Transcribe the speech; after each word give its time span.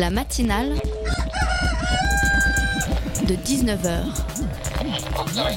La 0.00 0.08
matinale 0.08 0.80
de 3.28 3.34
19h. 3.34 4.00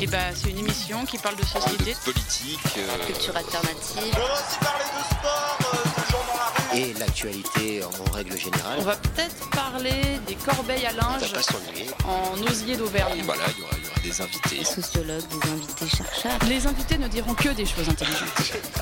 Et 0.01 0.07
bah, 0.07 0.17
c'est 0.35 0.49
une 0.49 0.57
émission 0.57 1.05
qui 1.05 1.17
parle 1.17 1.37
de 1.37 1.45
société, 1.45 1.95
politique, 2.03 2.59
euh, 2.77 3.05
Culture 3.05 3.37
alternative. 3.37 4.01
On 4.01 4.17
va 4.17 4.33
aussi 4.33 4.59
parler 4.59 4.83
de 4.83 5.03
sport, 5.15 5.57
euh, 5.61 5.77
de 5.77 6.11
gens 6.11 6.23
dans 6.27 6.37
la 6.37 6.73
rue. 6.73 6.77
et 6.77 6.93
l'actualité 6.99 7.83
en 7.85 8.11
règle 8.11 8.37
générale. 8.37 8.79
On 8.79 8.83
va 8.83 8.97
peut-être 8.97 9.49
parler 9.51 10.19
des 10.27 10.35
corbeilles 10.35 10.87
à 10.87 10.91
linge 10.91 11.31
pas 11.31 12.09
en 12.09 12.37
osier 12.45 12.75
d'Auvergne. 12.75 13.21
voilà, 13.23 13.43
il 13.55 13.61
y 13.61 13.63
aura, 13.63 13.71
il 13.77 13.85
y 13.85 13.87
aura 13.87 13.99
des 14.03 14.21
invités. 14.21 14.65
Sociologues, 14.65 15.23
des 15.29 15.49
invités 15.51 15.87
chercheurs. 15.87 16.37
Les 16.49 16.67
invités 16.67 16.97
ne 16.97 17.07
diront 17.07 17.33
que 17.33 17.47
des 17.47 17.65
choses 17.65 17.87
intelligentes. 17.87 18.27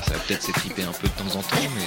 Ça 0.04 0.12
va 0.12 0.18
peut-être 0.26 0.42
s'étriper 0.42 0.82
un 0.82 0.92
peu 0.92 1.06
de 1.06 1.12
temps 1.12 1.38
en 1.38 1.42
temps, 1.42 1.70
mais 1.76 1.86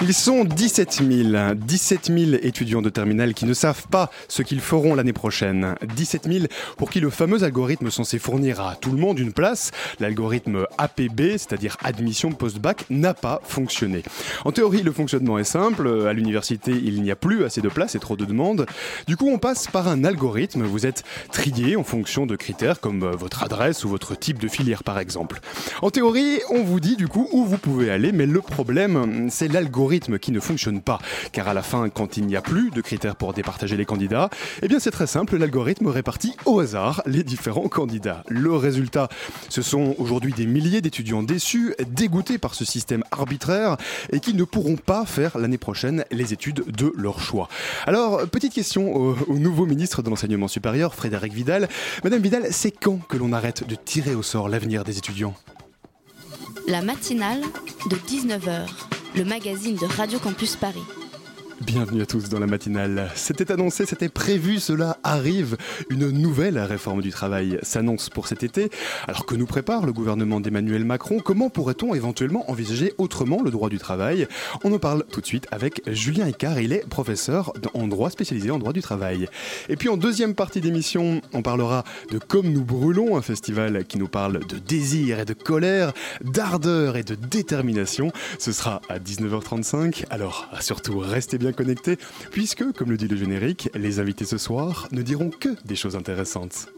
Ils 0.00 0.12
sont 0.12 0.44
17 0.44 1.02
000, 1.08 1.54
17 1.54 2.06
000 2.06 2.32
étudiants 2.42 2.82
de 2.82 2.90
terminale 2.90 3.32
qui 3.32 3.44
ne 3.44 3.54
savent 3.54 3.86
pas 3.88 4.10
ce 4.28 4.42
qu'ils 4.42 4.60
feront 4.60 4.94
l'année 4.94 5.12
prochaine. 5.12 5.76
17 5.96 6.28
000 6.30 6.46
pour 6.76 6.90
qui 6.90 7.00
le 7.00 7.10
fameux 7.10 7.44
algorithme 7.44 7.90
censé 7.90 8.18
fournir 8.18 8.60
à 8.60 8.74
tout 8.74 8.90
le 8.90 8.98
monde 8.98 9.18
une 9.18 9.32
place, 9.32 9.70
l'algorithme 10.00 10.66
APB, 10.78 11.38
c'est-à-dire 11.38 11.76
admission 11.84 12.32
post-bac, 12.32 12.86
n'a 12.90 13.14
pas 13.14 13.40
fonctionné. 13.44 14.02
En 14.44 14.52
théorie, 14.52 14.82
le 14.82 14.92
fonctionnement 14.92 15.38
est 15.38 15.44
simple. 15.44 16.06
À 16.08 16.12
l'université, 16.12 16.72
il 16.72 17.02
n'y 17.02 17.10
a 17.10 17.16
plus 17.16 17.44
assez 17.44 17.60
de 17.60 17.68
place 17.68 17.94
et 17.94 18.00
trop 18.00 18.16
de 18.16 18.24
demandes. 18.24 18.66
Du 19.06 19.16
coup, 19.16 19.28
on 19.28 19.38
passe 19.38 19.68
par 19.68 19.86
un 19.86 20.04
algorithme. 20.04 20.64
Vous 20.64 20.86
êtes 20.86 21.04
trié 21.30 21.76
en 21.76 21.84
fonction 21.84 22.26
de 22.26 22.36
critères 22.36 22.80
comme 22.80 23.04
euh, 23.04 23.12
votre 23.12 23.44
adresse 23.44 23.84
ou 23.84 23.88
votre 23.88 24.18
type 24.18 24.38
de 24.38 24.48
filière, 24.48 24.82
par 24.82 24.98
exemple. 24.98 25.40
En 25.82 25.90
théorie, 25.90 26.40
on 26.50 26.64
vous 26.64 26.80
dit 26.80 26.96
du 26.96 27.06
coup 27.06 27.28
où 27.32 27.44
vous 27.44 27.58
pouvez 27.58 27.90
aller, 27.90 28.10
mais 28.12 28.26
le 28.26 28.40
problème, 28.40 29.28
c'est 29.30 29.48
l'algorithme 29.48 29.83
qui 30.18 30.32
ne 30.32 30.40
fonctionne 30.40 30.80
pas. 30.80 30.98
Car 31.32 31.48
à 31.48 31.54
la 31.54 31.62
fin, 31.62 31.88
quand 31.88 32.16
il 32.16 32.26
n'y 32.26 32.36
a 32.36 32.42
plus 32.42 32.70
de 32.70 32.80
critères 32.80 33.16
pour 33.16 33.32
départager 33.32 33.76
les 33.76 33.84
candidats, 33.84 34.30
eh 34.62 34.68
bien 34.68 34.78
c'est 34.78 34.90
très 34.90 35.06
simple, 35.06 35.36
l'algorithme 35.36 35.86
répartit 35.86 36.36
au 36.44 36.60
hasard 36.60 37.02
les 37.06 37.22
différents 37.22 37.68
candidats. 37.68 38.22
Le 38.28 38.54
résultat, 38.54 39.08
ce 39.48 39.62
sont 39.62 39.94
aujourd'hui 39.98 40.32
des 40.32 40.46
milliers 40.46 40.80
d'étudiants 40.80 41.22
déçus, 41.22 41.74
dégoûtés 41.88 42.38
par 42.38 42.54
ce 42.54 42.64
système 42.64 43.04
arbitraire 43.10 43.76
et 44.12 44.20
qui 44.20 44.34
ne 44.34 44.44
pourront 44.44 44.76
pas 44.76 45.04
faire 45.06 45.38
l'année 45.38 45.58
prochaine 45.58 46.04
les 46.10 46.32
études 46.32 46.64
de 46.66 46.92
leur 46.96 47.20
choix. 47.20 47.48
Alors, 47.86 48.26
petite 48.28 48.52
question 48.52 48.94
au, 48.94 49.16
au 49.28 49.38
nouveau 49.38 49.66
ministre 49.66 50.02
de 50.02 50.10
l'Enseignement 50.10 50.48
supérieur, 50.48 50.94
Frédéric 50.94 51.32
Vidal. 51.32 51.68
Madame 52.02 52.20
Vidal, 52.20 52.46
c'est 52.50 52.70
quand 52.70 52.98
que 53.08 53.16
l'on 53.16 53.32
arrête 53.32 53.66
de 53.66 53.74
tirer 53.74 54.14
au 54.14 54.22
sort 54.22 54.48
l'avenir 54.48 54.84
des 54.84 54.98
étudiants? 54.98 55.34
La 56.66 56.80
matinale 56.80 57.42
de 57.90 57.96
19h, 57.96 58.66
le 59.14 59.24
magazine 59.24 59.76
de 59.76 59.86
Radio 59.86 60.18
Campus 60.18 60.56
Paris. 60.56 60.82
Bienvenue 61.60 62.02
à 62.02 62.06
tous 62.06 62.28
dans 62.28 62.40
la 62.40 62.48
matinale. 62.48 63.12
C'était 63.14 63.52
annoncé, 63.52 63.86
c'était 63.86 64.08
prévu, 64.08 64.58
cela 64.58 64.98
arrive. 65.04 65.56
Une 65.88 66.10
nouvelle 66.10 66.58
réforme 66.58 67.00
du 67.00 67.10
travail 67.10 67.60
s'annonce 67.62 68.10
pour 68.10 68.26
cet 68.26 68.42
été. 68.42 68.70
Alors 69.06 69.24
que 69.24 69.36
nous 69.36 69.46
prépare 69.46 69.86
le 69.86 69.92
gouvernement 69.92 70.40
d'Emmanuel 70.40 70.84
Macron, 70.84 71.20
comment 71.20 71.50
pourrait-on 71.50 71.94
éventuellement 71.94 72.50
envisager 72.50 72.92
autrement 72.98 73.40
le 73.40 73.52
droit 73.52 73.68
du 73.68 73.78
travail? 73.78 74.26
On 74.64 74.72
en 74.72 74.80
parle 74.80 75.04
tout 75.12 75.20
de 75.20 75.26
suite 75.26 75.46
avec 75.52 75.80
Julien 75.86 76.26
Icard, 76.26 76.58
il 76.58 76.72
est 76.72 76.88
professeur 76.88 77.52
en 77.72 77.86
droit 77.86 78.10
spécialisé 78.10 78.50
en 78.50 78.58
droit 78.58 78.72
du 78.72 78.82
travail. 78.82 79.28
Et 79.68 79.76
puis 79.76 79.88
en 79.88 79.96
deuxième 79.96 80.34
partie 80.34 80.60
d'émission, 80.60 81.20
on 81.32 81.42
parlera 81.42 81.84
de 82.10 82.18
Comme 82.18 82.48
nous 82.48 82.64
brûlons, 82.64 83.16
un 83.16 83.22
festival 83.22 83.84
qui 83.84 83.98
nous 83.98 84.08
parle 84.08 84.44
de 84.44 84.58
désir 84.58 85.20
et 85.20 85.24
de 85.24 85.34
colère, 85.34 85.92
d'ardeur 86.24 86.96
et 86.96 87.04
de 87.04 87.14
détermination. 87.14 88.10
Ce 88.40 88.50
sera 88.50 88.82
à 88.88 88.98
19h35, 88.98 90.06
alors 90.10 90.48
surtout 90.60 90.98
restez 90.98 91.38
bien 91.38 91.43
connectés, 91.52 91.98
puisque, 92.30 92.72
comme 92.72 92.90
le 92.90 92.96
dit 92.96 93.08
le 93.08 93.16
générique, 93.16 93.70
les 93.74 94.00
invités 94.00 94.24
ce 94.24 94.38
soir 94.38 94.88
ne 94.92 95.02
diront 95.02 95.30
que 95.30 95.50
des 95.64 95.76
choses 95.76 95.96
intéressantes. 95.96 96.68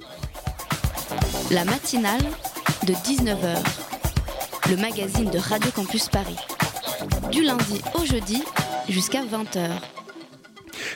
La 1.51 1.65
matinale 1.65 2.23
de 2.87 2.93
19h, 2.93 3.59
le 4.71 4.77
magazine 4.77 5.31
de 5.31 5.39
Radio 5.39 5.71
Campus 5.71 6.09
Paris. 6.09 6.37
Du 7.31 7.43
lundi 7.43 7.81
au 7.95 8.05
jeudi 8.05 8.43
jusqu'à 8.89 9.23
20h. 9.23 9.96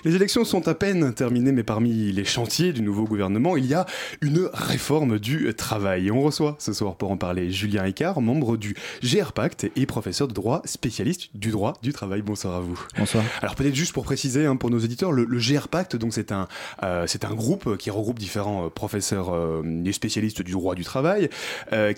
Les 0.04 0.14
élections 0.14 0.44
sont 0.44 0.68
à 0.68 0.74
peine 0.74 1.12
terminées, 1.14 1.52
mais 1.52 1.62
parmi 1.62 2.12
les 2.12 2.24
chantiers 2.24 2.72
du 2.72 2.82
nouveau 2.82 3.04
gouvernement, 3.04 3.56
il 3.56 3.66
y 3.66 3.74
a 3.74 3.86
une 4.20 4.48
réforme 4.52 5.18
du 5.18 5.52
travail. 5.54 6.08
Et 6.08 6.10
on 6.10 6.22
reçoit 6.22 6.56
ce 6.58 6.72
soir 6.72 6.96
pour 6.96 7.10
en 7.10 7.16
parler 7.16 7.50
Julien 7.50 7.86
Icard, 7.86 8.20
membre 8.20 8.56
du 8.56 8.76
GR 9.02 9.32
Pacte 9.32 9.66
et 9.76 9.86
professeur 9.86 10.28
de 10.28 10.34
droit 10.34 10.62
spécialiste 10.64 11.30
du 11.34 11.50
droit 11.50 11.74
du 11.82 11.92
travail. 11.92 12.22
Bonsoir 12.22 12.56
à 12.56 12.60
vous. 12.60 12.80
Bonsoir. 12.98 13.24
Alors 13.42 13.54
peut-être 13.54 13.74
juste 13.74 13.92
pour 13.92 14.04
préciser 14.04 14.46
hein, 14.46 14.56
pour 14.56 14.70
nos 14.70 14.78
auditeurs, 14.78 15.12
le, 15.12 15.24
le 15.24 15.38
GR 15.38 15.68
Pacte, 15.68 15.96
donc 15.96 16.12
c'est 16.14 16.32
un, 16.32 16.48
euh, 16.82 17.06
c'est 17.06 17.24
un 17.24 17.34
groupe 17.34 17.76
qui 17.76 17.90
regroupe 17.90 18.18
différents 18.18 18.66
euh, 18.66 18.68
professeurs 18.68 19.30
euh, 19.32 19.62
et 19.84 19.92
spécialistes 19.92 20.42
du 20.42 20.52
droit 20.52 20.74
du 20.74 20.84
travail, 20.84 21.28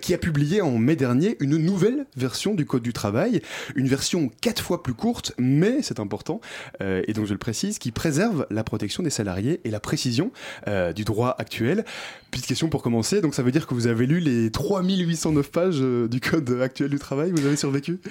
qui 0.01 0.13
a 0.13 0.17
publié 0.17 0.61
en 0.61 0.77
mai 0.77 0.95
dernier 0.95 1.37
une 1.39 1.57
nouvelle 1.57 2.05
version 2.15 2.53
du 2.53 2.65
Code 2.65 2.83
du 2.83 2.93
travail, 2.93 3.41
une 3.75 3.87
version 3.87 4.29
quatre 4.41 4.61
fois 4.61 4.83
plus 4.83 4.93
courte, 4.93 5.33
mais 5.37 5.81
c'est 5.81 5.99
important, 5.99 6.41
et 6.81 7.13
donc 7.13 7.25
je 7.25 7.33
le 7.33 7.37
précise, 7.37 7.79
qui 7.83 7.91
préserve 7.91 8.47
la 8.49 8.63
protection 8.63 9.03
des 9.03 9.09
salariés 9.09 9.59
et 9.65 9.69
la 9.69 9.81
précision 9.81 10.31
euh, 10.69 10.93
du 10.93 11.03
droit 11.03 11.35
actuel. 11.37 11.83
Petite 12.33 12.47
question 12.47 12.67
pour 12.67 12.81
commencer, 12.81 13.21
donc 13.21 13.35
ça 13.35 13.43
veut 13.43 13.51
dire 13.51 13.67
que 13.67 13.75
vous 13.75 13.85
avez 13.85 14.07
lu 14.07 14.19
les 14.19 14.49
3809 14.49 15.51
pages 15.51 15.77
euh, 15.81 16.07
du 16.07 16.19
Code 16.19 16.49
actuel 16.63 16.89
du 16.89 16.97
travail, 16.97 17.31
vous 17.31 17.45
avez 17.45 17.55
survécu? 17.55 17.99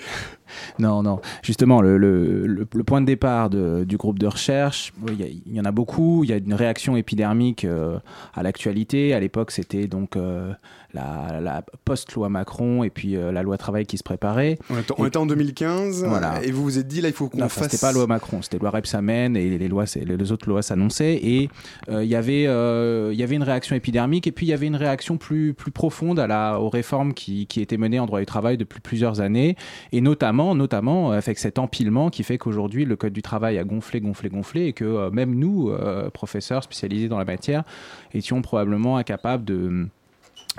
Non, 0.79 1.03
non. 1.03 1.19
Justement, 1.43 1.81
le, 1.81 1.97
le- 1.97 2.47
le- 2.47 2.67
le 2.75 2.85
point 2.85 3.01
de 3.01 3.07
départ 3.07 3.49
de- 3.49 3.85
du 3.85 3.97
groupe 3.97 4.19
de 4.19 4.27
recherche, 4.27 4.93
il 5.09 5.41
y, 5.51 5.59
en 5.59 5.65
a 5.65 5.71
beaucoup. 5.73 6.25
Il 6.25 6.31
y 6.31 6.35
a 6.35 6.37
une 6.37 6.53
réaction 6.53 6.95
épidermique 6.95 7.65
euh, 7.65 7.99
à 8.35 8.43
l'actualité. 8.43 9.15
À 9.15 9.21
l'époque, 9.21 9.51
c'était 9.51 9.87
donc 9.87 10.15
euh, 10.15 10.53
la, 10.93 11.41
la 11.41 11.65
post-loi 11.87 12.29
Macron 12.29 12.85
et 12.85 12.91
puis 12.91 13.17
euh, 13.17 13.33
la 13.33 13.43
loi 13.43 13.57
travail 13.57 13.87
qui 13.87 13.97
se 13.97 14.03
préparait. 14.03 14.59
on 14.69 14.79
était, 14.79 14.93
on 14.99 15.07
était 15.07 15.17
en 15.17 15.25
2015, 15.25 16.05
Voilà. 16.05 16.45
et 16.45 16.51
vous 16.51 16.63
vous 16.65 16.79
êtes 16.79 16.87
dit 16.87 17.01
là 17.01 17.09
il 17.09 17.15
faut 17.15 17.31
qu'on 17.31 17.49
fasse... 17.49 17.71
c'était 17.71 17.79
pas 17.81 17.93
loi 17.93 18.07
Macron, 18.07 18.43
c'était 18.43 18.59
loi 18.59 18.69
Rebsamen 18.69 19.35
et 19.39 19.57
les, 19.57 19.69
lois, 19.69 19.85
les 20.05 20.33
autres 20.33 20.51
lois 20.51 20.61
s'annonçaient. 20.61 21.15
Et 21.15 21.49
il 21.91 22.05
y 22.05 22.15
avait, 22.15 22.43
il 22.43 23.19
y 23.19 23.23
avait 23.23 23.37
une 23.37 23.43
réaction 23.43 23.75
épidermique 23.75 24.12
et 24.19 24.33
puis 24.33 24.47
il 24.47 24.51
y 24.51 24.53
avait 24.53 24.67
une 24.67 24.77
réaction 24.77 25.17
plus, 25.17 25.55
plus 25.55 25.71
profonde 25.71 26.19
à 26.19 26.27
la, 26.27 26.61
aux 26.61 26.69
réformes 26.69 27.15
qui, 27.15 27.47
qui 27.47 27.61
étaient 27.61 27.77
menées 27.77 27.99
en 27.99 28.07
droit 28.07 28.21
du 28.21 28.27
travail 28.27 28.57
depuis 28.57 28.81
plusieurs 28.81 29.21
années. 29.21 29.57
Et 29.93 30.01
notamment, 30.01 30.55
notamment 30.55 31.13
euh, 31.13 31.19
avec 31.19 31.39
cet 31.39 31.59
empilement 31.59 32.11
qui 32.11 32.23
fait 32.23 32.39
qu'aujourd'hui 32.39 32.85
le 32.85 32.97
code 32.97 33.13
du 33.13 33.23
travail 33.23 33.59
a 33.59 33.65
gonflé, 33.65 34.01
gonflé, 34.01 34.29
gonflé 34.29 34.67
et 34.67 34.73
que 34.73 34.85
euh, 34.85 35.11
même 35.11 35.35
nous, 35.35 35.71
euh, 35.71 36.11
professeurs 36.11 36.63
spécialisés 36.63 37.09
dans 37.09 37.19
la 37.19 37.25
matière, 37.25 37.65
étions 38.13 38.43
probablement 38.43 38.97
incapables 38.97 39.45
de 39.45 39.87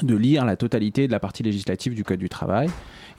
de 0.02 0.16
lire 0.16 0.44
la 0.46 0.56
totalité 0.56 1.06
de 1.08 1.12
la 1.12 1.20
partie 1.20 1.44
législative 1.44 1.94
du 1.94 2.04
Code 2.04 2.20
du 2.20 2.30
travail. 2.30 2.68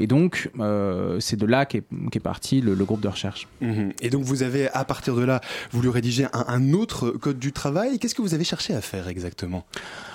Et 0.01 0.09
donc, 0.09 0.51
euh, 0.59 1.21
c'est 1.21 1.37
de 1.37 1.47
là 1.47 1.67
qu'est 1.67 1.85
parti 2.21 2.61
le- 2.61 2.75
le 2.75 2.85
groupe 2.85 3.01
de 3.01 3.07
recherche. 3.07 3.47
Mhm. 3.61 3.93
Et 4.01 4.11
donc 4.11 4.25
vous 4.25 4.43
avez, 4.43 4.69
à 4.71 4.85
partir 4.85 5.15
de 5.15 5.23
là, 5.23 5.41
voulu 5.71 5.89
rédiger 5.89 6.25
un, 6.33 6.45
un 6.49 6.73
autre 6.73 7.11
code 7.11 7.39
du 7.39 7.53
travail. 7.53 8.01
Qu'est-ce 8.01 8.17
que 8.17 8.23
vous 8.23 8.35
avez 8.35 8.43
cherché 8.43 8.75
à 8.75 8.81
faire 8.81 9.07
exactement? 9.07 9.65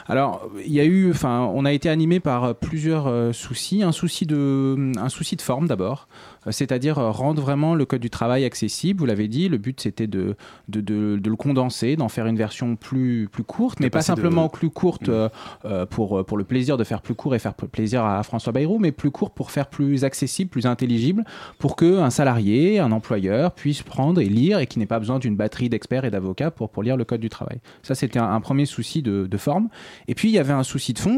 Alors, 0.08 0.50
il 0.66 0.74
y 0.74 0.82
a 0.82 0.86
eu, 0.86 1.10
enfin, 1.12 1.50
on 1.54 1.64
a 1.64 1.72
été 1.72 1.88
animé 1.88 2.20
par 2.20 2.56
plusieurs 2.56 3.08
euh, 3.08 3.32
soucis. 3.32 3.82
Un 3.84 3.94
souci 3.94 4.26
de, 4.26 4.92
un 4.98 5.08
souci 5.10 5.38
de 5.38 5.42
forme 5.42 5.68
d'abord, 5.68 6.10
c'est-à-dire 6.50 6.98
euh, 7.00 7.12
rendre 7.12 7.42
vraiment 7.42 7.76
le 7.76 7.86
code 7.86 8.02
du 8.02 8.10
travail 8.10 8.46
accessible. 8.46 9.00
Vous 9.00 9.06
l'avez 9.06 9.28
dit, 9.28 9.50
le 9.50 9.58
but 9.58 9.80
c'était 9.82 10.08
de, 10.08 10.36
de, 10.68 10.82
de- 10.82 11.18
de 11.18 11.30
le 11.30 11.36
condenser, 11.36 11.96
d'en 11.96 12.10
faire 12.10 12.26
une 12.28 12.38
version 12.38 12.76
plus, 12.76 13.28
plus 13.32 13.44
courte, 13.44 13.80
mais 13.80 13.90
pas 13.90 14.02
simplement 14.02 14.50
plus 14.50 14.70
courte 14.70 15.08
Mm. 15.08 15.12
euh, 15.12 15.30
euh, 15.66 15.86
pour, 15.86 16.26
pour 16.26 16.38
le 16.38 16.44
plaisir 16.44 16.78
de 16.78 16.84
faire 16.84 17.02
plus 17.02 17.16
court 17.16 17.36
et 17.36 17.40
faire 17.40 17.54
pl- 17.54 17.70
plaisir 17.70 18.03
à 18.03 18.22
François 18.24 18.52
Bayrou, 18.53 18.80
mais 18.80 18.91
plus 18.91 19.12
court 19.12 19.32
pour 19.32 19.52
faire 19.52 19.68
plus 19.68 20.03
accessible, 20.03 20.50
plus 20.50 20.66
intelligible, 20.66 21.24
pour 21.58 21.76
que 21.76 22.00
un 22.00 22.09
salarié, 22.09 22.80
un 22.80 22.92
employeur 22.92 23.53
puisse 23.53 23.82
prendre 23.84 24.22
et 24.22 24.26
lire 24.26 24.59
et 24.59 24.68
qui 24.68 24.80
n'ait 24.80 24.85
pas 24.85 25.00
besoin 25.00 25.20
d'une 25.20 25.35
batterie 25.35 25.70
d'experts 25.70 26.06
et 26.06 26.12
d'avocats 26.12 26.52
pour, 26.52 26.70
pour 26.70 26.84
lire 26.84 26.97
le 26.97 27.06
code 27.06 27.22
du 27.22 27.30
travail. 27.30 27.59
Ça, 27.84 27.96
c'était 27.96 28.20
un, 28.20 28.32
un 28.32 28.42
premier 28.42 28.66
souci 28.66 29.02
de, 29.02 29.28
de 29.28 29.38
forme. 29.38 29.70
Et 30.08 30.16
puis 30.16 30.30
il 30.30 30.34
y 30.34 30.40
avait 30.40 30.53
un 30.53 30.64
souci 30.64 30.94
de 30.94 31.00
fond, 31.00 31.18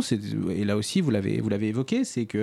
et 0.52 0.66
là 0.66 0.76
aussi 0.78 1.02
vous 1.02 1.12
l'avez 1.12 1.68
évoqué, 1.68 2.04
c'est 2.04 2.26
que 2.26 2.40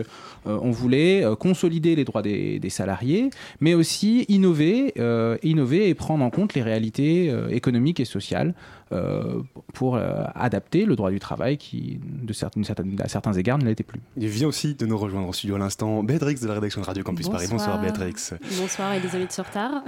euh, 0.47 0.59
on 0.63 0.71
voulait 0.71 1.25
euh, 1.25 1.35
consolider 1.37 1.95
les 1.97 2.05
droits 2.05 2.23
des, 2.23 2.59
des 2.59 2.68
salariés, 2.70 3.31
mais 3.61 3.75
aussi 3.75 4.25
innover, 4.29 4.94
euh, 4.99 5.37
innover 5.43 5.88
et 5.88 5.94
prendre 5.94 6.25
en 6.25 6.31
compte 6.31 6.55
les 6.55 6.62
réalités 6.62 7.31
euh, 7.31 7.49
économiques 7.49 8.00
et 8.00 8.05
sociales 8.05 8.55
euh, 8.93 9.43
pour 9.75 9.96
euh, 9.96 10.25
adapter 10.35 10.85
le 10.85 10.96
droit 10.96 11.11
du 11.11 11.19
travail 11.20 11.58
qui 11.58 12.00
de, 12.02 12.32
cer- 12.32 12.50
certaine, 12.64 13.00
à 13.00 13.08
certains 13.08 13.32
égards, 13.35 13.58
ne 13.58 13.64
l'était 13.64 13.85
plus. 13.85 14.00
Il 14.17 14.29
vient 14.29 14.49
aussi 14.49 14.75
de 14.75 14.87
nous 14.87 14.96
rejoindre 14.96 15.29
au 15.29 15.32
studio 15.32 15.56
à 15.56 15.58
l'instant 15.58 16.02
Béatrix 16.02 16.37
de 16.37 16.46
la 16.46 16.55
rédaction 16.55 16.81
de 16.81 16.87
Radio 16.87 17.05
Campus 17.05 17.29
Paris. 17.29 17.46
Bonsoir 17.50 17.81
Béatrix. 17.81 18.14
Bonsoir 18.58 18.94
et 18.94 19.00
désolé 19.00 19.26
de 19.26 19.32
ce 19.32 19.43
retard. 19.43 19.82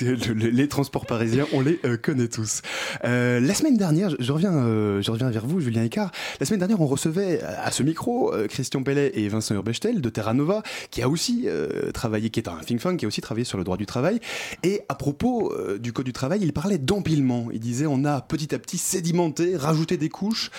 les 0.00 0.68
transports 0.68 1.06
parisiens, 1.06 1.46
on 1.52 1.60
les 1.60 1.78
euh, 1.84 1.96
connaît 1.96 2.28
tous. 2.28 2.62
Euh, 3.04 3.40
la 3.40 3.54
semaine 3.54 3.76
dernière, 3.76 4.10
je, 4.18 4.32
reviens, 4.32 4.52
euh, 4.52 5.02
je 5.02 5.10
reviens 5.10 5.30
vers 5.30 5.46
vous, 5.46 5.60
Julien 5.60 5.84
Icard. 5.84 6.10
La 6.40 6.46
semaine 6.46 6.58
dernière, 6.60 6.80
on 6.80 6.86
recevait 6.86 7.42
à 7.42 7.70
ce 7.70 7.82
micro 7.82 8.32
Christian 8.48 8.82
Pellet 8.82 9.12
et 9.14 9.28
Vincent 9.28 9.54
Urbechtel 9.54 10.00
de 10.00 10.08
Terra 10.10 10.34
Nova, 10.34 10.62
qui 10.90 11.02
a 11.02 11.08
aussi 11.08 11.46
travaillé, 11.94 12.30
qui 12.30 12.40
est 12.40 12.48
un 12.48 12.58
think 12.64 12.80
tank, 12.80 12.98
qui 12.98 13.04
a 13.04 13.08
aussi 13.08 13.20
travaillé 13.20 13.44
sur 13.44 13.58
le 13.58 13.64
droit 13.64 13.76
du 13.76 13.86
travail. 13.86 14.20
Et 14.62 14.82
à 14.88 14.94
propos 14.94 15.52
du 15.78 15.92
code 15.92 16.06
du 16.06 16.12
travail, 16.12 16.40
il 16.42 16.52
parlait 16.52 16.78
d'empilement. 16.78 17.48
Il 17.52 17.60
disait 17.60 17.86
on 17.86 18.04
a 18.04 18.09
petit 18.28 18.54
à 18.54 18.58
petit 18.58 18.78
sédimenté, 18.78 19.56
rajouté 19.56 19.96
des 19.96 20.08
couches. 20.08 20.50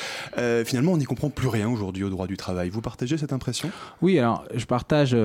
finalement, 0.65 0.94
on 0.94 0.98
n'y 0.98 1.06
comprend 1.06 1.30
plus 1.30 1.48
rien 1.48 1.69
aujourd'hui 1.69 2.03
au 2.03 2.09
droit 2.09 2.27
du 2.27 2.38
travail. 2.38 2.69
Vous 2.69 2.81
partagez 2.81 3.18
cette 3.18 3.33
impression? 3.33 3.71
Oui, 4.01 4.18
alors 4.19 4.45
je 4.53 4.65
partage, 4.65 5.15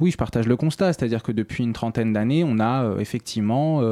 oui, 0.00 0.10
je 0.10 0.16
partage 0.16 0.46
le 0.46 0.56
constat, 0.56 0.92
c'est-à-dire 0.92 1.22
que 1.22 1.32
depuis 1.32 1.64
une 1.64 1.72
trentaine 1.72 2.12
d'années, 2.12 2.44
on 2.44 2.60
a 2.60 2.96
effectivement 2.98 3.82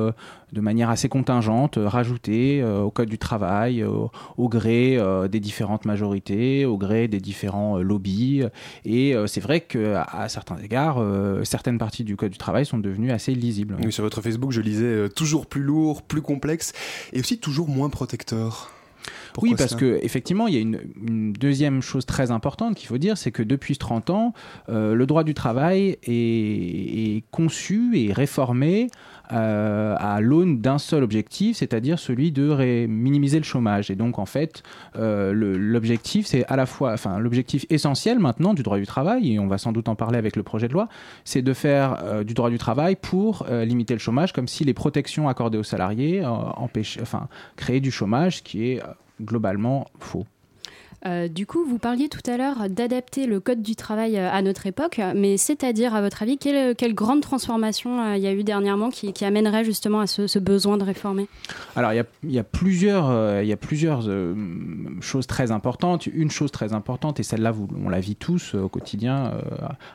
de 0.53 0.61
manière 0.61 0.91
assez 0.91 1.09
contingente, 1.09 1.79
euh, 1.79 1.89
rajouter 1.89 2.61
euh, 2.63 2.81
au 2.81 2.91
Code 2.91 3.09
du 3.09 3.19
travail, 3.19 3.83
euh, 3.83 4.07
au 4.37 4.49
gré 4.49 4.99
des 5.31 5.41
différentes 5.41 5.85
majorités, 5.85 6.65
au 6.65 6.79
gré 6.79 7.09
des 7.09 7.21
différents 7.21 7.79
lobbies. 7.79 8.45
Et 8.85 9.15
c'est 9.27 9.41
vrai 9.41 9.61
qu'à 9.61 10.03
à 10.03 10.29
certains 10.29 10.59
égards, 10.59 11.03
certaines 11.45 11.79
parties 11.79 12.05
du 12.05 12.17
Code 12.17 12.33
du 12.33 12.39
travail 12.39 12.67
sont 12.67 12.79
devenues 12.79 13.11
assez 13.11 13.35
lisibles. 13.35 13.77
Oui, 13.83 13.93
sur 13.93 14.05
votre 14.05 14.21
Facebook, 14.21 14.53
je 14.53 14.61
lisais 14.61 15.09
toujours 15.11 15.47
plus 15.47 15.63
lourd, 15.63 16.03
plus 16.03 16.23
complexe 16.23 16.73
et 17.13 17.21
aussi 17.21 17.39
toujours 17.39 17.69
moins 17.69 17.91
protecteur. 17.91 18.71
Oui, 19.43 19.55
parce 19.57 19.75
que 19.75 19.99
effectivement, 20.03 20.47
il 20.47 20.55
y 20.55 20.57
a 20.57 20.61
une, 20.61 21.33
deuxième 21.33 21.83
chose 21.83 22.07
très 22.07 22.31
importante 22.31 22.75
qu'il 22.77 22.89
faut 22.89 22.99
dire, 22.99 23.17
c'est 23.17 23.31
que 23.31 23.43
depuis 23.43 23.77
30 23.77 24.11
ans, 24.11 24.33
le 24.69 25.05
droit 25.05 25.25
du 25.25 25.35
travail 25.35 25.99
est, 26.03 27.17
est 27.17 27.25
conçu 27.31 27.99
et 27.99 28.13
réformé 28.13 28.89
euh, 29.31 29.95
à 29.99 30.23
l'aune 30.23 30.61
d'un 30.61 30.79
seul 30.79 31.03
objectif, 31.03 31.59
c'est-à-dire 31.59 31.99
celui 31.99 32.33
de 32.33 32.87
minimiser 32.87 33.37
le 33.37 33.45
chômage. 33.45 33.91
Et 33.91 33.95
donc 33.95 34.19
en 34.19 34.25
fait, 34.25 34.63
euh, 34.97 35.33
l'objectif, 35.35 36.27
c'est 36.27 36.47
à 36.47 36.57
la 36.57 36.65
fois, 36.65 36.95
enfin 36.95 37.19
l'objectif 37.19 37.67
essentiel 37.69 38.21
maintenant 38.21 38.55
du 38.55 38.63
droit 38.63 38.79
du 38.79 38.87
travail, 38.87 39.35
et 39.35 39.39
on 39.39 39.47
va 39.47 39.59
sans 39.59 39.73
doute 39.73 39.89
en 39.89 39.97
parler 39.97 40.17
avec 40.17 40.35
le 40.35 40.43
projet 40.43 40.67
de 40.67 40.73
loi, 40.73 40.89
c'est 41.25 41.43
de 41.43 41.53
faire 41.53 42.03
euh, 42.05 42.25
du 42.25 42.33
droit 42.33 42.49
du 42.49 42.57
travail 42.57 42.97
pour 42.97 43.47
limiter 43.49 43.93
le 43.93 44.01
chômage, 44.01 44.33
comme 44.33 44.49
si 44.49 44.65
les 44.65 44.75
protections 44.75 45.29
accordées 45.29 45.59
aux 45.59 45.63
salariés 45.63 46.25
empêchaient, 46.25 47.03
enfin, 47.03 47.29
créaient 47.57 47.81
du 47.81 47.91
chômage, 47.91 48.39
ce 48.39 48.43
qui 48.43 48.71
est 48.71 48.83
globalement 49.21 49.87
faux. 49.99 50.27
Euh, 51.07 51.29
du 51.29 51.47
coup, 51.47 51.65
vous 51.65 51.79
parliez 51.79 52.09
tout 52.09 52.29
à 52.29 52.37
l'heure 52.37 52.69
d'adapter 52.69 53.27
le 53.27 53.41
code 53.41 53.63
du 53.63 53.77
travail 53.77 54.17
euh, 54.17 54.31
à 54.31 54.43
notre 54.43 54.67
époque, 54.67 55.01
mais 55.15 55.37
c'est-à-dire, 55.37 55.95
à 55.95 56.01
votre 56.01 56.23
avis, 56.23 56.39
quelle, 56.39 56.95
grande 56.95 57.21
transformation 57.21 58.01
euh, 58.01 58.17
il 58.17 58.23
y 58.23 58.27
a 58.27 58.33
eu 58.33 58.43
dernièrement 58.43 58.91
qui, 58.91 59.13
amènerait 59.25 59.65
justement 59.65 60.01
à 60.01 60.07
ce, 60.07 60.39
besoin 60.39 60.77
de 60.77 60.85
réformer? 60.85 61.29
Alors, 61.77 61.93
il 61.93 62.31
y 62.31 62.39
a, 62.39 62.45
plusieurs, 62.45 63.43
il 63.43 63.49
y 63.49 63.53
a 63.53 63.57
plusieurs 63.57 64.09
choses 65.01 65.27
très 65.27 65.51
importantes. 65.51 66.07
Une 66.07 66.31
chose 66.31 66.51
très 66.51 66.73
importante, 66.73 67.21
et 67.21 67.23
celle-là, 67.23 67.53
on 67.85 67.89
la 67.89 68.01
vit 68.01 68.17
tous 68.17 68.55
au 68.55 68.69
quotidien 68.69 69.33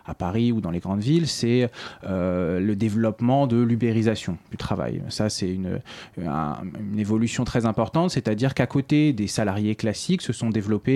à 0.05 0.13
Paris 0.13 0.51
ou 0.51 0.61
dans 0.61 0.71
les 0.71 0.79
grandes 0.79 1.01
villes, 1.01 1.27
c'est 1.27 1.69
le 2.03 2.73
développement 2.73 3.47
de 3.47 3.57
l'ubérisation 3.57 4.37
du 4.51 4.57
travail. 4.57 5.01
Ça, 5.09 5.29
c'est 5.29 5.49
une, 5.49 5.79
une 6.17 6.99
évolution 6.99 7.45
très 7.45 7.65
importante, 7.65 8.11
c'est-à-dire 8.11 8.53
qu'à 8.53 8.67
côté 8.67 9.13
des 9.13 9.27
salariés 9.27 9.75
classiques, 9.75 10.21
se 10.21 10.33
sont 10.33 10.49
développés 10.49 10.92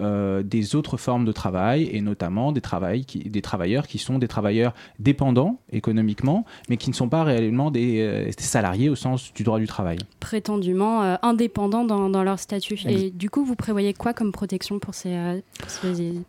euh, 0.00 0.42
des 0.42 0.74
autres 0.74 0.96
formes 0.96 1.24
de 1.24 1.32
travail 1.32 1.88
et 1.92 2.00
notamment 2.00 2.52
des, 2.52 2.60
qui, 3.06 3.18
des 3.18 3.42
travailleurs 3.42 3.86
qui 3.86 3.98
sont 3.98 4.18
des 4.18 4.28
travailleurs 4.28 4.74
dépendants 4.98 5.58
économiquement, 5.72 6.44
mais 6.68 6.76
qui 6.76 6.90
ne 6.90 6.94
sont 6.94 7.08
pas 7.08 7.24
réellement 7.24 7.70
des, 7.70 8.00
euh, 8.00 8.30
salariés 8.38 8.88
au 8.88 8.94
sens 8.94 9.32
du 9.34 9.42
droit 9.42 9.58
du 9.58 9.66
travail. 9.66 9.98
Prétendument 10.20 11.02
euh, 11.02 11.16
indépendants 11.22 11.84
dans, 11.84 12.22
leur 12.22 12.38
statut. 12.38 12.78
Et 12.86 13.10
du 13.10 13.30
coup, 13.30 13.44
vous 13.44 13.56
prévoyez 13.56 13.94
quoi 13.94 14.12
comme 14.12 14.32
protection 14.32 14.78
pour 14.78 14.94
ces, 14.94 15.16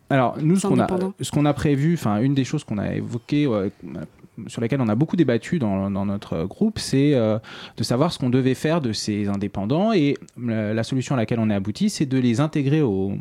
Alors, 0.10 0.38
nous, 0.42 0.56
ce 0.56 0.68
qu'on 0.68 0.80
a, 0.80 0.88
ce 1.22 1.32
qu'on 1.32 1.46
a 1.46 1.54
prévu, 1.54 1.94
enfin, 1.96 2.22
une 2.22 2.34
des 2.34 2.44
choses 2.44 2.64
qu'on 2.64 2.78
a 2.78 2.94
évoquées 2.94 3.48
sur 4.48 4.62
lesquels 4.62 4.82
on 4.82 4.88
a 4.88 4.96
beaucoup 4.96 5.16
débattu 5.16 5.60
dans, 5.60 5.90
notre 5.90 6.46
groupe, 6.46 6.80
c'est 6.80 7.14
euh, 7.14 7.40
de 7.78 7.84
savoir 7.84 8.12
ce 8.12 8.20
qu'on 8.20 8.30
devait 8.30 8.54
faire 8.54 8.82
de 8.82 8.94
ces 8.94 9.28
indépendants. 9.28 9.94
Et 9.94 10.16
la, 10.38 10.84
solution 10.84 11.16
à 11.16 11.18
laquelle 11.18 11.40
on 11.40 11.50
est 11.50 11.56
abouti, 11.56 11.90
c'est 11.90 12.06
de 12.06 12.18
les 12.18 12.40
intégrer 12.40 12.82
au, 12.82 13.18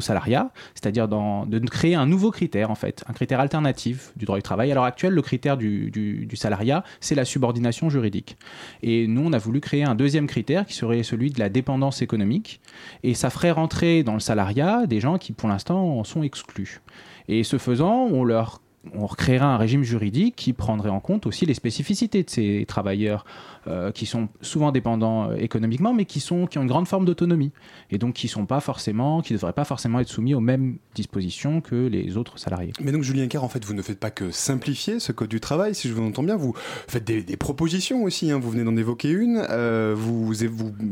salariat, 0.00 0.50
c'est-à-dire 0.74 1.06
de 1.06 1.58
créer 1.68 1.94
un 1.94 2.06
nouveau 2.06 2.30
critère, 2.30 2.70
en 2.70 2.74
fait, 2.74 3.04
un 3.08 3.12
critère 3.12 3.38
alternatif 3.40 4.12
du 4.16 4.24
droit 4.24 4.36
du 4.36 4.42
travail. 4.42 4.72
À 4.72 4.74
l'heure 4.74 4.84
actuelle, 4.84 5.12
le 5.12 5.22
critère 5.22 5.56
du, 5.56 5.90
du, 5.90 6.26
du 6.26 6.36
salariat, 6.36 6.82
c'est 7.00 7.14
la 7.14 7.24
subordination 7.24 7.88
juridique. 7.88 8.36
Et 8.82 9.06
nous, 9.06 9.22
on 9.24 9.32
a 9.32 9.38
voulu 9.38 9.60
créer 9.60 9.84
un 9.84 9.94
deuxième 9.94 10.26
critère 10.26 10.66
qui 10.66 10.74
serait 10.74 11.02
celui 11.02 11.30
de 11.30 11.38
la 11.38 11.48
dépendance 11.48 12.02
économique. 12.02 12.60
Et 13.02 13.14
ça 13.14 13.30
ferait 13.30 13.52
rentrer 13.52 14.02
dans 14.02 14.14
le 14.14 14.20
salariat 14.20 14.86
des 14.86 15.00
gens 15.00 15.18
qui, 15.18 15.32
pour 15.32 15.48
l'instant, 15.48 15.98
en 15.98 16.04
sont 16.04 16.22
exclus. 16.22 16.80
Et 17.28 17.44
ce 17.44 17.58
faisant, 17.58 18.08
on 18.10 18.24
leur 18.24 18.61
on 18.94 19.06
recréera 19.06 19.46
un 19.46 19.56
régime 19.56 19.84
juridique 19.84 20.34
qui 20.36 20.52
prendrait 20.52 20.90
en 20.90 21.00
compte 21.00 21.26
aussi 21.26 21.46
les 21.46 21.54
spécificités 21.54 22.22
de 22.22 22.30
ces 22.30 22.64
travailleurs 22.66 23.24
euh, 23.68 23.92
qui 23.92 24.06
sont 24.06 24.28
souvent 24.40 24.72
dépendants 24.72 25.30
euh, 25.30 25.36
économiquement, 25.36 25.94
mais 25.94 26.04
qui, 26.04 26.20
ont 26.32 26.46
une 26.46 26.66
grande 26.66 26.88
forme 26.88 27.04
d'autonomie 27.04 27.52
et 27.92 27.98
donc 27.98 28.14
qui 28.14 28.26
sont 28.26 28.44
pas 28.44 28.58
forcément, 28.58 29.22
qui 29.22 29.34
devraient 29.34 29.52
pas 29.52 29.64
forcément 29.64 30.00
être 30.00 30.08
soumis 30.08 30.34
aux 30.34 30.40
mêmes 30.40 30.78
dispositions 30.96 31.60
que 31.60 31.86
les 31.86 32.16
autres 32.16 32.38
salariés. 32.38 32.72
Mais 32.80 32.90
donc 32.90 33.04
Julien 33.04 33.28
Carr, 33.28 33.44
en 33.44 33.48
fait, 33.48 33.64
vous 33.64 33.74
ne 33.74 33.82
faites 33.82 34.00
pas 34.00 34.10
que 34.10 34.32
simplifier 34.32 34.98
ce 34.98 35.12
code 35.12 35.28
du 35.28 35.38
travail, 35.38 35.76
si 35.76 35.88
je 35.88 35.94
vous 35.94 36.02
entends 36.02 36.24
bien, 36.24 36.34
vous 36.34 36.54
faites 36.88 37.04
des, 37.04 37.22
propositions 37.36 38.02
aussi. 38.02 38.32
Hein. 38.32 38.40
vous 38.40 38.50
venez 38.50 38.64
d'en 38.64 38.76
évoquer 38.76 39.10
une. 39.10 39.44
Euh, 39.48 39.94
vous 39.96 40.32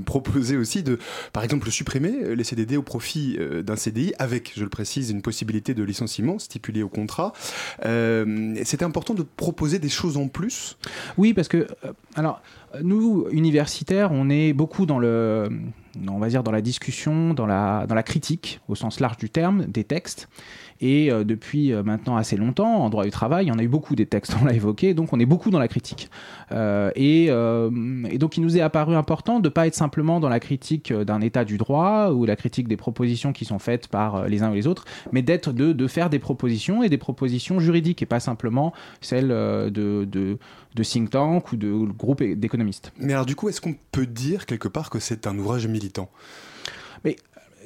proposez 0.05 0.57
aussi 0.57 0.85
de, 0.85 0.99
par 1.33 1.43
exemple, 1.43 1.69
supprimer 1.71 2.37
les 2.37 2.45
CDD 2.45 2.77
au 2.77 2.83
profit 2.83 3.37
d'un 3.65 3.77
CDI 3.77 4.13
avec, 4.19 4.53
je 4.55 4.63
le 4.63 4.71
précise, 4.71 5.11
une 5.11 5.23
possibilité 5.23 5.75
de 5.75 5.83
licenciement 5.83 6.39
stipulée 6.39 6.83
au 6.83 6.89
contrat. 6.89 7.33
C'était 7.83 8.85
important 8.85 9.15
de 9.15 9.23
proposer 9.23 9.79
des 9.79 9.89
choses 9.89 10.17
en 10.17 10.29
plus. 10.29 10.77
Oui, 11.17 11.33
parce 11.33 11.49
que 11.49 11.67
alors 12.15 12.43
nous, 12.83 13.27
universitaires, 13.31 14.11
on 14.13 14.31
est 14.31 14.53
beaucoup 14.53 14.87
dans 14.87 14.99
le, 14.99 15.51
on 16.09 16.19
va 16.19 16.29
dire 16.29 16.43
dans 16.43 16.53
la 16.53 16.61
discussion, 16.61 17.35
dans 17.35 17.47
la, 17.47 17.87
dans 17.87 17.95
la 17.95 18.03
critique, 18.03 18.61
au 18.69 18.75
sens 18.75 19.01
large 19.01 19.17
du 19.17 19.31
terme, 19.31 19.67
des 19.67 19.85
textes. 19.85 20.29
Et 20.81 21.11
euh, 21.11 21.25
depuis 21.25 21.73
euh, 21.73 21.83
maintenant 21.83 22.17
assez 22.17 22.37
longtemps, 22.37 22.83
en 22.83 22.91
droit 22.91 23.05
du 23.05 23.11
travail, 23.11 23.47
il 23.47 23.49
y 23.49 23.53
en 23.53 23.59
a 23.59 23.63
eu 23.63 23.69
beaucoup 23.69 23.95
des 23.95 24.07
textes, 24.07 24.35
on 24.43 24.45
l'a 24.45 24.55
évoqué, 24.55 24.95
donc 24.95 25.13
on 25.13 25.21
est 25.21 25.27
beaucoup 25.27 25.51
dans 25.51 25.59
la 25.59 25.69
critique. 25.69 26.11
Euh, 26.53 26.91
et, 26.97 27.27
et, 27.27 28.19
donc 28.19 28.37
il 28.37 28.43
nous 28.43 28.57
est 28.57 28.61
apparu 28.61 28.95
important 28.95 29.41
de 29.41 29.49
ne 29.49 29.53
pas 29.53 29.67
être 29.67 29.75
simplement 29.75 30.21
dans 30.21 30.29
la 30.29 30.41
critique 30.41 30.93
d'un 30.93 31.21
état 31.21 31.45
du 31.45 31.59
droit 31.59 32.11
ou 32.11 32.25
la 32.25 32.37
critique 32.37 32.69
des 32.69 32.77
propositions 32.77 33.33
qui 33.33 33.45
sont 33.45 33.59
faites 33.59 33.89
par 33.89 34.27
les 34.27 34.43
uns 34.43 34.51
ou 34.51 34.55
les 34.55 34.67
autres, 34.67 34.85
mais 35.13 35.23
d'être 35.23 35.53
de, 35.53 35.73
de, 35.73 35.87
faire 35.87 36.11
des 36.11 36.19
propositions 36.19 36.83
et 36.83 36.89
des 36.89 36.99
propositions 36.99 37.61
juridiques 37.61 38.03
et 38.03 38.07
pas 38.07 38.21
simplement 38.21 38.73
celles 39.01 39.29
de, 39.29 39.71
de, 39.71 40.39
de 40.75 40.83
think 40.83 41.11
tank 41.11 41.53
ou 41.53 41.57
de 41.57 41.73
groupes 41.73 42.23
d'économistes. 42.23 42.93
Mais 42.99 43.13
alors 43.13 43.27
du 43.27 43.37
coup, 43.37 43.49
est-ce 43.49 43.61
qu'on 43.61 43.77
peut 43.93 44.07
dire 44.07 44.47
quelque 44.47 44.69
part 44.69 44.91
que 44.91 44.99
c'est 44.99 45.27
un 45.27 45.39
ouvrage 45.39 45.67
militant? 45.67 46.09
Mais 47.05 47.17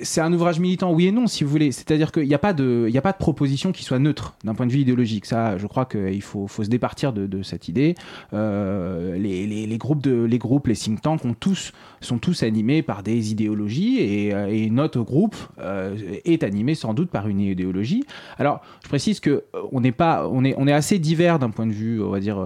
c'est 0.03 0.21
un 0.21 0.33
ouvrage 0.33 0.59
militant, 0.59 0.93
oui 0.93 1.07
et 1.07 1.13
non, 1.13 1.27
si 1.27 1.45
vous 1.45 1.51
voulez. 1.51 1.71
C'est-à-dire 1.71 2.11
qu'il 2.11 2.27
n'y 2.27 2.35
a, 2.35 2.39
pas 2.39 2.53
de, 2.53 2.91
a 2.95 3.01
pas 3.01 3.13
de 3.13 3.17
proposition 3.17 3.73
qui 3.73 3.85
soit 3.85 3.99
neutre 3.99 4.35
d'un 4.43 4.55
point 4.55 4.67
de 4.67 4.73
vue 4.73 4.81
idéologique. 4.81 5.27
Ça, 5.27 5.57
je 5.57 5.67
crois 5.67 5.85
qu'il 5.87 6.23
faut, 6.23 6.47
faut 6.49 6.65
se 6.65 6.69
départir 6.69 7.13
de, 7.13 7.43
cette 7.43 7.69
idée. 7.69 7.95
Euh, 8.33 9.17
les, 9.17 9.79
groupes 9.79 10.03
de, 10.03 10.25
les 10.25 10.39
groupes, 10.39 10.67
les 10.67 10.75
think 10.75 11.01
tanks 11.01 11.25
ont 11.25 11.35
tous, 11.35 11.73
sont 12.01 12.19
tous 12.19 12.43
animés 12.43 12.83
par 12.83 13.03
des 13.03 13.31
idéologies 13.31 14.01
et, 14.01 14.35
euh, 14.35 14.69
notre 14.71 15.01
groupe 15.01 15.37
euh, 15.59 15.97
est 16.25 16.43
animé 16.43 16.75
sans 16.75 16.95
doute 16.95 17.11
par 17.11 17.29
une 17.29 17.41
idéologie. 17.41 18.05
Alors, 18.39 18.61
je 18.83 18.89
précise 18.89 19.21
que 19.21 19.45
on 19.73 19.81
n'est 19.81 19.93
pas, 19.93 20.29
on 20.29 20.45
est, 20.45 20.55
on 20.59 20.67
est 20.67 20.73
assez 20.73 20.99
divers 20.99 21.39
d'un 21.39 21.51
point 21.51 21.67
de 21.67 21.73
vue, 21.73 22.03
on 22.03 22.11
va 22.11 22.21
dire 22.21 22.45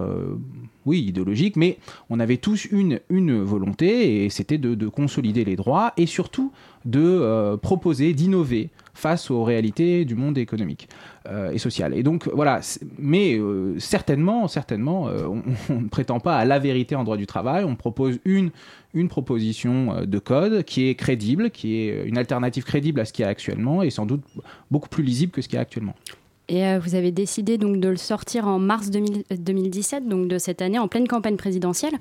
oui, 0.89 1.01
idéologique, 1.01 1.55
mais 1.55 1.77
on 2.09 2.19
avait 2.19 2.37
tous 2.37 2.65
une, 2.65 2.99
une 3.11 3.43
volonté, 3.43 4.25
et 4.25 4.29
c'était 4.31 4.57
de, 4.57 4.87
consolider 4.87 5.45
les 5.45 5.55
droits, 5.55 5.93
et 5.97 6.07
surtout 6.07 6.51
de 6.85 6.99
euh, 6.99 7.57
proposer, 7.57 8.13
d'innover 8.13 8.69
face 8.95 9.29
aux 9.29 9.43
réalités 9.43 10.03
du 10.03 10.15
monde 10.15 10.37
économique 10.39 10.89
euh, 11.27 11.51
et 11.51 11.59
social. 11.59 11.93
Et 11.93 12.01
donc 12.01 12.27
voilà, 12.33 12.61
mais 12.97 13.37
euh, 13.37 13.77
certainement, 13.77 14.47
certainement, 14.47 15.03
on, 15.69 15.81
ne 15.81 15.87
prétend 15.89 16.19
pas 16.19 16.37
à 16.37 16.45
la 16.45 16.57
vérité 16.57 16.95
en 16.95 17.03
droit 17.03 17.17
du 17.17 17.27
travail, 17.27 17.63
on 17.65 17.75
propose 17.75 18.17
une, 18.25 18.49
une 18.95 19.09
proposition 19.09 20.05
de 20.05 20.19
code 20.19 20.63
qui 20.63 20.87
est 20.87 20.95
crédible, 20.95 21.51
qui 21.51 21.75
est 21.75 22.07
une 22.07 22.17
alternative 22.17 22.63
crédible 22.63 22.99
à 22.99 23.05
ce 23.05 23.13
qu'il 23.13 23.21
y 23.21 23.25
a 23.27 23.29
actuellement, 23.29 23.83
et 23.83 23.91
sans 23.91 24.07
doute 24.07 24.23
beaucoup 24.71 24.89
plus 24.89 25.03
lisible 25.03 25.31
que 25.31 25.43
ce 25.43 25.47
qu'il 25.47 25.57
y 25.57 25.59
a 25.59 25.61
actuellement. 25.61 25.93
Et 26.49 26.65
euh, 26.65 26.79
vous 26.79 26.95
avez 26.95 27.11
décidé 27.11 27.57
donc 27.59 27.79
de 27.79 27.87
le 27.87 27.95
sortir 27.95 28.47
en 28.47 28.57
mars 28.57 28.89
2017, 28.89 30.07
donc 30.07 30.27
de 30.27 30.39
cette 30.39 30.61
année, 30.61 30.79
en 30.79 30.87
pleine 30.87 31.07
campagne 31.07 31.37
présidentielle. 31.37 31.93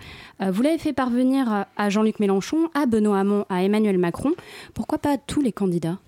Euh, 0.42 0.50
vous 0.50 0.62
l'avez 0.62 0.78
fait 0.78 0.94
parvenir 0.94 1.66
à 1.76 1.90
Jean-Luc 1.90 2.18
Mélenchon, 2.18 2.70
à 2.74 2.86
Benoît 2.86 3.18
Hamon, 3.18 3.44
à 3.50 3.62
Emmanuel 3.62 3.98
Macron. 3.98 4.32
Pourquoi 4.72 4.98
pas 4.98 5.18
tous 5.18 5.42
les 5.42 5.52
candidats? 5.52 5.98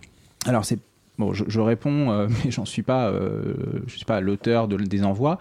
Alors 0.47 0.65
c'est 0.65 0.79
bon, 1.19 1.35
je, 1.35 1.61
réponds, 1.61 2.11
euh, 2.11 2.29
mais 2.45 2.51
j'en 2.51 2.65
suis 2.65 2.83
pas, 2.83 3.09
euh, 3.11 3.55
je 3.87 3.97
suis 3.97 4.07
pas 4.07 4.21
l'auteur 4.21 4.69
de, 4.69 4.79
des 4.79 5.05
envois. 5.05 5.39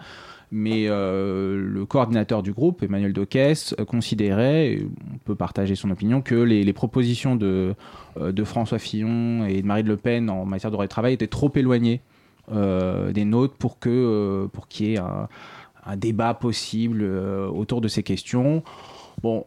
Mais 0.52 0.86
euh, 0.88 1.56
le 1.56 1.86
coordinateur 1.86 2.42
du 2.42 2.52
groupe, 2.52 2.82
Emmanuel 2.82 3.12
Doquès, 3.12 3.74
euh, 3.78 3.84
considérait, 3.84 4.72
et 4.72 4.88
on 5.14 5.18
peut 5.18 5.36
partager 5.36 5.76
son 5.76 5.90
opinion, 5.90 6.22
que 6.22 6.34
les, 6.34 6.72
propositions 6.72 7.36
de, 7.36 7.74
euh, 8.18 8.32
de 8.32 8.44
François 8.44 8.80
Fillon 8.80 9.46
et 9.46 9.62
de 9.62 9.66
Marine 9.66 9.86
Le 9.86 9.96
Pen 9.96 10.28
en 10.28 10.44
matière 10.44 10.70
de 10.70 10.74
droit 10.74 10.84
du 10.84 10.88
travail 10.88 11.14
étaient 11.14 11.28
trop 11.28 11.52
éloignées 11.54 12.00
euh, 12.00 12.09
des 12.50 13.24
nôtres 13.24 13.54
pour 13.54 13.78
que 13.78 13.90
euh, 13.90 14.48
pour 14.48 14.68
qu'il 14.68 14.86
y 14.86 14.94
ait 14.94 14.98
un, 14.98 15.28
débat 15.96 16.34
possible 16.34 17.00
euh, 17.02 17.48
autour 17.48 17.80
de 17.80 17.88
ces 17.88 18.02
questions. 18.02 18.62
Bon, 19.22 19.44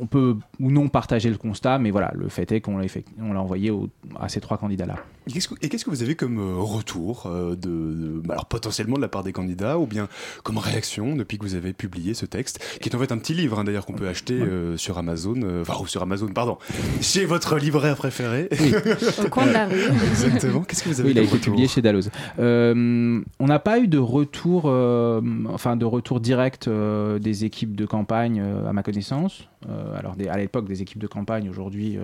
on 0.00 0.06
peut 0.06 0.36
ou 0.60 0.70
non 0.70 0.88
partager 0.88 1.30
le 1.30 1.36
constat, 1.36 1.78
mais 1.78 1.90
voilà, 1.90 2.12
le 2.14 2.28
fait 2.28 2.50
est 2.52 2.60
qu'on 2.60 2.78
l'a 2.78 3.40
envoyé 3.40 3.72
à 4.18 4.28
ces 4.28 4.40
trois 4.40 4.58
candidats-là. 4.58 4.96
Et 5.26 5.32
qu'est-ce 5.32 5.48
que- 5.48 5.54
et 5.62 5.68
qu'est-ce 5.68 5.84
que 5.84 5.90
vous 5.90 6.02
avez 6.02 6.14
comme 6.16 6.38
euh, 6.38 6.56
retour 6.58 7.24
euh, 7.26 7.50
de, 7.56 7.56
de- 7.56 8.20
bah, 8.24 8.34
alors 8.34 8.46
potentiellement 8.46 8.96
de 8.96 9.00
la 9.00 9.08
part 9.08 9.22
des 9.22 9.32
candidats 9.32 9.78
ou 9.78 9.86
bien 9.86 10.08
comme 10.42 10.58
réaction 10.58 11.16
depuis 11.16 11.38
que 11.38 11.44
vous 11.44 11.54
avez 11.54 11.72
publié 11.72 12.12
ce 12.14 12.26
texte, 12.26 12.60
qui 12.80 12.88
est 12.90 12.94
en 12.94 12.98
fait 12.98 13.10
un 13.12 13.18
petit 13.18 13.32
livre 13.34 13.58
hein, 13.58 13.64
d'ailleurs 13.64 13.86
qu'on 13.86 13.94
peut 13.94 14.08
acheter 14.08 14.34
euh, 14.34 14.76
sur 14.76 14.98
Amazon, 14.98 15.34
euh, 15.42 15.62
enfin 15.62 15.82
ou 15.82 15.86
sur 15.86 16.02
Amazon, 16.02 16.28
pardon, 16.28 16.58
chez 17.00 17.24
votre 17.24 17.56
libraire 17.56 17.96
préféré. 17.96 18.48
Au 19.24 19.28
coin 19.28 19.46
de 19.46 19.52
la 19.52 19.66
rue. 19.66 19.74
Exactement. 20.10 20.60
Qu'est-ce 20.62 20.82
que 20.84 20.88
vous 20.90 21.00
avez 21.00 21.08
Oui, 21.08 21.14
il 21.14 21.18
a 21.18 21.22
été 21.22 21.32
retour 21.32 21.52
publié 21.52 21.68
chez 21.68 21.80
Dalloz. 21.82 22.10
Euh, 22.38 23.20
on 23.40 23.46
n'a 23.46 23.58
pas 23.58 23.78
eu 23.80 23.88
de 23.88 23.98
retour, 23.98 24.64
euh, 24.66 25.20
enfin 25.48 25.76
de 25.76 25.84
retour 25.86 26.20
direct 26.20 26.68
euh, 26.68 27.18
des 27.18 27.44
équipes 27.46 27.74
de 27.76 27.86
campagne, 27.86 28.40
euh, 28.44 28.68
à 28.68 28.72
ma 28.72 28.82
connaissance. 28.82 29.48
Euh, 29.70 29.98
alors 29.98 30.16
des- 30.16 30.28
à 30.28 30.36
l'époque 30.36 30.66
des 30.68 30.82
équipes 30.82 30.98
de 31.00 31.06
campagne, 31.06 31.48
aujourd'hui 31.48 31.96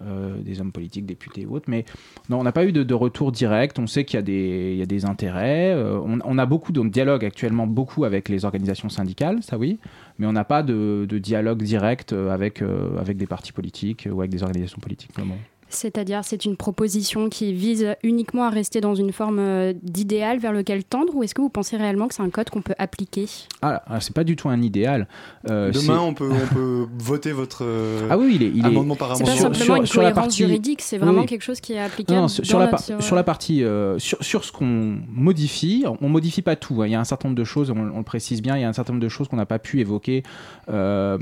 des 0.00 0.60
hommes 0.60 0.72
politiques, 0.72 1.06
députés 1.06 1.46
ou 1.46 1.56
autres. 1.56 1.68
Mais 1.68 1.84
non, 2.28 2.40
on 2.40 2.42
n'a 2.42 2.52
pas 2.52 2.64
eu 2.64 2.72
de, 2.72 2.94
retour 2.94 3.32
direct. 3.32 3.78
On 3.78 3.86
sait 3.86 4.04
qu'il 4.04 4.18
y 4.18 4.82
a 4.82 4.86
des, 4.86 5.04
intérêts. 5.04 5.72
Euh, 5.74 5.98
on, 6.02 6.38
a 6.38 6.46
beaucoup 6.46 6.72
de 6.72 6.82
dialogue 6.88 7.24
actuellement 7.24 7.66
beaucoup 7.66 8.04
avec 8.04 8.28
les 8.28 8.44
organisations 8.44 8.88
syndicales, 8.88 9.42
ça 9.42 9.58
oui. 9.58 9.78
Mais 10.18 10.26
on 10.26 10.32
n'a 10.32 10.44
pas 10.44 10.62
de, 10.62 11.06
dialogue 11.10 11.62
direct 11.62 12.12
euh, 12.12 12.30
avec 12.30 12.62
euh, 12.62 12.98
avec 12.98 13.16
des 13.16 13.26
partis 13.26 13.52
politiques 13.52 14.08
ou 14.10 14.20
avec 14.20 14.30
des 14.30 14.42
organisations 14.42 14.78
politiques. 14.80 15.12
pour 15.12 15.24
le 15.24 15.28
moment. 15.30 15.40
C'est-à-dire, 15.70 16.20
c'est 16.24 16.44
une 16.44 16.56
proposition 16.56 17.28
qui 17.28 17.52
vise 17.52 17.94
uniquement 18.02 18.44
à 18.44 18.50
rester 18.50 18.80
dans 18.80 18.94
une 18.94 19.12
forme 19.12 19.38
euh, 19.38 19.72
d'idéal 19.82 20.38
vers 20.38 20.52
lequel 20.52 20.84
tendre, 20.84 21.14
ou 21.14 21.22
est-ce 21.22 21.34
que 21.34 21.40
vous 21.40 21.48
pensez 21.48 21.76
réellement 21.76 22.08
que 22.08 22.14
c'est 22.14 22.22
un 22.22 22.30
code 22.30 22.50
qu'on 22.50 22.62
peut 22.62 22.74
appliquer? 22.78 23.26
Ah, 23.62 23.82
c'est 24.00 24.14
pas 24.14 24.24
du 24.24 24.36
tout 24.36 24.48
un 24.48 24.60
idéal. 24.62 25.06
Euh, 25.48 25.70
Demain, 25.70 26.00
on 26.00 26.12
peut, 26.14 26.30
on 26.30 26.54
peut 26.54 26.86
voter 26.98 27.32
votre 27.32 27.64
euh, 27.64 28.08
Ah 28.10 28.18
oui, 28.18 28.32
il 28.36 28.42
est, 28.42 28.48
il 28.54 28.64
est- 28.64 28.68
amendement 28.68 28.96
par 28.96 29.16
C'est 29.16 29.24
pas 29.24 29.30
amendement. 29.30 29.54
Sur- 29.54 29.56
simplement 29.56 29.74
sur- 29.74 29.80
une 29.82 29.86
sur 29.86 30.02
la 30.02 30.10
cohérence 30.10 30.24
partie- 30.26 30.36
juridique, 30.38 30.82
c'est 30.82 30.98
vraiment 30.98 31.20
Oui. 31.20 31.26
quelque 31.26 31.42
chose 31.42 31.60
qui 31.60 31.72
est 31.74 31.80
applicable. 31.80 32.20
Non, 32.20 32.28
sur, 32.28 32.42
dans 32.42 32.48
sur 32.48 32.58
la, 32.58 32.66
notre- 32.70 33.02
sur 33.02 33.16
la 33.16 33.22
partie, 33.24 33.62
euh, 33.64 33.98
sur, 33.98 34.22
sur 34.22 34.44
ce 34.44 34.52
qu'on 34.52 34.98
modifie, 35.08 35.84
on 36.00 36.08
modifie 36.08 36.42
pas 36.42 36.56
tout. 36.56 36.82
hein. 36.82 36.86
Il 36.86 36.92
y 36.92 36.94
a 36.96 37.00
un 37.00 37.04
certain 37.04 37.28
nombre 37.28 37.38
de 37.38 37.44
choses, 37.44 37.70
on, 37.70 37.76
on 37.78 37.98
le 37.98 38.02
précise 38.04 38.42
bien, 38.42 38.56
il 38.56 38.62
y 38.62 38.64
a 38.64 38.68
un 38.68 38.72
certain 38.72 38.92
nombre 38.92 39.02
de 39.04 39.08
choses 39.08 39.28
qu'on 39.28 39.36
n'a 39.36 39.46
pas 39.46 39.58
pu 39.58 39.80
évoquer. 39.80 40.22
Euh, 40.68 41.16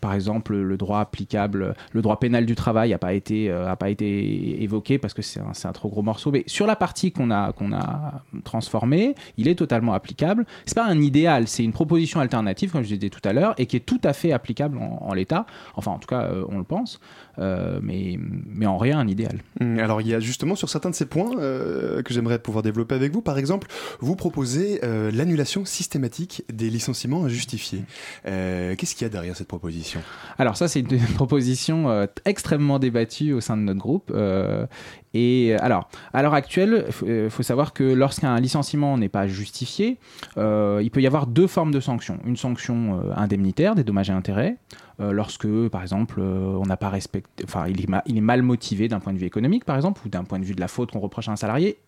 par 0.00 0.14
exemple, 0.14 0.54
le 0.56 0.76
droit 0.76 1.00
applicable, 1.00 1.74
le 1.92 2.02
droit 2.02 2.18
pénal 2.18 2.46
du 2.46 2.54
travail 2.54 2.90
n'a 2.90 2.98
pas 2.98 3.12
été, 3.12 3.50
euh, 3.50 3.68
a 3.70 3.76
pas 3.76 3.89
été 3.89 3.89
évoqué 3.98 4.98
parce 4.98 5.14
que 5.14 5.22
c'est 5.22 5.40
un, 5.40 5.72
trop 5.72 5.88
gros 5.88 6.02
morceau. 6.02 6.30
Mais 6.30 6.44
sur 6.46 6.66
la 6.66 6.76
partie 6.76 7.12
qu'on 7.12 7.30
a, 7.30 7.52
qu'on 7.52 7.72
a 7.72 8.22
transformée, 8.44 9.14
il 9.36 9.48
est 9.48 9.54
totalement 9.54 9.94
applicable. 9.94 10.46
C'est 10.66 10.74
pas 10.74 10.86
un 10.86 11.00
idéal, 11.00 11.48
c'est 11.48 11.64
une 11.64 11.72
proposition 11.72 12.20
alternative, 12.20 12.70
comme 12.70 12.82
je 12.82 12.94
disais 12.94 13.10
tout 13.10 13.26
à 13.28 13.32
l'heure, 13.32 13.54
et 13.58 13.66
qui 13.66 13.76
est 13.76 13.80
tout 13.80 14.00
à 14.04 14.12
fait 14.12 14.32
applicable 14.32 14.78
en, 14.78 14.98
en 15.02 15.14
l'état. 15.14 15.46
Enfin, 15.76 15.92
en 15.92 15.98
tout 15.98 16.08
cas, 16.08 16.22
euh, 16.22 16.44
on 16.48 16.58
le 16.58 16.64
pense, 16.64 17.00
Euh, 17.38 17.80
mais, 17.82 18.18
mais 18.18 18.66
en 18.66 18.76
rien 18.76 18.98
un 18.98 19.08
idéal. 19.08 19.38
Hum, 19.60 19.78
Alors 19.78 20.02
il 20.02 20.08
y 20.08 20.14
a 20.14 20.20
justement 20.20 20.54
sur 20.56 20.68
certains 20.68 20.90
de 20.90 20.94
ces 20.94 21.06
points 21.06 21.38
euh, 21.38 22.02
que 22.02 22.12
j'aimerais 22.12 22.38
pouvoir 22.38 22.62
développer 22.62 22.94
avec 22.94 23.12
vous. 23.12 23.22
Par 23.22 23.38
exemple, 23.38 23.68
vous 24.00 24.14
proposez 24.14 24.80
l'annulation 24.82 25.64
systématique 25.64 26.44
des 26.52 26.68
licenciements 26.68 27.24
injustifiés. 27.24 27.84
Qu'est-ce 28.24 28.94
qu'il 28.94 29.04
y 29.04 29.06
a 29.06 29.08
derrière 29.08 29.36
cette 29.36 29.48
proposition? 29.48 30.00
Alors 30.38 30.56
ça, 30.56 30.68
c'est 30.68 30.80
une, 30.80 30.98
proposition 31.14 32.06
extrêmement 32.24 32.78
débattue 32.78 33.32
au 33.32 33.40
sein 33.40 33.56
de 33.56 33.62
notre 33.62 33.79
groupe. 33.80 34.12
euh, 34.14 34.66
et 35.12 35.54
euh, 35.54 35.58
alors, 35.60 35.88
à 36.12 36.22
l'heure 36.22 36.34
actuelle, 36.34 36.86
il 37.06 37.30
faut 37.30 37.42
savoir 37.42 37.72
que 37.72 37.82
lorsqu'un 37.82 38.38
licenciement 38.38 38.96
n'est 38.96 39.08
pas 39.08 39.26
justifié, 39.26 39.98
euh, 40.36 40.80
il 40.82 40.90
peut 40.90 41.02
y 41.02 41.06
avoir 41.06 41.26
deux 41.26 41.46
formes 41.48 41.72
de 41.72 41.80
sanctions. 41.80 42.18
Une 42.24 42.36
sanction 42.36 43.00
euh, 43.00 43.12
indemnitaire, 43.16 43.74
des 43.74 43.84
dommages 43.84 44.10
et 44.10 44.12
intérêts, 44.12 44.56
euh, 45.00 45.12
lorsque, 45.12 45.48
par 45.68 45.82
exemple, 45.82 46.20
euh, 46.20 46.58
on 46.60 46.66
n'a 46.66 46.76
pas 46.76 46.90
respecté, 46.90 47.44
enfin, 47.44 47.66
il 47.68 47.80
est, 47.80 48.20
mal 48.20 48.42
motivé 48.42 48.86
d'un 48.88 49.00
point 49.00 49.12
de 49.12 49.18
vue 49.18 49.26
économique, 49.26 49.64
par 49.64 49.76
exemple, 49.76 50.02
ou 50.04 50.08
d'un 50.08 50.24
point 50.24 50.38
de 50.38 50.44
vue 50.44 50.54
de 50.54 50.60
la 50.60 50.68
faute 50.68 50.92
qu'on 50.92 51.00
reproche 51.00 51.28
à 51.28 51.32
un 51.32 51.36
salarié, 51.36 51.78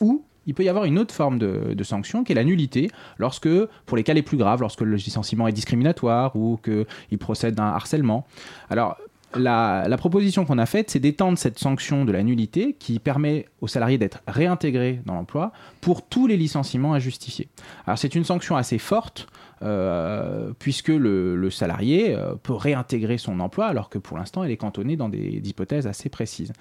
ou 0.00 0.24
il 0.46 0.54
peut 0.54 0.62
y 0.62 0.68
avoir 0.68 0.84
une 0.84 0.98
autre 0.98 1.14
forme 1.14 1.38
de, 1.38 1.74
de 1.74 1.84
sanction 1.84 2.22
qui 2.24 2.32
est 2.32 2.34
la 2.34 2.44
nullité, 2.44 2.90
lorsque, 3.18 3.48
pour 3.86 3.96
les 3.96 4.02
cas 4.02 4.14
les 4.14 4.22
plus 4.22 4.36
graves, 4.36 4.60
lorsque 4.60 4.80
le 4.82 4.96
licenciement 4.96 5.48
est 5.48 5.52
discriminatoire 5.52 6.36
ou 6.36 6.58
qu'il 6.62 7.18
procède 7.18 7.54
d'un 7.54 7.64
harcèlement. 7.64 8.26
Alors, 8.68 8.96
la, 9.36 9.96
proposition 9.96 10.44
qu'on 10.44 10.58
a 10.58 10.66
faite, 10.66 10.90
c'est 10.90 10.98
d'étendre 10.98 11.38
cette 11.38 11.58
sanction 11.58 12.04
de 12.04 12.12
la 12.12 12.22
nullité 12.22 12.74
qui 12.78 12.98
permet 12.98 13.46
aux 13.60 13.68
salariés 13.68 13.98
d'être 13.98 14.22
réintégrés 14.26 15.00
dans 15.06 15.14
l'emploi 15.14 15.52
pour 15.80 16.02
tous 16.06 16.26
les 16.26 16.36
licenciements 16.36 16.94
injustifiés. 16.94 17.48
Alors 17.86 17.98
c'est 17.98 18.14
une 18.14 18.24
sanction 18.24 18.56
assez 18.56 18.78
forte 18.78 19.28
euh, 19.62 20.52
puisque 20.58 20.88
le, 20.88 21.50
salarié 21.50 22.14
euh, 22.14 22.34
peut 22.42 22.54
réintégrer 22.54 23.18
son 23.18 23.40
emploi 23.40 23.66
alors 23.66 23.90
que 23.90 23.98
pour 23.98 24.16
l'instant 24.16 24.42
il 24.42 24.50
est 24.50 24.56
cantonné 24.56 24.96
dans 24.96 25.10
des, 25.10 25.40
hypothèses 25.44 25.86
assez 25.86 26.08
précises. 26.08 26.52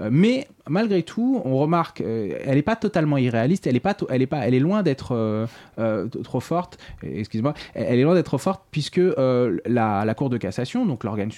Euh, 0.00 0.08
mais 0.10 0.46
malgré 0.68 1.02
tout, 1.02 1.40
on 1.44 1.56
remarque, 1.58 2.00
euh, 2.00 2.38
elle 2.44 2.54
n'est 2.56 2.62
pas 2.62 2.76
totalement 2.76 3.18
irréaliste, 3.18 3.66
elle 3.66 3.76
est 3.76 3.80
pas, 3.80 3.96
elle 4.08 4.22
est 4.22 4.26
pas, 4.26 4.46
elle 4.46 4.54
est 4.54 4.60
loin 4.60 4.82
d'être 4.82 5.12
euh, 5.12 5.46
euh, 5.78 6.06
trop 6.22 6.40
forte. 6.40 6.78
euh, 7.04 7.08
Excuse-moi, 7.14 7.54
elle 7.74 7.98
est 7.98 8.02
loin 8.02 8.14
d'être 8.14 8.26
trop 8.26 8.38
forte 8.38 8.62
puisque 8.70 9.00
la, 9.66 10.04
la 10.04 10.14
Cour 10.14 10.30
de 10.30 10.36
cassation, 10.38 10.86
donc 10.86 11.04
l'organe 11.04 11.30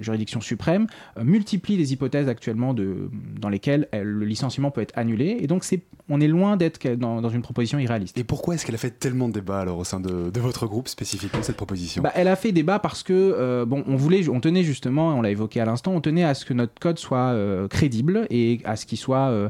juridiction 0.00 0.40
suprême, 0.40 0.86
multiplie 1.22 1.76
les 1.76 1.92
hypothèses 1.92 2.28
actuellement 2.28 2.74
de, 2.74 3.10
dans 3.40 3.48
lesquelles 3.48 3.88
elle- 3.92 4.04
le 4.04 4.24
licenciement 4.26 4.70
peut 4.70 4.80
être 4.80 4.96
annulé. 4.96 5.36
Et 5.40 5.46
donc 5.46 5.64
c'est, 5.64 5.80
on 6.08 6.20
est 6.20 6.28
loin 6.28 6.56
d'être 6.56 6.86
dans, 6.94 7.20
dans 7.20 7.28
une 7.30 7.42
proposition 7.42 7.78
irréaliste. 7.78 8.16
Et 8.18 8.24
pourquoi 8.24 8.54
est-ce 8.54 8.66
qu'elle 8.66 8.74
a 8.74 8.78
fait 8.78 8.90
tellement 8.98 9.28
de 9.28 9.34
débats 9.34 9.60
alors 9.60 9.78
au 9.78 9.84
sein 9.84 10.00
de, 10.00 10.30
de 10.30 10.40
votre 10.40 10.66
groupe 10.66 10.88
spécifiquement 10.88 11.42
cette 11.42 11.56
proposition? 11.56 12.02
Bah, 12.02 12.12
elle 12.14 12.28
a 12.28 12.36
fait 12.36 12.52
débat 12.52 12.78
parce 12.78 13.02
que 13.02 13.64
bon, 13.64 13.84
on 13.86 13.96
voulait, 13.96 14.28
on 14.28 14.40
tenait 14.40 14.62
justement, 14.62 15.08
on 15.16 15.22
l'a 15.22 15.30
évoqué 15.30 15.60
à 15.60 15.64
l'instant, 15.64 15.92
on 15.92 16.00
tenait 16.00 16.24
à 16.24 16.34
ce 16.34 16.44
que 16.44 16.54
notre 16.54 16.74
code 16.80 16.98
soit 16.98 17.34
crédible 17.70 18.26
et 18.30 18.60
à 18.66 18.76
ce 18.76 18.84
qu'il 18.86 18.98
soit, 18.98 19.28
euh, 19.30 19.48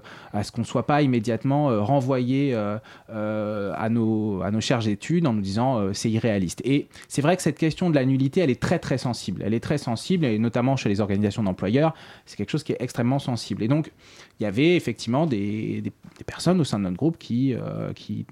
soit 0.65 0.87
pas 0.87 1.03
immédiatement 1.03 1.71
euh, 1.71 1.81
renvoyé 1.81 2.53
euh, 2.55 3.73
à 3.77 3.89
nos 3.89 4.43
à 4.43 4.51
nos 4.51 4.61
d'études 4.85 5.27
en 5.27 5.33
nous 5.33 5.41
disant 5.41 5.93
c'est 5.93 6.11
irréaliste. 6.11 6.61
Et 6.65 6.89
c'est 7.09 7.23
vrai 7.23 7.37
que 7.37 7.43
cette 7.43 7.59
question 7.59 7.91
de 7.91 7.95
la 7.95 8.05
nullité, 8.05 8.41
elle 8.41 8.51
est 8.51 8.61
très 8.61 8.79
très 8.79 8.99
sensible. 8.99 9.43
Elle 9.45 9.55
est 9.55 9.61
très 9.61 9.79
sensible 9.79 10.25
et 10.25 10.39
notamment 10.39 10.77
chez 10.77 10.89
les 10.89 11.01
organisations 11.01 11.43
d'employeurs, 11.43 11.95
c'est 12.27 12.37
quelque 12.37 12.51
chose 12.51 12.63
qui 12.63 12.73
est 12.73 12.81
extrêmement 12.81 13.19
sensible. 13.19 13.63
Et 13.63 13.69
donc 13.69 13.91
il 14.39 14.43
y 14.43 14.47
avait 14.47 14.77
effectivement 14.77 15.27
des, 15.27 15.81
des- 15.81 15.93
des 16.19 16.25
personnes 16.25 16.61
au 16.61 16.65
sein 16.65 16.79
de 16.79 16.85
notre 16.85 16.97
groupe 16.97 17.19
qui, 17.19 17.53
euh, 17.55 17.93
qui 17.95 18.25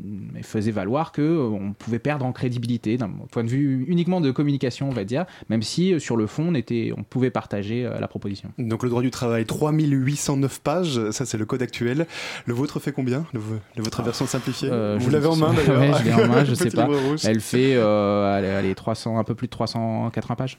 faisaient 0.42 0.70
valoir 0.70 1.12
que 1.12 1.20
euh, 1.22 1.58
pouvait 1.78 1.98
perdre 1.98 2.24
en 2.24 2.32
crédibilité 2.32 2.96
d'un 2.96 3.10
point 3.30 3.44
de 3.44 3.48
vue 3.50 3.84
uniquement 3.88 4.20
de 4.22 4.30
communication, 4.30 4.88
on 4.88 4.92
va 4.92 5.04
dire, 5.04 5.26
même 5.50 5.62
si 5.62 5.92
euh, 5.92 5.98
sur 5.98 6.16
le 6.16 6.26
fond 6.26 6.46
on, 6.48 6.54
était, 6.54 6.92
on 6.96 7.02
pouvait 7.02 7.30
partager 7.30 7.84
euh, 7.84 7.98
la 8.00 8.08
proposition. 8.08 8.50
Donc 8.58 8.82
le 8.84 8.88
droit 8.88 9.02
du 9.02 9.10
travail, 9.10 9.44
3809 9.46 10.60
pages, 10.60 11.10
ça 11.10 11.26
c'est 11.26 11.36
le 11.38 11.44
code 11.46 11.62
actuel. 11.62 12.06
Le 12.46 12.54
vôtre 12.54 12.80
fait 12.80 12.92
combien? 12.92 13.24
Le, 13.32 13.40
la- 13.76 13.82
Votre 13.82 14.02
version 14.02 14.26
simplifiée? 14.26 14.68
Euh, 14.72 14.96
Vous 15.00 15.10
l'avez 15.10 15.26
en 15.26 15.36
main 15.36 15.52
d'ailleurs 15.56 15.80
Ouais, 15.80 15.92
je 15.98 16.04
l'ai 16.04 16.12
en 16.14 16.26
main, 16.28 16.44
je 16.44 16.54
sais 16.54 16.70
pas. 16.70 16.88
Elle 17.24 17.40
fait 17.40 17.74
allez, 17.76 18.48
allez, 18.48 18.74
300, 18.74 19.18
un 19.18 19.24
peu 19.24 19.34
plus 19.34 19.46
de 19.46 19.50
380 19.52 20.34
pages. 20.36 20.58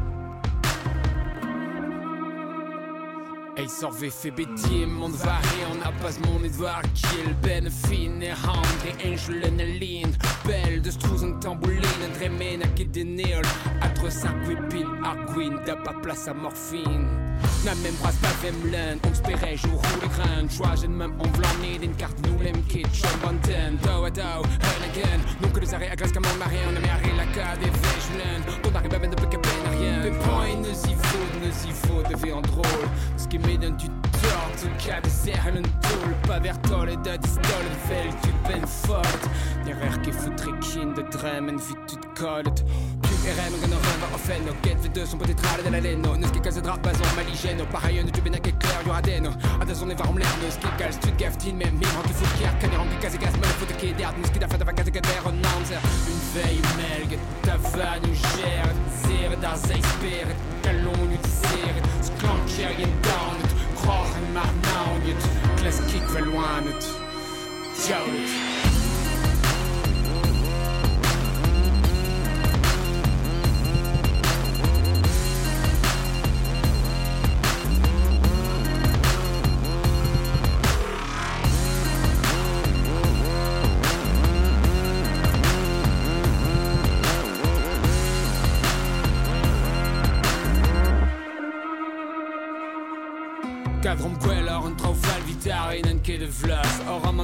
Sorry 3.67 4.11
för 4.11 4.31
beteenden 4.31 5.11
varje 5.11 5.65
on 5.71 6.01
pas 6.01 6.19
mon 6.19 6.45
Edouard 6.45 6.85
Kiel 6.95 7.35
Ben 7.43 7.71
finner 7.71 8.31
hand 8.31 8.81
i 8.85 9.07
Angelen 9.07 9.57
Lind 9.57 10.17
Belle 10.45 10.79
de 10.83 10.91
Strozen 10.91 11.39
tambourine 11.39 12.07
Dremen 12.19 12.61
à 12.63 12.77
Gidenil 12.77 13.41
Atre 13.81 14.11
5 14.11 14.31
pile 14.69 14.87
Arguin 15.03 15.65
D'à 15.65 15.75
pas 15.75 15.93
place 16.01 16.27
à 16.27 16.33
morphine. 16.33 17.07
Na 17.65 17.75
même 17.75 17.95
brasse 18.01 18.17
pas 18.17 18.33
Vemlen 18.41 18.99
On 19.09 19.13
sperait 19.13 19.57
jour 19.57 19.81
ou 19.81 20.01
le 20.01 20.07
grain. 20.07 20.47
Choisen 20.49 20.91
même 20.91 21.13
vlamé 21.33 21.77
d'une 21.79 21.95
carte 21.95 22.17
nous 22.27 22.39
l'aime 22.41 22.63
kit 22.67 22.85
Sean 22.93 23.17
Banten 23.23 23.77
Tau 23.83 24.05
à 24.05 24.11
tau 24.11 24.43
Hell 24.61 24.89
again. 24.91 25.51
Que 25.53 25.59
les 25.59 25.73
arrêts 25.73 25.89
à 25.89 25.95
glace 25.95 26.11
comme 26.11 26.25
on 26.33 26.37
marie 26.37 26.57
On 26.65 26.75
a 26.75 26.79
mis 26.79 26.87
à 26.87 27.15
la 27.17 27.25
cade 27.33 27.59
et 27.61 27.69
Vejlen 27.69 28.41
On 28.71 28.75
arrive 28.75 28.93
à 28.93 28.99
ben 28.99 29.09
de 29.09 29.15
qu'à 29.15 29.37
Les 30.03 30.11
points 30.11 30.55
nous 30.57 30.91
y 30.91 30.95
faut 30.95 31.27
nous 31.39 31.69
y 31.69 31.71
faut 31.71 32.01
de 32.01 32.15
vie 32.17 32.33
en 32.33 32.41
drôle 32.41 32.89
qui 33.31 33.39
me 33.39 33.57
donne 33.57 33.77
du 33.77 33.87
tort 33.87 34.51
Tout 34.61 34.85
cas 34.85 34.99
de 34.99 35.07
serre 35.07 35.47
un 35.47 35.61
tool 35.61 36.13
Pas 36.27 36.39
vers 36.39 36.61
toi 36.63 36.85
les 36.85 36.97
deux 36.97 37.17
distol 37.17 37.65
Vel 37.87 38.09
du 38.23 38.31
ben 38.47 38.67
fort 38.67 39.01
Derrière 39.65 40.01
qui 40.01 40.11
foutrait 40.11 40.51
kin 40.59 40.87
de 40.87 41.01
drem 41.09 41.49
en 41.49 41.55
vite 41.55 41.97
Tu 42.11 43.13
verrais 43.23 43.49
me 43.51 43.57
gonna 43.61 43.70
run 43.70 43.70
no 44.39 44.53
Get 44.61 44.77
V2 44.79 45.05
son 45.05 45.17
poté 45.17 45.33
trale 45.33 45.61
della 45.61 45.79
leno 45.79 46.15
Nus 46.15 46.29
che 46.29 46.39
casa 46.39 46.61
drap 46.61 46.79
bason 46.79 47.07
maligeno 47.15 47.65
Pareil 47.65 48.03
ne 48.05 48.11
tu 48.11 48.21
ben 48.21 48.39
che 48.39 48.53
clair 48.57 48.83
ne 48.85 49.95
varm 49.95 50.17
l'air 50.17 50.51
street 50.91 51.15
gaftin 51.17 51.55
Même 51.55 51.77
mime 51.77 52.01
qui 52.03 52.13
fout 52.13 52.31
kier 52.37 52.57
Caner 52.59 52.79
en 52.79 52.87
case 52.99 53.17
gas 53.17 53.35
Me 53.37 53.45
fout 53.59 53.75
qui 53.77 53.93
der 53.93 54.13
Nanzer 55.43 55.81
Une 56.07 56.21
veille 56.33 56.61
melg 56.77 57.17
Ta 57.43 57.57
va 57.57 57.99
nu 57.99 58.13
gère 58.13 58.73
Zere 59.03 59.37
da 59.39 59.55
zeisper 59.55 60.27
Kalon 60.63 61.09
nu 61.09 61.17
zere 61.23 61.81
Sklank 62.01 62.47
rien 62.77 62.93
down 63.03 63.37
Krochen 63.75 64.25
mar 64.33 64.51
naunet 64.63 65.21
Klas 65.57 65.81
kick 65.91 66.07
verloanet 66.09 66.83
Ciao 67.75 68.70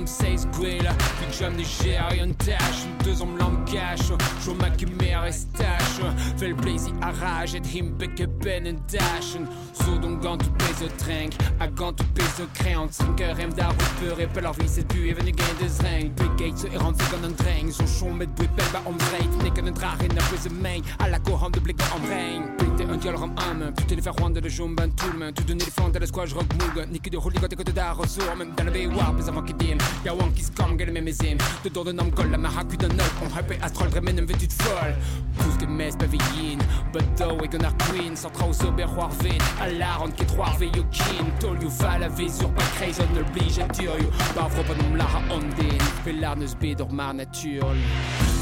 seis 0.06 0.46
gwela 0.58 0.94
Pik 1.20 1.32
jam 1.40 1.58
de 1.58 1.64
ger 1.64 2.14
yon 2.14 2.34
tâche. 2.44 2.86
Deux 3.04 3.22
om 3.22 3.38
lam 3.38 3.64
cache. 3.66 4.14
Jo 4.46 4.54
ma 4.56 4.70
ki 4.70 4.86
mer 5.02 5.26
estache 5.28 6.06
Fel 6.38 6.56
plaisir 6.56 6.94
a 7.02 7.12
rage 7.12 7.56
et 7.56 7.66
him 7.66 7.92
beke 7.98 8.28
ben 8.44 8.68
en 8.68 8.78
dachen 8.92 9.48
So 9.74 9.98
don 9.98 10.18
gant 10.22 10.38
tout 10.38 10.52
pez 10.58 10.86
o 10.86 10.90
trenk 10.98 11.34
A 11.60 11.68
gant 11.68 11.94
tout 11.94 12.08
pez 12.16 12.42
o 12.44 12.48
kreant 12.54 12.92
Cinque 12.92 13.26
rem 13.38 13.54
dar 13.54 13.72
ou 13.72 13.90
peur 14.00 14.20
et 14.20 14.28
pel 14.28 14.46
ar 14.46 14.54
vis 14.54 14.78
et 14.80 14.88
pu 14.88 15.10
even 15.10 15.32
gain 15.32 15.56
de 15.62 15.68
zreng 15.68 16.12
Pe 16.16 16.28
gate 16.38 16.58
so 16.58 16.68
eran 16.68 16.94
fik 16.94 17.18
an 17.18 17.26
an 17.30 17.36
dreng 17.42 17.72
Zo 17.72 17.88
chom 17.98 18.18
met 18.22 18.32
bwe 18.38 18.48
pel 18.56 18.72
ba 18.74 18.84
om 18.86 18.98
vreit 19.08 19.40
Nek 19.44 19.60
an 19.60 19.72
en 19.72 19.78
dragen 19.80 20.16
na 20.16 20.28
pwese 20.30 20.52
meing 20.54 20.86
A 21.00 21.10
la 21.10 21.20
ko 21.20 21.36
hand 21.36 21.58
de 21.58 21.62
blik 21.62 21.82
am 21.92 22.08
rein 22.12 22.48
Pete 22.62 22.88
un 22.88 23.02
diol 23.02 23.18
ram 23.20 23.36
am 23.50 23.66
Putain 23.74 23.96
de 23.96 24.02
faire 24.02 24.16
rwanda 24.22 24.42
de 24.42 24.50
jom 24.50 24.76
ban 24.76 24.90
tout 24.96 25.12
le 25.12 25.20
main. 25.20 25.32
Tout 25.34 25.44
les 25.48 25.72
fentes 25.72 25.96
à 25.96 26.00
la 26.00 26.08
squash 26.08 26.34
rock 26.34 26.48
moog 26.60 26.88
Niki 26.92 27.10
de 27.10 27.18
holy 27.18 27.40
got 27.40 27.56
côté 27.56 27.72
d'ar 27.72 27.98
ressort 27.98 28.36
Même 28.38 28.54
dans 28.56 28.64
le 28.64 28.72
baywar 28.72 29.14
Pes 29.16 29.28
avant 29.28 29.42
qui 29.42 29.54
dim 29.54 29.78
Ya 30.06 30.14
wan 30.14 30.32
qui 30.34 30.44
scam 30.44 30.78
gale 30.78 31.02
mes 31.02 31.14
zim 31.14 31.38
De 31.64 31.70
dor 31.70 31.86
de 31.86 31.92
nam 31.92 32.12
kol 32.12 32.30
la 32.30 32.38
mahaku 32.38 32.78
d'un 32.78 32.90
œil 32.90 33.12
On 33.24 33.30
hype 33.30 33.58
astrol 33.64 33.90
dremen 33.90 34.20
un 34.20 34.26
vêtu 34.26 34.48
de 34.48 34.54
folle? 34.54 34.96
Tous 35.40 35.58
que 35.58 35.70
mes 35.70 35.92
paveyin 35.98 36.60
But 36.94 37.04
though 37.18 37.36
we 37.40 37.48
gonna 37.48 37.74
queen 37.90 38.16
Centra 38.16 38.48
au 38.48 38.54
sober 38.54 38.86
war 38.96 39.10
vin. 39.22 39.38
A 39.62 39.70
la 39.70 39.96
ronde 39.96 40.14
qui 40.16 40.26
trois 40.26 40.56
ve 40.60 40.66
yo 40.76 40.84
kin. 40.92 41.26
Tol 41.40 41.58
you 41.62 41.70
va 41.80 41.98
la 42.00 42.10
ve 42.10 42.30
sur 42.30 42.50
pas 42.52 42.64
crazy 42.78 43.02
On 43.02 43.18
oblige 43.20 43.60
à 43.60 43.68
dire 43.68 43.92
yo 44.00 44.10
Bavro 44.36 44.64
pas 44.64 44.76
nom 44.76 44.96
la 44.96 45.06
ha 45.06 45.22
ondin 45.30 45.78
Pelar 46.04 46.36
neus 46.38 46.56
be 46.56 46.76
door 46.76 46.92
mar 46.92 47.14
nature 47.14 47.74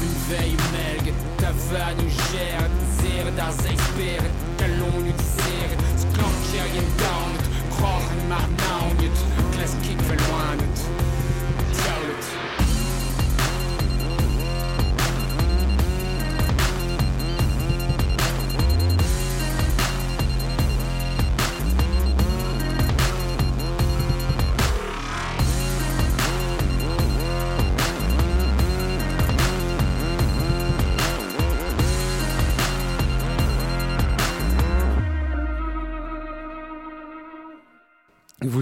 Une 0.02 0.18
veille 0.28 0.56
melg 0.72 1.12
Ta 1.38 1.50
va 1.70 1.94
nu 1.94 2.08
gère. 2.08 2.68
Zere 3.00 3.30
da 3.36 3.50
zeisper 3.50 4.22
Kalon 4.58 5.02
nu 5.04 5.12
zere 5.18 5.76
Sklank 5.96 6.36
rien 6.52 6.88
down 6.98 7.32
Krochen 7.70 8.28
mar 8.28 8.65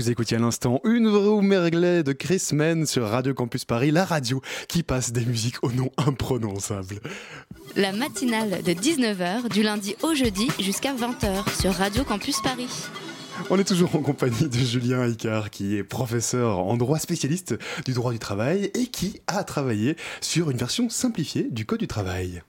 Vous 0.04 0.10
écoutiez 0.10 0.36
à 0.36 0.40
l'instant 0.40 0.82
une 0.84 1.08
vraie 1.08 1.40
merglais 1.40 2.02
de 2.02 2.12
Chris 2.12 2.48
Men 2.52 2.84
sur 2.84 3.08
Radio 3.08 3.32
Campus 3.32 3.64
Paris, 3.64 3.90
la 3.90 4.04
radio 4.04 4.42
qui 4.68 4.82
passe 4.82 5.12
des 5.12 5.24
musiques 5.24 5.64
au 5.64 5.72
nom 5.72 5.90
imprononçable. 5.96 7.00
La 7.74 7.90
matinale 7.92 8.62
de 8.62 8.72
19h 8.72 9.48
du 9.48 9.62
lundi 9.62 9.96
au 10.02 10.12
jeudi 10.12 10.48
jusqu'à 10.60 10.92
20h 10.92 11.58
sur 11.58 11.72
Radio 11.72 12.04
Campus 12.04 12.42
Paris. 12.42 12.68
On 13.48 13.58
est 13.58 13.64
toujours 13.64 13.96
en 13.96 14.00
compagnie 14.00 14.46
de 14.46 14.58
Julien 14.58 15.06
Icard, 15.06 15.48
qui 15.48 15.74
est 15.74 15.84
professeur 15.84 16.58
en 16.58 16.76
droit 16.76 16.98
spécialiste 16.98 17.54
du 17.86 17.94
droit 17.94 18.12
du 18.12 18.18
travail 18.18 18.70
et 18.74 18.88
qui 18.88 19.22
a 19.26 19.42
travaillé 19.42 19.96
sur 20.20 20.50
une 20.50 20.58
version 20.58 20.90
simplifiée 20.90 21.48
du 21.50 21.64
Code 21.64 21.80
du 21.80 21.88
travail. 21.88 22.42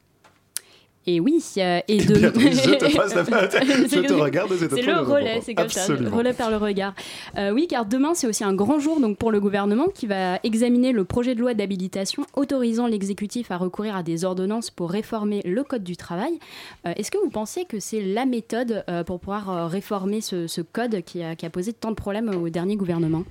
Et 1.07 1.19
oui, 1.19 1.43
euh, 1.57 1.79
et 1.87 1.97
Eh 1.97 2.05
de... 2.05 2.15
je 2.15 2.75
te 2.75 2.95
passe 2.95 3.13
la 3.13 3.23
je 3.25 4.07
te 4.07 4.13
regarde, 4.13 4.51
c'est 4.57 4.81
le 4.81 4.99
relais, 4.99 5.39
c'est 5.41 5.53
comme 5.53 5.69
ça, 5.69 5.85
relais 5.85 6.33
par 6.33 6.49
le 6.49 6.57
regard. 6.57 6.95
Euh, 7.37 7.51
oui, 7.51 7.67
car 7.67 7.85
demain, 7.85 8.15
c'est 8.15 8.25
aussi 8.27 8.43
un 8.43 8.53
grand 8.55 8.79
jour 8.79 8.99
donc, 8.99 9.17
pour 9.17 9.31
le 9.31 9.39
gouvernement 9.39 9.87
qui 9.93 10.07
va 10.07 10.39
examiner 10.43 10.91
le 10.93 11.05
projet 11.05 11.35
de 11.35 11.41
loi 11.41 11.53
d'habilitation 11.53 12.25
autorisant 12.35 12.87
l'exécutif 12.87 13.51
à 13.51 13.57
recourir 13.57 13.95
à 13.95 14.01
des 14.03 14.25
ordonnances 14.25 14.71
pour 14.71 14.89
réformer 14.89 15.41
le 15.45 15.63
Code 15.63 15.83
du 15.83 15.95
travail. 15.95 16.39
Euh, 16.87 16.93
Est-ce 16.95 17.11
que 17.11 17.17
vous 17.19 17.29
pensez 17.29 17.65
que 17.65 17.79
c'est 17.79 18.01
la 18.01 18.25
méthode 18.25 18.83
euh, 18.89 19.03
pour 19.03 19.19
pouvoir 19.19 19.69
réformer 19.69 20.21
ce, 20.21 20.47
ce 20.47 20.61
code 20.61 21.01
qui 21.03 21.21
a, 21.21 21.35
qui 21.35 21.45
a 21.45 21.49
posé 21.49 21.73
tant 21.73 21.91
de 21.91 21.95
problèmes 21.95 22.29
au 22.29 22.49
dernier 22.49 22.75
gouvernement? 22.75 23.23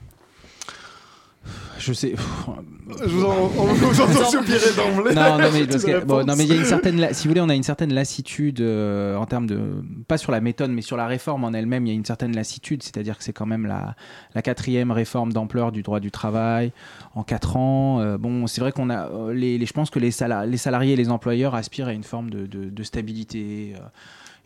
Je 1.78 1.92
sais. 1.92 2.14
Je 2.16 3.04
vous 3.09 3.24
en- 3.24 3.50
on 3.59 3.64
vous 3.66 4.00
entend 4.00 4.24
soupirer 4.30 4.59
d'emblée. 4.76 5.14
non, 5.14 5.38
non, 5.38 5.50
mais, 5.52 5.61
Toute 5.61 5.70
parce 5.72 5.85
que- 5.85 5.90
la 5.90 6.00
bon, 6.00 6.14
non, 6.14 6.18
réponse. 6.20 6.37
mais 6.38 6.44
il 6.44 6.48
y 6.50 6.52
a 6.52 6.57
une 6.57 6.64
certaine, 6.64 7.00
la- 7.00 7.12
si 7.12 7.24
vous 7.26 7.30
voulez, 7.30 7.40
on 7.40 7.48
a 7.48 7.54
une 7.54 7.62
certaine 7.62 7.92
lassitude 7.92 8.61
euh, 8.61 9.16
en 9.16 9.26
termes 9.26 9.46
de, 9.46 9.59
pas 10.07 10.16
sur 10.16 10.33
la 10.33 10.40
méthode, 10.40 10.70
mais 10.70 10.83
sur 10.83 10.96
la 10.96 11.07
réforme 11.07 11.44
en 11.44 11.52
elle-même, 11.52 11.85
il 11.87 11.88
y 11.90 11.92
a 11.92 11.94
une 11.94 12.04
certaine 12.04 12.35
lassitude, 12.35 12.83
c'est-à-dire 12.83 13.18
que 13.18 13.24
c'est 13.24 13.33
quand 13.33 13.46
même 13.46 13.66
la, 13.66 13.96
la 14.35 14.42
quatrième 14.42 14.90
réforme 14.92 15.33
d'ampleur 15.33 15.72
du 15.72 15.83
droit 15.83 16.00
du 16.00 16.11
travail 16.11 16.72
en 17.14 17.22
quatre 17.24 17.57
ans. 17.57 18.00
Euh, 18.00 18.18
bon, 18.18 18.46
c'est 18.46 18.61
vrai 18.61 18.72
qu'on 18.72 18.88
a, 18.90 19.09
euh, 19.09 19.33
les, 19.35 19.59
les- 19.59 19.66
je 19.66 19.72
pense 19.72 19.90
que 19.90 19.98
les, 19.98 20.11
sala- 20.11 20.46
les 20.46 20.57
salariés 20.59 20.92
et 20.92 20.96
les 20.96 21.11
employeurs 21.11 21.54
aspirent 21.54 21.88
à 21.88 21.92
une 21.92 22.04
forme 22.04 22.30
de, 22.30 22.46
de- 22.46 22.70
de 22.70 22.83
stabilité. 22.83 23.74
euh, 23.76 23.80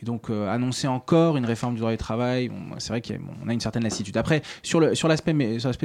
et 0.00 0.04
donc 0.04 0.30
euh, 0.30 0.48
annoncer 0.48 0.86
encore 0.86 1.36
une 1.36 1.44
réforme 1.44 1.74
du 1.74 1.80
droit 1.80 1.90
du 1.90 1.96
travail, 1.96 2.50
c'est 2.78 2.90
vrai 2.90 3.02
qu'on 3.02 3.48
a 3.48 3.52
une 3.52 3.60
certaine 3.60 3.82
lassitude. 3.82 4.16
Après, 4.16 4.42
sur 4.62 4.80
l'aspect 4.80 5.32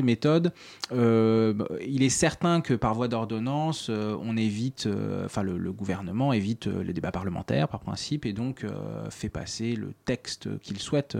méthode, 0.03 0.53
euh, 0.91 1.53
bah, 1.53 1.65
il 1.85 2.03
est 2.03 2.09
certain 2.09 2.61
que 2.61 2.73
par 2.73 2.93
voie 2.93 3.07
d'ordonnance, 3.07 3.87
euh, 3.89 4.15
on 4.21 4.37
évite, 4.37 4.87
enfin 5.25 5.41
le, 5.43 5.73
gouvernement 5.73 6.33
évite 6.33 6.67
les 6.67 6.93
débats 6.93 7.11
parlementaires 7.11 7.67
par 7.67 7.79
principe 7.79 8.27
et 8.27 8.33
donc 8.33 8.63
fait 9.09 9.29
passer 9.29 9.75
le 9.75 9.93
texte 10.05 10.47
qu'il 10.59 10.77
souhaite 10.77 11.17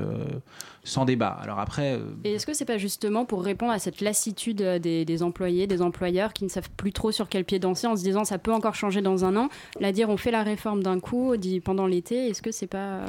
sans 0.84 1.06
débat. 1.06 1.36
Alors 1.42 1.60
après, 1.60 2.00
Et 2.24 2.34
est-ce 2.34 2.46
que 2.46 2.54
c'est 2.54 2.66
pas 2.66 2.78
justement 2.78 3.26
pour 3.26 3.44
répondre 3.44 3.72
à 3.72 3.80
cette 3.80 4.00
lassitude 4.02 4.62
des, 4.62 5.06
des 5.06 5.24
employés, 5.24 5.66
des 5.66 5.82
employeurs 5.82 6.34
qui 6.34 6.44
ne 6.44 6.50
savent 6.50 6.70
plus 6.78 6.92
trop 6.92 7.12
sur 7.12 7.30
quel 7.30 7.46
pied 7.46 7.58
danser 7.58 7.88
en 7.88 7.96
se 7.96 8.04
disant 8.04 8.26
ça 8.26 8.38
peut 8.38 8.54
encore 8.54 8.76
changer 8.76 9.02
dans 9.02 9.26
un 9.26 9.36
an, 9.36 9.50
là 9.80 9.92
dire 9.92 10.10
on 10.10 10.18
fait 10.18 10.32
la 10.32 10.44
réforme 10.44 10.84
d'un 10.84 11.00
coup 11.00 11.36
dit 11.36 11.60
pendant 11.60 11.88
l'été, 11.88 12.28
est-ce 12.28 12.44
que 12.44 12.52
c'est 12.52 12.68
pas 12.68 12.83
euh, 12.84 13.08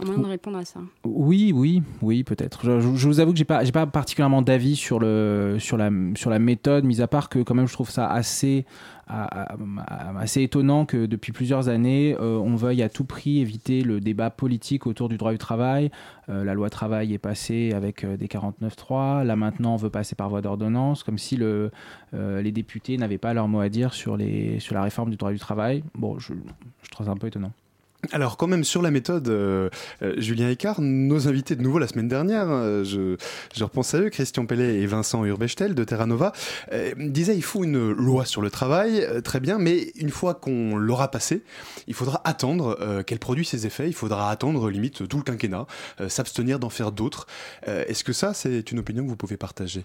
un 0.00 0.04
moyen 0.04 0.22
de 0.22 0.26
répondre 0.26 0.58
à 0.58 0.64
ça 0.64 0.80
Oui, 1.04 1.52
oui, 1.54 1.82
oui, 2.02 2.24
peut-être. 2.24 2.64
Je, 2.64 3.06
vous 3.06 3.20
avoue 3.20 3.32
que 3.32 3.38
j'ai 3.38 3.44
pas, 3.44 3.64
j'ai 3.64 3.72
pas 3.72 3.86
particulièrement 3.86 4.42
d'avis 4.42 4.76
sur 4.76 4.98
le, 4.98 5.56
sur 5.58 5.76
la, 5.76 5.90
sur 6.14 6.30
la 6.30 6.38
méthode, 6.38 6.84
mis 6.84 7.00
à 7.00 7.06
part 7.06 7.28
que 7.28 7.38
quand 7.38 7.54
même 7.54 7.66
je 7.66 7.72
trouve 7.72 7.90
ça 7.90 8.06
assez, 8.06 8.66
assez 9.08 10.42
étonnant 10.42 10.84
que 10.84 11.06
depuis 11.06 11.32
plusieurs 11.32 11.68
années, 11.68 12.16
euh, 12.20 12.38
on 12.38 12.56
veuille 12.56 12.82
à 12.82 12.88
tout 12.88 13.04
prix 13.04 13.40
éviter 13.40 13.82
le 13.82 14.00
débat 14.00 14.30
politique 14.30 14.86
autour 14.86 15.08
du 15.08 15.16
droit 15.16 15.32
du 15.32 15.38
travail. 15.38 15.90
Euh, 16.28 16.44
la 16.44 16.54
loi 16.54 16.68
travail 16.68 17.14
est 17.14 17.18
passée 17.18 17.72
avec 17.74 18.04
euh, 18.04 18.16
des 18.16 18.26
49.3. 18.26 19.24
Là 19.24 19.36
maintenant, 19.36 19.74
on 19.74 19.76
veut 19.76 19.90
passer 19.90 20.14
par 20.14 20.28
voie 20.28 20.42
d'ordonnance, 20.42 21.04
comme 21.04 21.18
si 21.18 21.36
le, 21.36 21.70
euh, 22.14 22.42
les 22.42 22.52
députés 22.52 22.98
n'avaient 22.98 23.18
pas 23.18 23.32
leur 23.32 23.48
mot 23.48 23.60
à 23.60 23.68
dire 23.68 23.94
sur, 23.94 24.16
les, 24.16 24.58
sur 24.60 24.74
la 24.74 24.82
réforme 24.82 25.10
du 25.10 25.16
droit 25.16 25.32
du 25.32 25.38
travail. 25.38 25.84
Bon, 25.94 26.18
je, 26.18 26.34
je 26.82 26.90
trouve 26.90 27.06
ça 27.06 27.12
un 27.12 27.16
peu 27.16 27.28
étonnant. 27.28 27.52
Alors 28.12 28.36
quand 28.36 28.46
même 28.46 28.64
sur 28.64 28.82
la 28.82 28.90
méthode, 28.90 29.28
euh, 29.28 29.68
euh, 30.02 30.14
Julien 30.18 30.50
Icard, 30.50 30.80
nos 30.80 31.28
invités 31.28 31.56
de 31.56 31.62
nouveau 31.62 31.78
la 31.78 31.88
semaine 31.88 32.08
dernière, 32.08 32.46
euh, 32.48 32.84
je, 32.84 33.16
je 33.54 33.64
repense 33.64 33.94
à 33.94 34.00
eux, 34.00 34.10
Christian 34.10 34.46
Pellet 34.46 34.80
et 34.80 34.86
Vincent 34.86 35.24
Urbechtel 35.24 35.74
de 35.74 35.84
Terra 35.84 36.06
Nova, 36.06 36.32
euh, 36.72 36.92
disaient 36.96 37.36
il 37.36 37.42
faut 37.42 37.64
une 37.64 37.92
loi 37.92 38.24
sur 38.24 38.42
le 38.42 38.50
travail, 38.50 39.06
très 39.22 39.40
bien, 39.40 39.58
mais 39.58 39.92
une 39.96 40.10
fois 40.10 40.34
qu'on 40.34 40.76
l'aura 40.76 41.10
passée, 41.10 41.42
il 41.86 41.94
faudra 41.94 42.20
attendre 42.24 43.02
qu'elle 43.06 43.18
produise 43.18 43.48
ses 43.48 43.66
effets, 43.66 43.88
il 43.88 43.94
faudra 43.94 44.30
attendre 44.30 44.70
limite 44.70 45.08
tout 45.08 45.16
le 45.16 45.22
quinquennat, 45.22 45.66
s'abstenir 46.08 46.58
d'en 46.58 46.70
faire 46.70 46.92
d'autres. 46.92 47.26
Est-ce 47.66 48.04
que 48.04 48.12
ça 48.12 48.34
c'est 48.34 48.70
une 48.70 48.78
opinion 48.78 49.04
que 49.04 49.08
vous 49.08 49.16
pouvez 49.16 49.36
partager? 49.36 49.82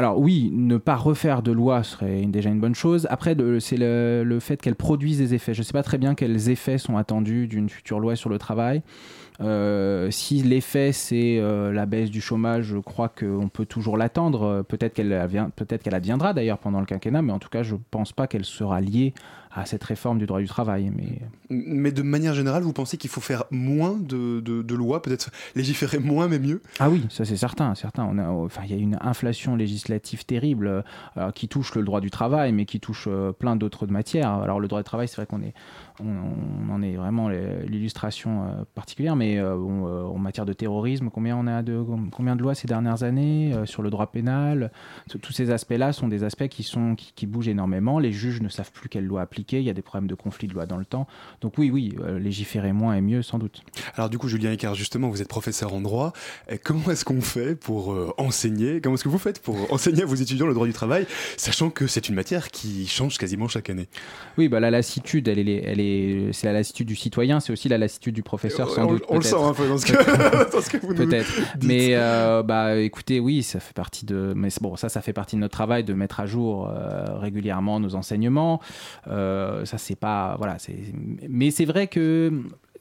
Alors 0.00 0.18
oui, 0.18 0.50
ne 0.54 0.78
pas 0.78 0.96
refaire 0.96 1.42
de 1.42 1.52
loi 1.52 1.82
serait 1.82 2.24
déjà 2.24 2.48
une 2.48 2.58
bonne 2.58 2.74
chose. 2.74 3.06
Après, 3.10 3.36
c'est 3.60 3.76
le, 3.76 4.38
fait 4.40 4.56
qu'elle 4.56 4.74
produise 4.74 5.18
des 5.18 5.34
effets. 5.34 5.52
Je 5.52 5.60
ne 5.60 5.62
sais 5.62 5.74
pas 5.74 5.82
très 5.82 5.98
bien 5.98 6.14
quels 6.14 6.48
effets 6.48 6.78
sont 6.78 6.96
attendus 6.96 7.46
d'une 7.46 7.68
future 7.68 8.00
loi 8.00 8.16
sur 8.16 8.30
le 8.30 8.38
travail. 8.38 8.80
Euh, 9.42 10.10
si 10.10 10.42
l'effet 10.42 10.92
c'est 10.92 11.36
euh, 11.38 11.70
la 11.70 11.84
baisse 11.84 12.10
du 12.10 12.22
chômage, 12.22 12.64
je 12.64 12.78
crois 12.78 13.10
qu'on 13.10 13.50
peut 13.52 13.66
toujours 13.66 13.98
l'attendre. 13.98 14.64
Peut-être 14.66 14.94
qu'elle 14.94 15.28
peut-être 15.54 15.82
qu'elle 15.82 15.94
adviendra 15.94 16.32
d'ailleurs 16.32 16.56
pendant 16.56 16.80
le 16.80 16.86
quinquennat, 16.86 17.20
mais 17.20 17.34
en 17.34 17.38
tout 17.38 17.50
cas, 17.50 17.62
je 17.62 17.74
ne 17.74 17.80
pense 17.90 18.12
pas 18.12 18.26
qu'elle 18.26 18.46
sera 18.46 18.80
liée 18.80 19.12
à 19.52 19.66
cette 19.66 19.82
réforme 19.84 20.18
du 20.18 20.26
droit 20.26 20.40
du 20.40 20.46
travail. 20.46 20.92
Mais 20.96 21.20
Mais 21.50 21.90
de 21.92 22.02
manière 22.02 22.34
générale, 22.34 22.62
vous 22.62 22.72
pensez 22.72 22.96
qu'il 22.96 23.10
faut 23.10 23.20
faire 23.20 23.44
moins 23.50 23.96
de, 23.98 24.40
de- 24.40 24.62
de 24.62 24.74
lois, 24.74 25.02
peut-être 25.02 25.30
légiférer 25.56 25.98
moins 25.98 26.28
mais 26.28 26.38
mieux? 26.38 26.62
Ah 26.78 26.88
oui, 26.88 27.04
ça 27.10 27.24
c'est 27.24 27.36
certain, 27.36 27.74
certain. 27.74 28.04
On 28.04 28.18
a, 28.18 28.28
enfin, 28.28 28.62
il 28.64 28.70
y 28.70 28.74
a 28.74 28.76
une 28.80 28.96
inflation 29.00 29.56
législative 29.56 30.24
terrible 30.24 30.84
euh, 31.16 31.30
qui 31.32 31.48
touche 31.48 31.74
le 31.74 31.82
droit 31.82 32.00
du 32.00 32.10
travail, 32.10 32.52
mais 32.52 32.64
qui 32.64 32.78
touche 32.80 33.06
euh, 33.08 33.32
plein 33.32 33.56
d'autres 33.56 33.86
matières. 33.88 34.30
Alors 34.34 34.60
le 34.60 34.68
droit 34.68 34.80
du 34.80 34.84
travail, 34.84 35.08
c'est 35.08 35.16
vrai 35.16 35.26
qu'on 35.26 35.42
est, 35.42 35.54
on, 36.00 36.06
on 36.68 36.72
en 36.72 36.82
est 36.82 36.94
vraiment 36.94 37.28
l'illustration 37.28 38.44
euh, 38.44 38.64
particulière, 38.74 39.16
mais 39.16 39.40
en 39.40 40.18
matière 40.18 40.46
de 40.46 40.52
terrorisme, 40.52 41.10
combien 41.10 41.36
on 41.36 41.46
a 41.46 41.62
de 41.62 41.82
combien 42.12 42.36
de 42.36 42.42
lois 42.42 42.54
ces 42.54 42.68
dernières 42.68 43.02
années 43.02 43.52
sur 43.64 43.82
le 43.82 43.90
droit 43.90 44.10
pénal? 44.12 44.70
Tous- 45.08 45.18
Tous 45.18 45.32
ces 45.32 45.50
aspects-là 45.50 45.92
sont 45.92 46.08
des 46.08 46.22
aspects 46.24 46.48
qui 46.48 46.62
sont 46.62 46.94
qui, 46.94 47.12
qui 47.14 47.26
bougent 47.26 47.48
énormément. 47.48 47.98
Les 47.98 48.12
juges 48.12 48.40
ne 48.40 48.48
savent 48.48 48.72
plus 48.72 48.88
quelle 48.88 49.06
loi 49.06 49.22
appliquer. 49.22 49.39
Il 49.52 49.62
y 49.62 49.70
a 49.70 49.74
des 49.74 49.82
problèmes 49.82 50.08
de 50.08 50.14
conflit 50.14 50.48
de 50.48 50.54
loi 50.54 50.66
dans 50.66 50.76
le 50.76 50.84
temps. 50.84 51.06
Donc 51.40 51.54
oui, 51.58 51.70
oui, 51.70 51.96
euh, 52.00 52.18
légiférer 52.18 52.72
moins 52.72 52.94
et 52.94 53.00
mieux 53.00 53.22
sans 53.22 53.38
doute. 53.38 53.62
Alors 53.96 54.10
du 54.10 54.18
coup, 54.18 54.28
Julien 54.28 54.52
Icard, 54.52 54.74
justement, 54.74 55.08
vous 55.08 55.22
êtes 55.22 55.28
professeur 55.28 55.74
en 55.74 55.80
droit. 55.80 56.12
Comment 56.64 56.90
est-ce 56.90 57.04
qu'on 57.04 57.20
fait 57.20 57.54
pour 57.54 57.92
euh, 57.92 58.12
enseigner? 58.18 58.80
Comment 58.80 58.94
est-ce 58.94 59.04
que 59.04 59.08
vous 59.08 59.18
faites 59.18 59.40
pour 59.40 59.72
enseigner 59.72 60.02
à 60.02 60.06
vos 60.06 60.14
étudiants 60.14 60.46
le 60.46 60.54
droit 60.54 60.66
du 60.66 60.72
travail, 60.72 61.06
sachant 61.36 61.70
que 61.70 61.86
c'est 61.86 62.08
une 62.08 62.14
matière 62.14 62.50
qui 62.50 62.86
change 62.86 63.18
quasiment 63.18 63.48
chaque 63.48 63.70
année? 63.70 63.88
Oui, 64.38 64.48
bah, 64.48 64.60
la 64.60 64.70
lassitude, 64.70 65.28
elle 65.28 65.48
est, 65.48 65.62
elle 65.64 65.80
est, 65.80 66.32
c'est 66.32 66.46
la 66.46 66.52
lassitude 66.52 66.86
du 66.86 66.96
citoyen, 66.96 67.40
c'est 67.40 67.52
aussi 67.52 67.68
la 67.68 67.78
lassitude 67.78 68.14
du 68.14 68.22
professeur, 68.22 68.70
sans 68.70 68.84
on, 68.84 68.92
doute. 68.92 69.04
on 69.08 69.16
le 69.16 69.22
sent 69.22 69.36
un 69.40 69.54
peu 69.54 69.68
dans 69.68 69.78
ce 69.78 69.86
que, 69.86 70.52
dans 70.52 70.60
ce 70.60 70.70
que 70.70 70.76
vous 70.78 70.94
nous 70.94 71.06
Peut-être. 71.06 71.30
Mais 71.62 71.90
euh, 71.92 72.42
bah, 72.42 72.76
écoutez, 72.76 73.20
oui, 73.20 73.42
ça 73.42 73.60
fait 73.60 73.74
partie 73.74 74.04
de. 74.04 74.32
Mais 74.36 74.48
bon, 74.60 74.76
ça, 74.76 74.88
ça 74.88 75.00
fait 75.00 75.12
partie 75.12 75.36
de 75.36 75.40
notre 75.40 75.52
travail 75.52 75.84
de 75.84 75.94
mettre 75.94 76.20
à 76.20 76.26
jour 76.26 76.68
euh, 76.68 77.18
régulièrement 77.18 77.80
nos 77.80 77.94
enseignements. 77.94 78.60
Euh, 79.08 79.29
ça, 79.64 79.78
c'est 79.78 79.96
pas. 79.96 80.34
Voilà. 80.38 80.58
c'est- 80.58 80.92
Mais 81.28 81.50
c'est 81.50 81.64
vrai 81.64 81.86
que 81.88 82.32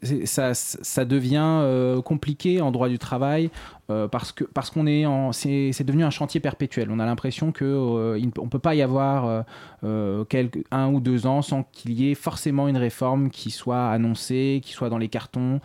ça, 0.01 1.05
devient 1.05 1.59
euh, 1.61 2.01
compliqué 2.01 2.61
en 2.61 2.71
droit 2.71 2.89
du 2.89 2.99
travail 2.99 3.49
euh, 3.89 4.07
parce 4.07 4.31
que 4.31 4.43
parce 4.43 4.69
qu'on 4.69 4.85
est 4.85 5.07
en 5.07 5.31
c'est 5.31 5.83
devenu 5.83 6.03
un 6.03 6.11
chantier 6.11 6.39
perpétuel. 6.39 6.89
On 6.91 6.99
a 6.99 7.05
l'impression 7.05 7.51
que 7.51 7.65
euh, 7.65 8.21
on 8.37 8.47
peut 8.47 8.59
pas 8.59 8.75
y 8.75 8.83
avoir 8.83 9.45
euh, 9.83 10.23
quelques 10.25 10.63
un 10.69 10.93
ou 10.93 10.99
deux 10.99 11.25
ans 11.25 11.41
sans 11.41 11.63
qu'il 11.63 11.93
y 11.93 12.11
ait 12.11 12.15
forcément 12.15 12.67
une 12.67 12.77
réforme 12.77 13.31
qui 13.31 13.49
soit 13.49 13.89
annoncée, 13.89 14.61
qui 14.63 14.73
soit 14.73 14.89
dans 14.89 14.99
les 14.99 15.07
cartons. 15.09 15.59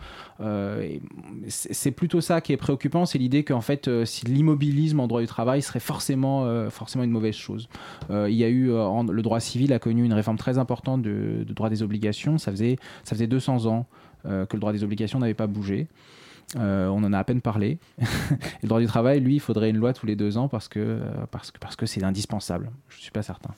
C'est 1.47 1.91
plutôt 1.91 2.19
ça 2.21 2.41
qui 2.41 2.51
est 2.51 2.57
préoccupant, 2.57 3.05
c'est 3.05 3.17
l'idée 3.17 3.43
qu'en 3.43 3.61
fait, 3.61 3.89
si 4.05 4.25
l'immobilisme 4.25 4.99
en 4.99 5.07
droit 5.07 5.21
du 5.21 5.27
travail 5.27 5.61
serait 5.61 5.79
forcément, 5.79 6.69
forcément 6.69 7.03
une 7.03 7.11
mauvaise 7.11 7.35
chose. 7.35 7.69
Il 8.09 8.33
y 8.33 8.43
a 8.43 8.49
eu, 8.49 8.67
le 8.67 9.21
droit 9.21 9.39
civil 9.39 9.71
a 9.73 9.79
connu 9.79 10.03
une 10.03 10.13
réforme 10.13 10.37
très 10.37 10.57
importante 10.57 11.01
de, 11.01 11.43
de 11.47 11.53
droit 11.53 11.69
des 11.69 11.83
obligations. 11.83 12.37
Ça 12.37 12.51
faisait, 12.51 12.77
ça 13.03 13.15
faisait 13.15 13.27
200 13.27 13.65
ans 13.67 13.85
que 14.25 14.55
le 14.55 14.59
droit 14.59 14.73
des 14.73 14.83
obligations 14.83 15.19
n'avait 15.19 15.33
pas 15.33 15.47
bougé. 15.47 15.87
Euh, 16.57 16.87
on 16.87 17.03
en 17.03 17.13
a 17.13 17.19
à 17.19 17.23
peine 17.23 17.41
parlé. 17.41 17.79
Le 18.61 18.67
droit 18.67 18.79
du 18.79 18.85
travail, 18.85 19.19
lui, 19.19 19.35
il 19.35 19.39
faudrait 19.39 19.69
une 19.69 19.77
loi 19.77 19.93
tous 19.93 20.05
les 20.05 20.15
deux 20.15 20.37
ans 20.37 20.47
parce 20.47 20.67
que 20.67 20.79
euh, 20.79 20.99
parce 21.31 21.51
que 21.51 21.59
parce 21.59 21.75
que 21.75 21.85
c'est 21.85 22.03
indispensable. 22.03 22.71
Je 22.89 22.99
suis 22.99 23.11
pas 23.11 23.23
certain. 23.23 23.51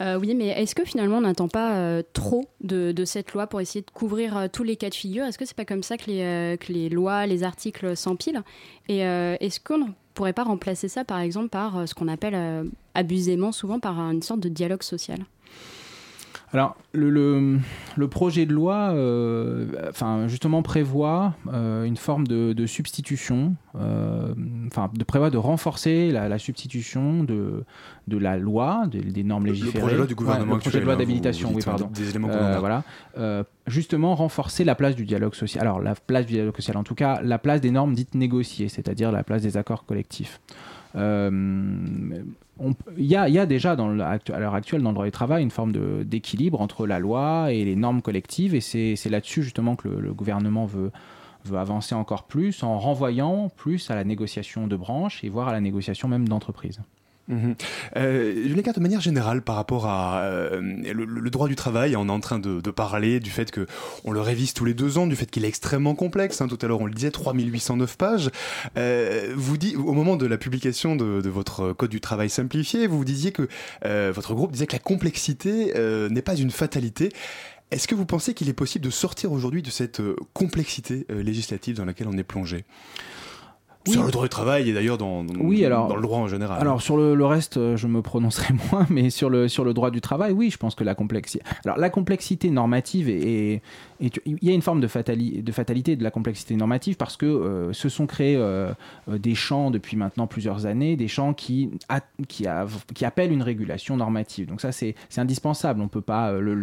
Euh, 0.00 0.18
oui, 0.18 0.34
mais 0.34 0.48
est-ce 0.48 0.74
que 0.74 0.84
finalement 0.84 1.18
on 1.18 1.22
n'attend 1.22 1.48
pas 1.48 1.76
euh, 1.76 2.02
trop 2.14 2.48
de, 2.62 2.94
cette 3.04 3.34
loi 3.34 3.46
pour 3.46 3.60
essayer 3.60 3.82
de 3.82 3.90
couvrir 3.90 4.36
euh, 4.36 4.48
tous 4.50 4.62
les 4.62 4.76
cas 4.76 4.88
de 4.88 4.94
figure? 4.94 5.24
Est-ce 5.24 5.36
que 5.36 5.44
c'est 5.44 5.56
pas 5.56 5.66
comme 5.66 5.82
ça 5.82 5.98
que 5.98 6.06
les, 6.06 6.22
euh, 6.22 6.56
que 6.56 6.72
les 6.72 6.88
lois, 6.88 7.26
les 7.26 7.44
articles 7.44 7.94
s'empilent? 7.96 8.42
Et 8.88 9.04
euh, 9.04 9.36
est-ce 9.40 9.60
qu'on 9.60 9.78
ne 9.78 9.90
pourrait 10.14 10.32
pas 10.32 10.44
remplacer 10.44 10.88
ça 10.88 11.04
par 11.04 11.18
exemple 11.20 11.50
par 11.50 11.76
euh, 11.76 11.86
ce 11.86 11.94
qu'on 11.94 12.08
appelle 12.08 12.34
euh, 12.34 12.64
abusément 12.94 13.52
souvent 13.52 13.78
par 13.78 13.98
une 13.98 14.22
sorte 14.22 14.40
de 14.40 14.48
dialogue 14.48 14.82
social? 14.82 15.18
Alors, 16.52 16.76
le, 16.92 17.10
le, 17.10 17.58
le 17.96 18.08
projet 18.08 18.44
de 18.44 18.52
loi, 18.52 18.90
euh, 18.92 19.66
enfin, 19.88 20.26
justement, 20.26 20.62
prévoit 20.62 21.34
euh, 21.52 21.84
une 21.84 21.96
forme 21.96 22.26
de, 22.26 22.52
de 22.52 22.66
substitution, 22.66 23.54
euh, 23.76 24.34
enfin, 24.66 24.90
de 24.92 25.04
prévoit 25.04 25.30
de 25.30 25.36
renforcer 25.38 26.10
la, 26.10 26.28
la 26.28 26.38
substitution 26.40 27.22
de, 27.22 27.62
de 28.08 28.18
la 28.18 28.36
loi, 28.36 28.86
des, 28.90 29.00
des 29.00 29.22
normes 29.22 29.46
Le 29.46 29.52
légiférées. 29.52 29.78
projet 29.78 29.92
de 29.94 29.98
loi 29.98 30.06
du 30.08 30.14
gouvernement 30.16 30.50
Ouais, 30.52 30.56
le 30.56 30.60
projet 30.60 30.80
de 30.80 30.84
loi 30.84 30.94
hein, 30.94 30.96
d'habilitation, 30.96 31.50
oui, 31.54 31.62
hein, 31.62 31.70
pardon. 31.70 31.90
des 31.94 32.10
éléments 32.10 32.28
voilà. 32.58 32.82
Justement, 33.68 34.16
renforcer 34.16 34.64
la 34.64 34.74
place 34.74 34.96
du 34.96 35.04
dialogue 35.04 35.34
social. 35.36 35.62
Alors, 35.64 35.80
la 35.80 35.94
place 35.94 36.26
du 36.26 36.32
dialogue 36.32 36.56
social, 36.56 36.76
en 36.76 36.82
tout 36.82 36.96
cas, 36.96 37.20
la 37.22 37.38
place 37.38 37.60
des 37.60 37.70
normes 37.70 37.94
dites 37.94 38.16
négociées, 38.16 38.68
c'est-à-dire 38.68 39.12
la 39.12 39.22
place 39.22 39.42
des 39.42 39.56
accords 39.56 39.84
collectifs. 39.84 40.40
Euh, 40.96 41.30
Il 42.98 43.04
y, 43.06 43.16
a, 43.16 43.28
il 43.28 43.34
y 43.34 43.38
a 43.38 43.46
déjà 43.46 43.76
dans 43.76 43.98
à 43.98 44.38
l'heure 44.38 44.54
actuelle 44.54 44.82
dans 44.82 44.90
le 44.90 44.94
droit 44.94 45.06
du 45.06 45.12
travail 45.12 45.42
une 45.42 45.50
forme 45.50 45.72
d'équilibre 46.04 46.60
entre 46.60 46.86
la 46.86 46.98
loi 46.98 47.52
et 47.52 47.64
les 47.64 47.76
normes 47.76 48.02
collectives 48.02 48.54
et 48.54 48.60
c'est 48.60 49.08
là-dessus 49.08 49.42
justement 49.42 49.76
que 49.76 49.88
le, 49.88 50.12
gouvernement 50.12 50.66
veut, 50.66 50.90
veut 51.44 51.58
avancer 51.58 51.94
encore 51.94 52.24
plus 52.24 52.62
en 52.62 52.78
renvoyant 52.78 53.48
plus 53.56 53.90
à 53.90 53.94
la 53.94 54.04
négociation 54.04 54.66
de 54.66 54.76
branche 54.76 55.24
et 55.24 55.28
voire 55.28 55.48
à 55.48 55.52
la 55.52 55.60
négociation 55.60 56.08
même 56.08 56.28
d'entreprise. 56.28 56.80
Mhm. 57.30 57.54
Euh, 57.96 58.72
de 58.72 58.80
manière 58.80 59.00
générale, 59.00 59.40
par 59.42 59.54
rapport 59.54 59.86
à 59.86 60.20
euh, 60.22 60.60
le, 60.60 61.30
droit 61.30 61.48
du 61.48 61.56
travail, 61.56 61.96
on 61.96 62.08
est 62.08 62.12
en 62.12 62.20
train 62.20 62.38
de, 62.38 62.60
parler 62.70 63.20
du 63.20 63.30
fait 63.30 63.50
que 63.50 63.66
on 64.04 64.12
le 64.12 64.20
révise 64.20 64.52
tous 64.52 64.64
les 64.64 64.74
deux 64.74 64.98
ans, 64.98 65.06
du 65.06 65.16
fait 65.16 65.26
qu'il 65.26 65.44
est 65.44 65.48
extrêmement 65.48 65.94
complexe. 65.94 66.40
hein. 66.40 66.48
tout 66.48 66.58
à 66.60 66.66
l'heure, 66.66 66.80
on 66.80 66.86
le 66.86 66.92
disait, 66.92 67.10
3809 67.10 67.96
pages. 67.96 68.30
Euh, 68.76 69.32
vous 69.36 69.56
dit, 69.56 69.76
au 69.76 69.92
moment 69.92 70.16
de 70.16 70.26
la 70.26 70.38
publication 70.38 70.96
de, 70.96 71.28
votre 71.28 71.72
code 71.72 71.90
du 71.90 72.00
travail 72.00 72.28
simplifié, 72.28 72.86
vous 72.86 73.04
disiez 73.04 73.32
que 73.32 73.48
euh, 73.84 74.12
votre 74.14 74.34
groupe 74.34 74.52
disait 74.52 74.66
que 74.66 74.72
la 74.72 74.80
complexité 74.80 75.72
n'est 76.10 76.22
pas 76.22 76.36
une 76.36 76.50
fatalité. 76.50 77.10
Est-ce 77.70 77.86
que 77.86 77.94
vous 77.94 78.06
pensez 78.06 78.34
qu'il 78.34 78.48
est 78.48 78.54
possible 78.54 78.84
de 78.84 78.90
sortir 78.90 79.30
aujourd'hui 79.30 79.62
de 79.62 79.70
cette 79.70 80.02
complexité 80.32 81.06
législative 81.08 81.76
dans 81.76 81.84
laquelle 81.84 82.08
on 82.08 82.18
est 82.18 82.24
plongé? 82.24 82.64
Oui. 83.86 83.94
Sur 83.94 84.04
le 84.04 84.10
droit 84.10 84.24
du 84.24 84.28
travail 84.28 84.68
et 84.68 84.74
d'ailleurs 84.74 84.98
dans, 84.98 85.24
dans- 85.24 85.40
Oui, 85.40 85.64
alors- 85.64 85.88
dans 85.88 85.96
le 85.96 86.02
droit 86.02 86.18
en 86.18 86.28
général. 86.28 86.60
Alors 86.60 86.82
sur 86.82 86.98
le, 86.98 87.14
le 87.14 87.24
reste, 87.24 87.56
euh, 87.56 87.78
je 87.78 87.86
me 87.86 88.02
prononcerai 88.02 88.52
moins, 88.72 88.86
mais 88.90 89.08
sur 89.08 89.30
le, 89.30 89.48
sur 89.48 89.64
le 89.64 89.72
droit 89.72 89.90
du 89.90 90.02
travail, 90.02 90.32
oui, 90.32 90.50
je 90.50 90.58
pense 90.58 90.74
que 90.74 90.84
la 90.84 90.94
complexité. 90.94 91.42
Alors 91.64 91.78
la 91.78 91.88
complexité 91.88 92.50
normative 92.50 93.08
est, 93.08 93.62
il 94.00 94.10
y 94.42 94.50
a 94.50 94.52
une 94.52 94.60
forme 94.62 94.80
de, 94.80 94.86
fatali- 94.86 95.42
de 95.42 95.52
fatalité 95.52 95.96
de 95.96 96.02
la 96.02 96.10
complexité 96.10 96.56
normative 96.56 96.96
parce 96.96 97.16
que 97.16 97.24
euh, 97.26 97.72
se 97.72 97.88
sont 97.88 98.06
créés 98.06 98.36
euh, 98.36 98.72
des 99.08 99.34
champs 99.34 99.70
depuis 99.70 99.96
maintenant 99.96 100.26
plusieurs 100.26 100.66
années, 100.66 100.96
des 100.96 101.08
champs 101.08 101.32
qui, 101.32 101.70
a- 101.88 102.00
qui, 102.28 102.46
a- 102.46 102.66
qui 102.94 103.04
appellent 103.06 103.32
une 103.32 103.42
régulation 103.42 103.96
normative. 103.96 104.46
Donc 104.46 104.60
ça 104.60 104.72
c'est 104.72 104.94
c'est 105.08 105.22
indispensable. 105.22 105.80
On 105.80 105.88
peut 105.88 106.00
pas 106.02 106.32
le- 106.32 106.54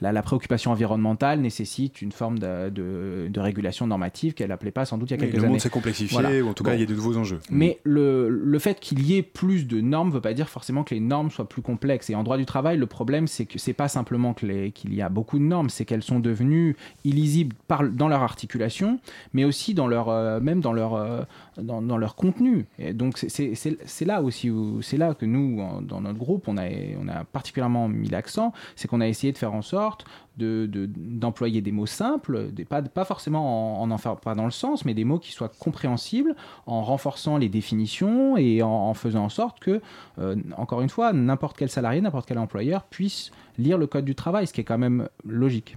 la, 0.00 0.10
la 0.12 0.22
préoccupation 0.22 0.72
environnementale 0.72 1.40
nécessite 1.40 2.02
une 2.02 2.10
forme 2.12 2.40
de, 2.40 2.68
de- 2.70 3.28
de 3.30 3.40
régulation 3.40 3.86
normative 3.86 4.34
qu'elle 4.34 4.50
appelait 4.52 4.72
pas 4.72 4.84
sans 4.84 4.98
doute 4.98 5.10
il 5.10 5.14
y 5.14 5.14
a 5.14 5.18
quelques 5.20 5.34
le 5.34 5.38
années. 5.40 5.48
monde 5.50 5.60
s'est 5.60 5.70
complexifié, 5.70 6.18
Voilà. 6.20 6.30
Ou 6.48 6.50
en 6.50 6.54
tout 6.54 6.64
cas, 6.64 6.74
il 6.74 6.80
y 6.80 6.82
a 6.82 6.86
de 6.86 6.94
nouveaux 6.94 7.16
enjeux. 7.16 7.40
Mais 7.50 7.78
le, 7.84 8.28
le 8.28 8.58
fait 8.58 8.80
qu'il 8.80 9.02
y 9.02 9.16
ait 9.16 9.22
plus 9.22 9.66
de 9.66 9.80
normes 9.80 10.08
ne 10.08 10.14
veut 10.14 10.20
pas 10.20 10.34
dire 10.34 10.48
forcément 10.48 10.82
que 10.84 10.94
les 10.94 11.00
normes 11.00 11.30
soient 11.30 11.48
plus 11.48 11.62
complexes. 11.62 12.10
Et 12.10 12.14
en 12.14 12.22
droit 12.24 12.36
du 12.36 12.46
travail, 12.46 12.76
le 12.78 12.86
problème, 12.86 13.26
c'est 13.28 13.46
que 13.46 13.58
c'est 13.58 13.72
pas 13.72 13.88
simplement 13.88 14.34
que 14.34 14.46
les- 14.46 14.70
qu'il 14.72 14.94
y 14.94 15.02
a 15.02 15.08
beaucoup 15.08 15.38
de 15.38 15.44
normes, 15.44 15.70
c'est 15.70 15.84
qu'elles 15.84 16.02
sont 16.02 16.20
devenues 16.20 16.76
illisibles 17.04 17.54
par, 17.68 17.82
dans 17.84 18.08
leur 18.08 18.22
articulation, 18.22 18.98
mais 19.32 19.44
aussi 19.44 19.74
dans 19.74 19.86
leur, 19.86 20.08
euh, 20.08 20.40
même 20.40 20.60
dans 20.60 20.72
leur, 20.72 20.94
euh, 20.94 21.22
dans, 21.60 21.82
dans 21.82 21.96
leur 21.96 22.14
contenu. 22.14 22.66
Et 22.78 22.92
donc 22.92 23.18
c'est- 23.18 24.04
là 24.06 24.22
aussi 24.22 24.50
où 24.50 24.80
c'est 24.82 24.96
là 24.96 25.14
que 25.14 25.26
nous, 25.26 25.60
en- 25.60 25.82
dans 25.82 26.00
notre 26.00 26.18
groupe, 26.18 26.48
on 26.48 26.56
a, 26.56 26.64
on 27.00 27.08
a 27.08 27.24
particulièrement 27.24 27.88
mis 27.88 28.08
l'accent, 28.08 28.52
c'est 28.76 28.88
qu'on 28.88 29.00
a 29.00 29.08
essayé 29.08 29.32
de 29.32 29.38
faire 29.38 29.54
en 29.54 29.62
sorte 29.62 30.04
de- 30.38 30.66
de- 30.66 30.88
d'employer 30.96 31.60
des 31.60 31.72
mots 31.72 31.86
simples, 31.86 32.50
pas, 32.68 33.04
forcément 33.04 33.82
en, 33.82 33.90
en 33.90 33.98
pas 33.98 34.34
dans 34.34 34.44
le 34.44 34.50
sens, 34.50 34.84
mais 34.84 34.94
des 34.94 35.04
mots 35.04 35.18
qui 35.18 35.32
soient 35.32 35.50
compréhensibles, 35.58 36.34
en 36.66 36.82
renforçant 36.82 37.36
les 37.36 37.48
définitions 37.48 38.36
et 38.36 38.62
en, 38.62 38.68
en 38.68 38.94
faisant 38.94 39.24
en 39.24 39.28
sorte 39.28 39.58
que, 39.60 39.80
euh, 40.18 40.36
encore 40.56 40.80
une 40.80 40.88
fois, 40.88 41.12
n'importe 41.12 41.56
quel 41.56 41.68
salarié, 41.68 42.00
n'importe 42.00 42.26
quel 42.28 42.38
employeur 42.38 42.84
puisse 42.84 43.30
lire 43.58 43.76
le 43.78 43.86
code 43.86 44.04
du 44.04 44.14
travail, 44.14 44.46
ce 44.46 44.52
qui 44.52 44.60
est 44.60 44.64
quand 44.64 44.78
même 44.78 45.08
logique. 45.26 45.76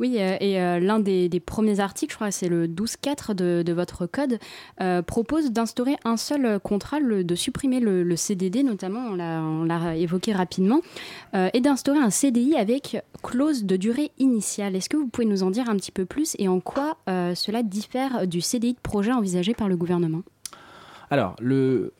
Oui, 0.00 0.16
euh, 0.18 0.36
et 0.40 0.60
euh, 0.60 0.80
l'un 0.80 0.98
des, 0.98 1.28
premiers 1.44 1.80
articles, 1.80 2.12
je 2.12 2.16
crois 2.16 2.28
que 2.28 2.34
c'est 2.34 2.48
le 2.48 2.66
12.4 2.68 3.34
de, 3.34 3.62
de 3.64 3.72
votre 3.72 4.06
code, 4.06 4.38
euh, 4.80 5.02
propose 5.02 5.50
d'instaurer 5.50 5.96
un 6.04 6.16
seul 6.16 6.58
contrat, 6.60 7.00
de 7.00 7.34
supprimer 7.34 7.80
le, 7.80 8.02
le 8.02 8.16
CDD 8.16 8.62
notamment, 8.62 9.06
on 9.10 9.64
l'a- 9.64 9.96
évoqué 9.96 10.32
rapidement, 10.32 10.80
et 11.34 11.60
d'instaurer 11.60 11.98
un 11.98 12.10
CDI 12.10 12.56
avec 12.56 13.02
clause 13.22 13.64
de 13.64 13.76
durée 13.76 14.10
initiale. 14.18 14.76
Est-ce 14.76 14.88
que 14.88 14.96
vous 14.96 15.06
pouvez 15.08 15.26
nous 15.26 15.42
en 15.42 15.50
dire 15.50 15.68
un 15.68 15.76
petit 15.76 15.92
peu 15.92 16.04
plus 16.04 16.34
et 16.38 16.48
en 16.48 16.60
quoi 16.60 16.96
cela 17.06 17.62
diffère 17.62 18.26
du 18.26 18.40
CDI 18.40 18.74
de 18.74 18.80
projet 18.80 19.12
envisagé 19.12 19.54
par 19.54 19.68
le 19.68 19.76
gouvernement? 19.76 20.22
Alors, 21.12 21.36
le, 21.40 21.92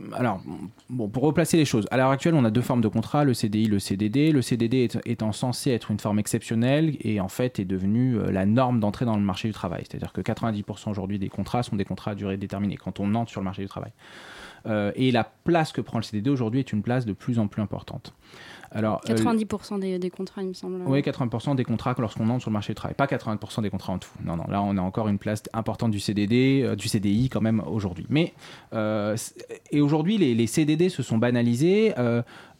pour 1.12 1.22
replacer 1.22 1.58
les 1.58 1.66
choses, 1.66 1.86
à 1.90 1.98
l'heure 1.98 2.08
actuelle, 2.08 2.32
on 2.32 2.46
a 2.46 2.50
deux 2.50 2.62
formes 2.62 2.80
de 2.80 2.88
contrat, 2.88 3.24
le 3.24 3.34
CDI, 3.34 3.66
le 3.66 3.78
CDD. 3.78 4.32
Le 4.32 4.40
CDD 4.40 4.88
étant 5.04 5.32
censé 5.32 5.70
être 5.70 5.90
une 5.90 6.00
forme 6.00 6.18
exceptionnelle 6.18 6.96
et 6.98 7.20
en 7.20 7.28
fait 7.28 7.58
est 7.58 7.66
devenu 7.66 8.16
euh, 8.16 8.30
la 8.30 8.46
norme 8.46 8.80
d'entrée 8.80 9.04
dans 9.04 9.16
le 9.16 9.22
marché 9.22 9.48
du 9.48 9.52
travail. 9.52 9.84
C'est-à-dire 9.86 10.14
que 10.14 10.22
90% 10.22 10.88
aujourd'hui 10.88 11.18
des 11.18 11.28
contrats 11.28 11.62
sont 11.62 11.76
des 11.76 11.84
contrats 11.84 12.12
à 12.12 12.14
durée 12.14 12.38
déterminée 12.38 12.78
quand 12.78 13.00
on 13.00 13.14
entre 13.14 13.30
sur 13.30 13.42
le 13.42 13.44
marché 13.44 13.60
du 13.60 13.68
travail. 13.68 13.92
Euh, 14.64 14.92
et 14.94 15.12
la 15.12 15.24
place 15.24 15.72
que 15.72 15.82
prend 15.82 15.98
le 15.98 16.04
CDD 16.04 16.30
aujourd'hui 16.30 16.60
est 16.60 16.72
une 16.72 16.80
place 16.80 17.04
de 17.04 17.12
plus 17.12 17.38
en 17.38 17.48
plus 17.48 17.60
importante. 17.60 18.14
Alors, 18.74 19.00
euh, 19.08 19.14
90% 19.14 19.78
des, 19.78 19.98
des 19.98 20.10
contrats, 20.10 20.42
il 20.42 20.48
me 20.48 20.52
semble. 20.54 20.82
oui, 20.86 21.00
80% 21.00 21.54
des 21.56 21.64
contrats 21.64 21.94
lorsqu'on 21.98 22.28
entre 22.30 22.40
sur 22.42 22.50
le 22.50 22.54
marché 22.54 22.72
du 22.72 22.74
travail. 22.74 22.94
Pas 22.94 23.06
80% 23.06 23.62
des 23.62 23.70
contrats 23.70 23.92
en 23.92 23.98
tout. 23.98 24.10
Non, 24.24 24.36
non, 24.36 24.44
là 24.48 24.62
on 24.62 24.76
a 24.76 24.80
encore 24.80 25.08
une 25.08 25.18
place 25.18 25.42
importante 25.52 25.90
du 25.90 26.00
CDD, 26.00 26.62
euh, 26.64 26.76
du 26.76 26.88
CDI 26.88 27.28
quand 27.28 27.40
même 27.40 27.62
aujourd'hui. 27.66 28.06
Mais, 28.08 28.34
euh, 28.72 29.16
et 29.70 29.80
aujourd'hui, 29.80 30.18
les, 30.18 30.34
les 30.34 30.46
CDD 30.46 30.88
se 30.88 31.02
sont 31.02 31.18
banalisés. 31.18 31.94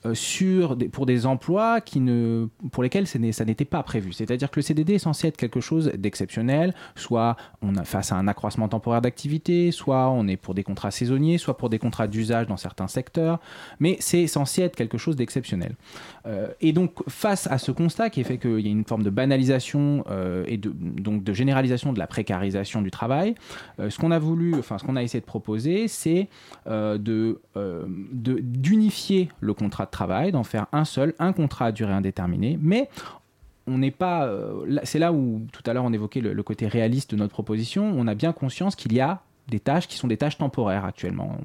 Euh, 0.05 0.15
sur 0.15 0.77
pour 0.91 1.07
des 1.07 1.27
emplois 1.27 1.81
qui 1.81 2.01
ne, 2.01 2.49
pour 2.73 2.83
lesquels 2.83 3.07
ça 3.07 3.19
n'était 3.21 3.65
pas 3.65 3.85
prévu. 3.85 4.13
C'est-à-dire 4.13 4.51
que 4.51 4.59
le 4.59 4.63
CDD 4.63 4.95
est 4.95 4.99
censé 4.99 5.29
être 5.29 5.37
quelque 5.37 5.61
chose 5.61 5.93
d'exceptionnel, 5.97 6.75
soit 6.97 7.37
on 7.63 7.77
a 7.77 7.85
face 7.85 8.11
à 8.11 8.17
un 8.17 8.27
accroissement 8.27 8.67
temporaire 8.69 9.01
d'activité, 9.01 9.71
soit 9.71 10.11
on 10.11 10.27
est 10.27 10.37
pour 10.37 10.55
des 10.55 10.65
contrats 10.65 10.91
saisonniers, 10.91 11.39
soit 11.39 11.57
pour 11.57 11.71
des 11.71 11.79
contrats 11.79 12.09
d'usage 12.09 12.49
dans 12.49 12.57
certains 12.57 12.89
secteurs, 12.89 13.39
mais 13.79 13.97
c'est 14.01 14.27
censé 14.27 14.63
être 14.63 14.75
quelque 14.75 14.99
chose 14.99 15.15
d'exceptionnel. 15.15 15.77
Euh, 16.27 16.49
et 16.61 16.73
donc, 16.73 16.95
face 17.09 17.47
à 17.47 17.59
ce 17.59 17.71
constat 17.71 18.11
qui 18.11 18.23
est 18.23 18.25
fait 18.25 18.39
qu'il 18.39 18.61
y 18.61 18.69
a 18.69 18.73
une 18.73 18.85
forme 18.85 19.05
de 19.05 19.11
banalisation 19.11 20.05
euh, 20.11 20.43
et 20.49 20.57
de, 20.57 20.73
donc 20.75 21.23
de 21.23 21.33
généralisation 21.33 21.93
de 21.93 22.01
la 22.01 22.09
précarisation 22.09 22.83
du 22.83 22.91
travail, 22.91 23.37
ce 23.79 23.97
qu'on 23.99 24.11
a 24.11 24.19
voulu, 24.19 24.57
enfin, 24.59 24.79
ce 24.79 24.85
qu'on 24.85 24.97
a 24.97 25.03
essayé 25.03 25.21
de 25.21 25.27
proposer, 25.27 25.87
c'est 25.87 26.29
de, 26.67 27.41
d'unifier 27.55 29.29
le 29.41 29.55
contrat 29.55 29.87
travail, 29.93 30.33
d'en 30.33 30.43
faire 30.43 30.67
un 30.73 30.85
seul, 30.85 31.15
un 31.19 31.33
contrat 31.33 31.67
à 31.67 31.73
durée 31.73 31.93
indéterminée, 31.93 32.59
mais 32.61 32.89
on 33.67 33.79
n'est 33.79 33.91
pas. 33.91 34.27
euh, 34.27 34.79
c'est 34.85 34.99
là 34.99 35.13
où 35.13 35.47
tout 35.53 35.63
à 35.67 35.73
l'heure 35.73 35.85
on 35.85 35.93
évoquait 35.93 36.21
le, 36.21 36.43
côté 36.43 36.67
réaliste 36.67 37.13
de 37.13 37.17
notre 37.17 37.33
proposition. 37.33 37.93
On 37.97 38.07
a 38.07 38.15
bien 38.15 38.33
conscience 38.33 38.77
qu'il 38.77 38.93
y 38.93 39.01
a 39.01 39.23
des 39.49 39.59
tâches 39.59 39.89
qui 39.89 39.97
sont 39.97 40.07
des 40.07 40.17
tâches 40.17 40.39
temporaires 40.39 40.85
actuellement. 40.85 41.37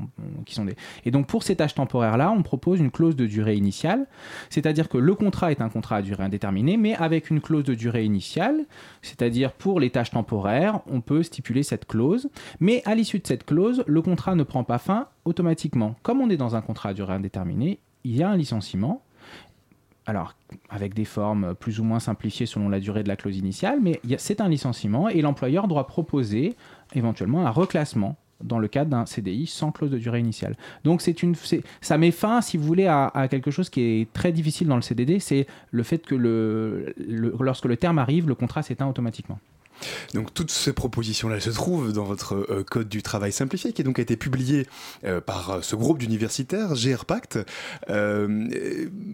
qui 0.45 0.53
sont. 0.53 0.65
Et 1.03 1.11
donc 1.11 1.27
pour 1.27 1.43
ces 1.43 1.55
tâches 1.55 1.73
temporaires-là, 1.75 2.31
on 2.31 2.43
propose 2.43 2.79
une 2.79 2.91
clause 2.91 3.15
de 3.15 3.25
durée 3.25 3.55
initiale, 3.55 4.05
c'est-à-dire 4.49 4.87
que 4.87 4.97
le 4.97 5.15
contrat 5.15 5.51
est 5.51 5.61
un 5.61 5.69
contrat 5.69 5.97
à 5.97 6.01
durée 6.01 6.23
indéterminée, 6.23 6.77
mais 6.77 6.95
avec 6.95 7.29
une 7.29 7.41
clause 7.41 7.63
de 7.63 7.73
durée 7.73 8.05
initiale, 8.05 8.65
c'est-à-dire 9.01 9.51
pour 9.51 9.79
les 9.79 9.89
tâches 9.89 10.11
temporaires, 10.11 10.81
on 10.87 11.01
peut 11.01 11.23
stipuler 11.23 11.63
cette 11.63 11.85
clause, 11.85 12.29
mais 12.59 12.83
à 12.85 12.93
l'issue 12.93 13.19
de 13.19 13.27
cette 13.27 13.45
clause, 13.45 13.83
le 13.87 14.01
contrat 14.01 14.35
ne 14.35 14.43
prend 14.43 14.63
pas 14.63 14.77
fin 14.77 15.07
automatiquement. 15.25 15.95
Comme 16.03 16.21
on 16.21 16.29
est 16.29 16.37
dans 16.37 16.55
un 16.55 16.61
contrat 16.61 16.89
à 16.89 16.93
durée 16.93 17.13
indéterminée, 17.13 17.79
il 18.07 18.15
y 18.15 18.23
a 18.23 18.29
un 18.29 18.37
licenciement, 18.37 19.03
alors 20.05 20.33
avec 20.69 20.93
des 20.93 21.03
formes 21.03 21.53
plus 21.55 21.79
ou 21.79 21.83
moins 21.83 21.99
simplifiées 21.99 22.45
selon 22.45 22.69
la 22.69 22.79
durée 22.79 23.03
de 23.03 23.09
la 23.09 23.17
clause 23.17 23.37
initiale, 23.37 23.79
mais 23.81 23.99
c'est 24.17 24.39
un 24.39 24.47
licenciement 24.47 25.09
et 25.09 25.21
l'employeur 25.21 25.67
doit 25.67 25.85
proposer 25.87 26.55
éventuellement 26.95 27.45
un 27.45 27.49
reclassement 27.49 28.15
dans 28.41 28.59
le 28.59 28.67
cadre 28.67 28.91
d'un 28.91 29.05
CDI 29.05 29.47
sans 29.47 29.71
clause 29.71 29.91
de 29.91 29.97
durée 29.97 30.19
initiale. 30.19 30.55
Donc 30.85 31.01
ça 31.81 31.97
met 31.97 32.11
fin, 32.11 32.41
si 32.41 32.55
vous 32.55 32.63
voulez, 32.63 32.87
à, 32.87 33.27
quelque 33.29 33.51
chose 33.51 33.69
qui 33.69 33.81
est 33.81 34.13
très 34.13 34.31
difficile 34.31 34.67
dans 34.67 34.75
le 34.75 34.81
CDD, 34.81 35.19
c'est 35.19 35.47
le 35.71 35.83
fait 35.83 36.05
que 36.05 36.15
lorsque 37.39 37.65
le 37.65 37.75
terme 37.75 37.99
arrive, 37.99 38.27
le 38.27 38.35
contrat 38.35 38.61
s'éteint 38.63 38.87
automatiquement. 38.87 39.39
Donc 40.13 40.33
toutes 40.33 40.51
ces 40.51 40.73
propositions-là 40.73 41.39
se 41.39 41.49
trouvent 41.49 41.93
dans 41.93 42.03
votre 42.03 42.35
euh, 42.35 42.63
code 42.63 42.89
du 42.89 43.01
travail 43.01 43.31
simplifié 43.31 43.73
qui 43.73 43.81
a 43.81 43.85
donc 43.85 43.99
été 43.99 44.17
publié 44.17 44.67
euh, 45.03 45.21
par 45.21 45.49
euh, 45.49 45.61
ce 45.61 45.75
groupe 45.75 45.97
d'universitaires, 45.97 46.73
GR 46.73 47.05
Pact. 47.05 47.39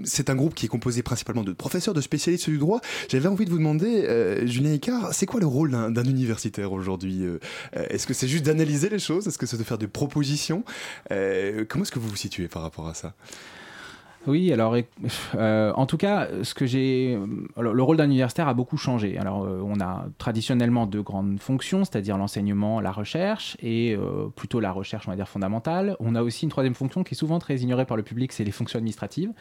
C'est 0.05 0.29
un 0.29 0.35
groupe 0.35 0.53
qui 0.53 0.65
est 0.65 0.69
composé 0.69 1.03
principalement 1.03 1.43
de 1.43 1.53
professeurs, 1.53 1.93
de 1.93 2.01
spécialistes 2.01 2.49
du 2.49 2.57
droit. 2.57 2.81
J'avais 3.09 3.27
envie 3.27 3.45
de 3.45 3.49
vous 3.49 3.57
demander, 3.57 4.45
Julien 4.45 4.73
Icard, 4.73 5.13
c'est 5.13 5.25
quoi 5.25 5.39
le 5.39 5.45
rôle 5.45 5.71
d'un 5.71 6.03
universitaire 6.03 6.71
aujourd'hui 6.71 7.23
Est-ce 7.73 8.07
que 8.07 8.13
c'est 8.13 8.27
juste 8.27 8.45
d'analyser 8.45 8.89
les 8.89 8.99
choses? 8.99 9.27
Est-ce 9.27 9.37
que 9.37 9.45
c'est 9.45 9.57
de 9.57 9.63
faire 9.63 9.77
des 9.77 9.87
propositions? 9.87 10.63
Comment 11.09 11.83
est-ce 11.83 11.91
que 11.91 11.99
vous 11.99 12.09
vous 12.09 12.15
situez 12.15 12.47
par 12.47 12.61
rapport 12.61 12.87
à 12.87 12.93
ça? 12.93 13.13
Oui, 14.25 14.53
alors 14.53 14.75
euh, 15.35 15.73
en 15.75 15.85
tout 15.85 15.97
cas, 15.97 16.27
ce 16.43 16.53
que 16.53 16.65
j'ai, 16.65 17.17
le 17.57 17.83
rôle 17.83 17.97
d'un 17.97 18.05
universitaire 18.05 18.47
a 18.47 18.53
beaucoup 18.53 18.77
changé. 18.77 19.17
Alors, 19.17 19.43
euh, 19.43 19.61
on 19.63 19.79
a 19.81 20.05
traditionnellement 20.17 20.85
deux 20.85 21.01
grandes 21.01 21.39
fonctions, 21.39 21.83
c'est-à-dire 21.83 22.17
l'enseignement, 22.17 22.79
la 22.79 22.91
recherche, 22.91 23.57
et 23.61 23.95
euh, 23.95 24.27
plutôt 24.35 24.59
la 24.59 24.71
recherche, 24.71 25.07
on 25.07 25.11
va 25.11 25.17
dire 25.17 25.27
fondamentale. 25.27 25.97
On 25.99 26.15
a 26.15 26.23
aussi 26.23 26.45
une 26.45 26.49
troisième 26.49 26.75
fonction 26.75 27.03
qui 27.03 27.15
est 27.15 27.17
souvent 27.17 27.39
très 27.39 27.57
ignorée 27.57 27.85
par 27.85 27.97
le 27.97 28.03
public, 28.03 28.31
c'est 28.31 28.43
les 28.43 28.51
fonctions 28.51 28.77
administratives. 28.77 29.31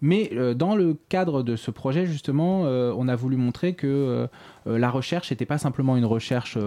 Mais 0.00 0.30
euh, 0.32 0.54
dans 0.54 0.76
le 0.76 0.96
cadre 1.08 1.42
de 1.42 1.56
ce 1.56 1.70
projet, 1.70 2.06
justement, 2.06 2.64
euh, 2.66 2.92
on 2.96 3.08
a 3.08 3.16
voulu 3.16 3.36
montrer 3.36 3.74
que 3.74 3.86
euh, 3.86 4.78
la 4.78 4.90
recherche 4.90 5.30
n'était 5.30 5.46
pas 5.46 5.58
simplement 5.58 5.96
une 5.96 6.04
recherche, 6.04 6.58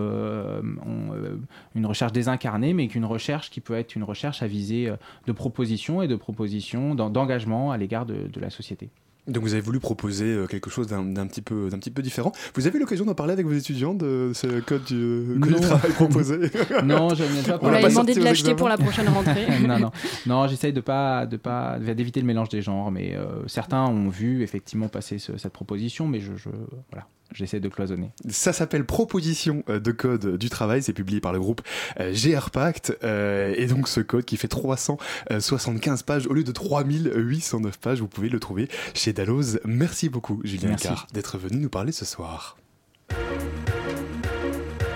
désincarnée, 2.11 2.73
mais 2.73 2.87
qu'une 2.87 3.05
recherche 3.05 3.49
qui 3.49 3.61
peut 3.61 3.75
être 3.75 3.95
une 3.95 4.03
recherche 4.03 4.41
à 4.41 4.47
visée 4.47 4.91
de 5.27 5.31
propositions 5.31 6.01
et 6.01 6.07
de 6.07 6.15
propositions, 6.15 6.95
d'en- 6.95 7.09
d'engagement 7.09 7.71
à 7.71 7.77
l'égard 7.77 8.05
de 8.05 8.39
la 8.39 8.49
société. 8.49 8.89
Donc 9.29 9.43
vous 9.43 9.53
avez 9.53 9.61
voulu 9.61 9.79
proposer 9.79 10.25
euh, 10.25 10.45
quelque 10.47 10.69
chose 10.69 10.87
d'un 10.87 11.03
d'un 11.03 11.27
petit 11.27 11.41
peu 11.41 11.69
d'un 11.69 11.77
petit 11.79 11.91
peu 11.91 12.01
différent. 12.01 12.31
Vous 12.55 12.67
avez 12.67 12.77
eu 12.77 12.79
l'occasion 12.81 13.05
d'en 13.05 13.13
parler 13.15 13.33
avec 13.33 13.45
vos 13.45 13.53
étudiants 13.53 13.93
de 13.93 14.31
ce 14.33 14.59
code 14.61 14.83
du, 14.85 15.39
code 15.39 15.47
du 15.49 15.55
Non. 15.55 15.59
travail 15.61 15.91
proposé 15.91 16.37
non, 16.83 17.13
je 17.15 17.23
n'ai 17.23 17.41
pas 17.43 17.59
On 17.61 17.69
l'a 17.69 17.81
demandé 17.87 18.13
de 18.15 18.23
l'acheter 18.23 18.55
pour 18.55 18.67
la 18.69 18.77
prochaine 18.77 19.07
rentrée. 19.09 19.45
non, 19.67 19.79
non, 19.79 19.91
non, 20.25 20.47
j'essaye 20.47 20.73
de 20.73 20.81
pas, 20.81 21.25
de 21.25 21.37
pas, 21.37 21.77
d'éviter 21.79 22.19
le 22.21 22.27
mélange 22.27 22.49
des 22.49 22.61
genres, 22.61 22.91
mais 22.91 23.15
euh, 23.15 23.47
certains 23.47 23.85
ont 23.85 24.09
vu 24.09 24.41
effectivement 24.43 24.87
passer 24.89 25.19
ce- 25.19 25.37
cette 25.37 25.53
proposition, 25.53 26.07
mais 26.07 26.19
je, 26.19 26.35
je 26.35 26.49
voilà, 26.91 27.07
j'essaie 27.33 27.59
de 27.59 27.69
cloisonner. 27.69 28.11
Ça 28.29 28.53
s'appelle 28.53 28.85
Proposition 28.85 29.63
euh, 29.69 29.79
de 29.79 29.91
code 29.91 30.37
du 30.37 30.49
travail, 30.49 30.81
c'est 30.83 30.93
publié 30.93 31.19
par 31.19 31.33
le 31.33 31.39
groupe 31.39 31.61
euh, 31.99 32.13
GR 32.13 32.49
Pact, 32.51 32.97
euh, 33.03 33.53
et 33.57 33.67
donc 33.67 33.87
ce 33.87 34.01
code 34.01 34.25
qui 34.25 34.37
fait 34.37 34.47
375 34.47 36.03
pages 36.03 36.27
au 36.27 36.33
lieu 36.33 36.43
de 36.43 36.51
3809 36.51 37.79
pages, 37.79 37.99
vous 37.99 38.07
pouvez 38.07 38.29
le 38.29 38.39
trouver 38.39 38.67
chez 38.93 39.13
Dalloz. 39.13 39.59
Merci 39.65 40.09
beaucoup 40.09 40.41
Julien 40.43 40.69
Merci. 40.69 40.87
Icard 40.87 41.07
d'être 41.13 41.37
venu 41.37 41.57
nous 41.57 41.69
parler 41.69 41.91
ce 41.91 42.05
soir. 42.05 42.57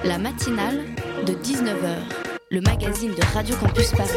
La 0.03 0.17
matinale 0.17 0.81
de 1.25 1.33
19h, 1.33 1.95
le 2.51 2.61
magazine 2.61 3.11
de 3.11 3.33
Radio 3.33 3.55
Campus 3.55 3.91
Paris. 3.91 4.09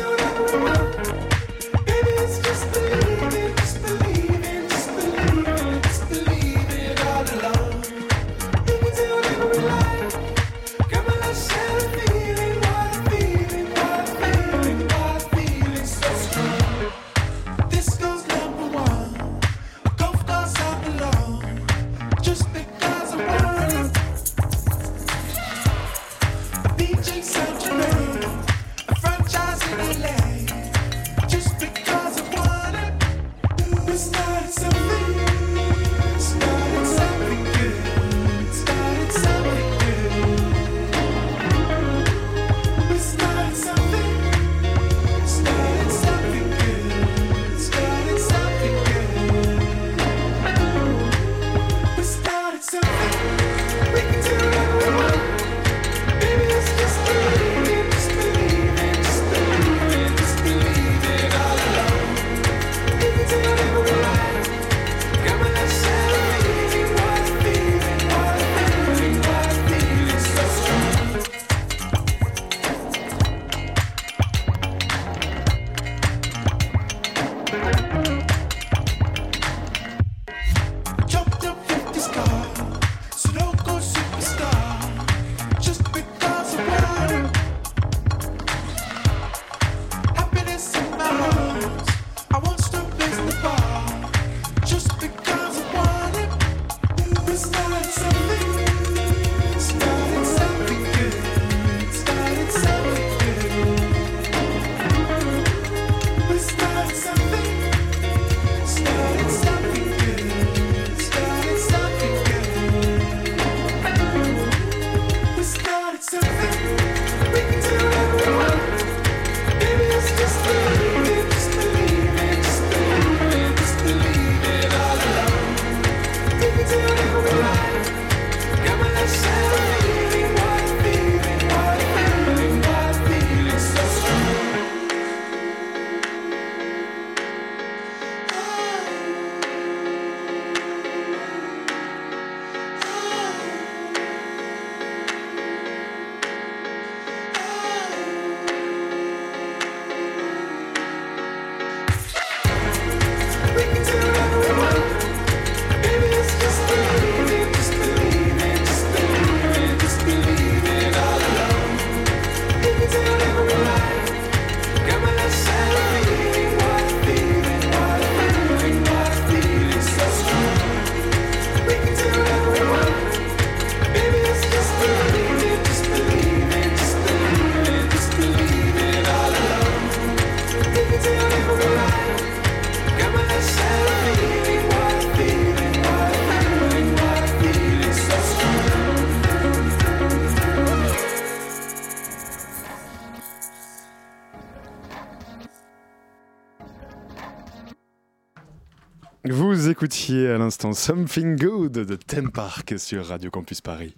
Vous 199.29 199.69
écoutiez 199.69 200.29
à 200.29 200.39
l'instant 200.39 200.73
Something 200.73 201.37
Good 201.37 201.73
de 201.73 201.97
Theme 201.97 202.31
Park 202.31 202.75
sur 202.79 203.07
Radio 203.07 203.29
Campus 203.31 203.61
Paris. 203.61 203.95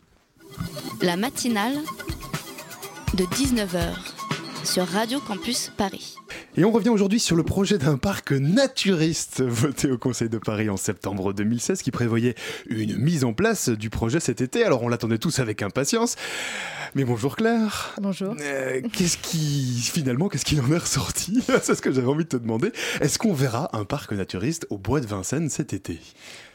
La 1.03 1.17
matinale 1.17 1.77
de 3.14 3.25
19h 3.25 3.95
sur 4.64 4.87
Radio 4.87 5.21
Campus 5.21 5.71
Paris. 5.77 6.14
Et 6.59 6.64
on 6.64 6.73
revient 6.73 6.88
aujourd'hui 6.88 7.21
sur 7.21 7.37
le 7.37 7.44
projet 7.44 7.79
d'un 7.79 7.99
parc 7.99 8.33
naturiste 8.33 9.42
voté 9.47 9.92
au 9.92 9.97
Conseil 9.97 10.29
de 10.29 10.38
Paris 10.38 10.68
en 10.68 10.77
septembre 10.77 11.33
2016 11.33 11.83
qui 11.83 11.92
prévoyait 11.92 12.35
une 12.68 12.97
mise 12.97 13.23
en 13.23 13.33
place 13.33 13.68
du 13.68 13.90
projet 13.90 14.18
cet 14.18 14.40
été. 14.40 14.64
Alors 14.64 14.83
on 14.83 14.88
l'attendait 14.88 15.18
tous 15.18 15.38
avec 15.38 15.62
impatience. 15.62 16.16
Mais 16.97 17.05
bonjour 17.05 17.37
Claire. 17.37 17.94
Bonjour. 18.03 18.35
Euh, 18.40 18.81
qu'est-ce 18.92 19.18
qui, 19.18 19.83
finalement, 19.83 20.29
qu'est-ce 20.29 20.44
qu'il 20.44 20.61
en 20.61 20.73
est 20.73 20.79
ressorti? 20.79 21.44
C'est 21.62 21.77
ce 21.77 21.81
que 21.81 21.92
j'avais 21.92 22.09
envie 22.09 22.25
de 22.25 22.31
te 22.31 22.37
demander. 22.37 22.73
Est-ce 23.01 23.21
qu'on 23.21 23.35
verra 23.35 23.71
un 23.73 23.85
parc 23.85 24.11
naturiste 24.11 24.66
au 24.68 24.79
Bois 24.79 25.01
de 25.01 25.07
Vincennes 25.07 25.51
cet 25.51 25.73
été? 25.73 26.01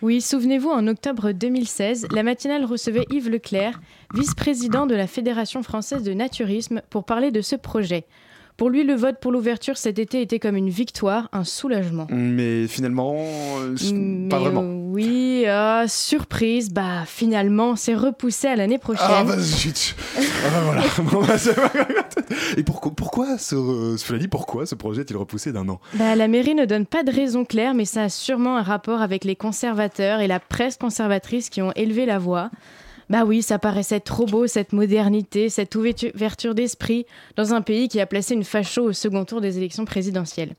Oui, 0.01 0.19
souvenez-vous, 0.19 0.69
en 0.69 0.85
octobre 0.87 1.31
2016, 1.31 2.07
la 2.11 2.23
matinale 2.23 2.65
recevait 2.65 3.05
Yves 3.09 3.29
Leclerc, 3.29 3.79
vice-président 4.13 4.85
de 4.85 4.95
la 4.95 5.07
Fédération 5.07 5.63
française 5.63 6.03
de 6.03 6.13
naturisme, 6.13 6.81
pour 6.89 7.05
parler 7.05 7.31
de 7.31 7.39
ce 7.39 7.55
projet. 7.55 8.05
Pour 8.57 8.69
lui, 8.69 8.83
le 8.83 8.93
vote 8.93 9.17
pour 9.19 9.31
l'ouverture 9.31 9.77
cet 9.77 9.97
été 9.97 10.21
était 10.21 10.39
comme 10.39 10.55
une 10.55 10.69
victoire, 10.69 11.27
un 11.33 11.43
soulagement. 11.43 12.07
Mais 12.09 12.67
finalement, 12.67 13.15
euh, 13.17 13.75
Mais 13.93 14.29
pas 14.29 14.39
vraiment. 14.39 14.61
Oui, 14.61 15.45
ah, 15.47 15.85
surprise, 15.87 16.69
bah 16.71 17.03
finalement, 17.07 17.75
c'est 17.75 17.95
repoussé 17.95 18.47
à 18.47 18.55
l'année 18.55 18.77
prochaine. 18.77 19.05
Ah 19.09 19.23
bah 19.23 19.39
zut 19.39 19.95
Ah 20.17 20.21
bah 20.51 20.61
voilà 20.65 20.81
Bon, 21.11 21.23
bah, 21.23 21.35
Et 22.55 22.63
pourquoi, 22.63 22.91
pourquoi 22.91 23.37
ce, 23.39 24.15
dit, 24.17 24.27
pourquoi 24.27 24.67
ce 24.67 24.75
projet 24.75 25.01
est-il 25.01 25.17
repoussé 25.17 25.51
d'un 25.51 25.67
an? 25.69 25.79
Bah, 25.95 26.15
la 26.15 26.27
mairie 26.27 26.53
ne 26.53 26.65
donne 26.65 26.85
pas 26.85 27.03
de 27.03 27.11
raison 27.11 27.45
claire, 27.45 27.73
mais 27.73 27.85
ça 27.85 28.03
a 28.03 28.09
sûrement 28.09 28.57
un 28.57 28.61
rapport 28.61 29.01
avec 29.01 29.23
les 29.25 29.35
conservateurs 29.35 30.19
et 30.19 30.27
la 30.27 30.39
presse 30.39 30.77
conservatrice 30.77 31.49
qui 31.49 31.61
ont 31.61 31.71
élevé 31.75 32.05
la 32.05 32.19
voix. 32.19 32.51
Bah 33.09 33.25
oui, 33.25 33.41
ça 33.41 33.59
paraissait 33.59 33.99
trop 33.99 34.25
beau, 34.25 34.47
cette 34.47 34.73
modernité, 34.73 35.49
cette 35.49 35.75
ouvertu- 35.75 36.13
ouverture 36.15 36.55
d'esprit, 36.55 37.05
dans 37.35 37.53
un 37.53 37.61
pays 37.61 37.87
qui 37.87 37.99
a 37.99 38.05
placé 38.05 38.33
une 38.33 38.43
facho 38.43 38.83
au 38.83 38.93
second 38.93 39.25
tour 39.25 39.41
des 39.41 39.57
élections 39.57 39.85
présidentielles. 39.85 40.55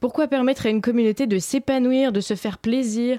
Pourquoi 0.00 0.26
permettre 0.26 0.66
à 0.66 0.70
une 0.70 0.80
communauté 0.80 1.26
de 1.26 1.38
s'épanouir, 1.38 2.12
de 2.12 2.20
se 2.20 2.34
faire 2.34 2.58
plaisir, 2.58 3.18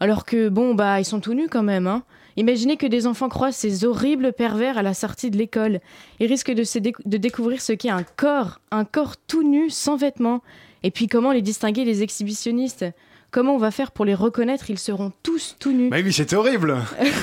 alors 0.00 0.24
que, 0.24 0.48
bon, 0.48 0.74
bah, 0.74 1.00
ils 1.00 1.04
sont 1.04 1.20
tout 1.20 1.34
nus 1.34 1.48
quand 1.48 1.62
même, 1.62 1.86
hein? 1.86 2.02
Imaginez 2.36 2.76
que 2.76 2.86
des 2.88 3.06
enfants 3.06 3.28
croisent 3.28 3.54
ces 3.56 3.84
horribles 3.84 4.32
pervers 4.32 4.76
à 4.76 4.82
la 4.82 4.92
sortie 4.92 5.30
de 5.30 5.38
l'école. 5.38 5.78
Ils 6.18 6.26
risquent 6.26 6.52
de, 6.52 6.64
de 7.04 7.16
découvrir 7.16 7.60
ce 7.60 7.72
qu'est 7.72 7.90
un 7.90 8.02
corps, 8.02 8.60
un 8.72 8.84
corps 8.84 9.16
tout 9.28 9.48
nu, 9.48 9.70
sans 9.70 9.94
vêtements. 9.96 10.42
Et 10.82 10.90
puis 10.90 11.06
comment 11.06 11.30
les 11.30 11.42
distinguer 11.42 11.84
des 11.84 12.02
exhibitionnistes? 12.02 12.86
Comment 13.34 13.56
on 13.56 13.58
va 13.58 13.72
faire 13.72 13.90
pour 13.90 14.04
les 14.04 14.14
reconnaître? 14.14 14.70
Ils 14.70 14.78
seront 14.78 15.10
tous 15.24 15.56
tout 15.58 15.72
nus. 15.72 15.90
Bah 15.90 15.96
oui, 16.04 16.12
c'est 16.12 16.32
horrible 16.34 16.76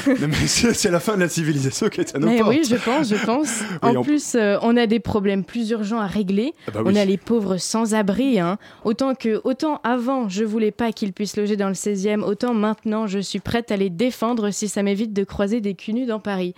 c'est 0.45 0.91
la 0.91 0.99
fin 0.99 1.15
de 1.15 1.21
la 1.21 1.29
civilisation 1.29 1.87
qui 1.87 2.01
est 2.01 2.13
à 2.13 2.19
nos 2.19 2.27
Mais 2.27 2.39
portes 2.39 2.49
oui, 2.49 2.63
je 2.69 2.75
pense, 2.75 3.07
je 3.07 3.25
pense. 3.25 3.61
Oui, 3.83 3.95
en 3.95 4.03
plus, 4.03 4.35
euh, 4.35 4.57
on 4.61 4.75
a 4.75 4.87
des 4.87 4.99
problèmes 4.99 5.45
plus 5.45 5.69
urgents 5.69 6.01
à 6.01 6.07
régler. 6.07 6.53
Ah 6.67 6.71
bah 6.71 6.81
On 6.83 6.97
a 6.97 7.05
les 7.05 7.15
pauvres 7.15 7.55
sans-abri. 7.55 8.41
Hein. 8.41 8.57
Autant 8.83 9.15
que, 9.15 9.39
autant 9.45 9.79
avant, 9.85 10.27
je 10.27 10.43
voulais 10.43 10.71
pas 10.71 10.91
qu'ils 10.91 11.13
puissent 11.13 11.37
loger 11.37 11.55
dans 11.55 11.69
le 11.69 11.75
16e, 11.75 12.23
autant 12.23 12.53
maintenant, 12.53 13.07
je 13.07 13.19
suis 13.19 13.39
prête 13.39 13.71
à 13.71 13.77
les 13.77 13.89
défendre 13.89 14.51
si 14.51 14.67
ça 14.67 14.83
m'évite 14.83 15.13
de 15.13 15.23
croiser 15.23 15.61
des 15.61 15.75
culs 15.75 15.93
nus 15.93 16.07
dans 16.07 16.19
Paris. 16.19 16.55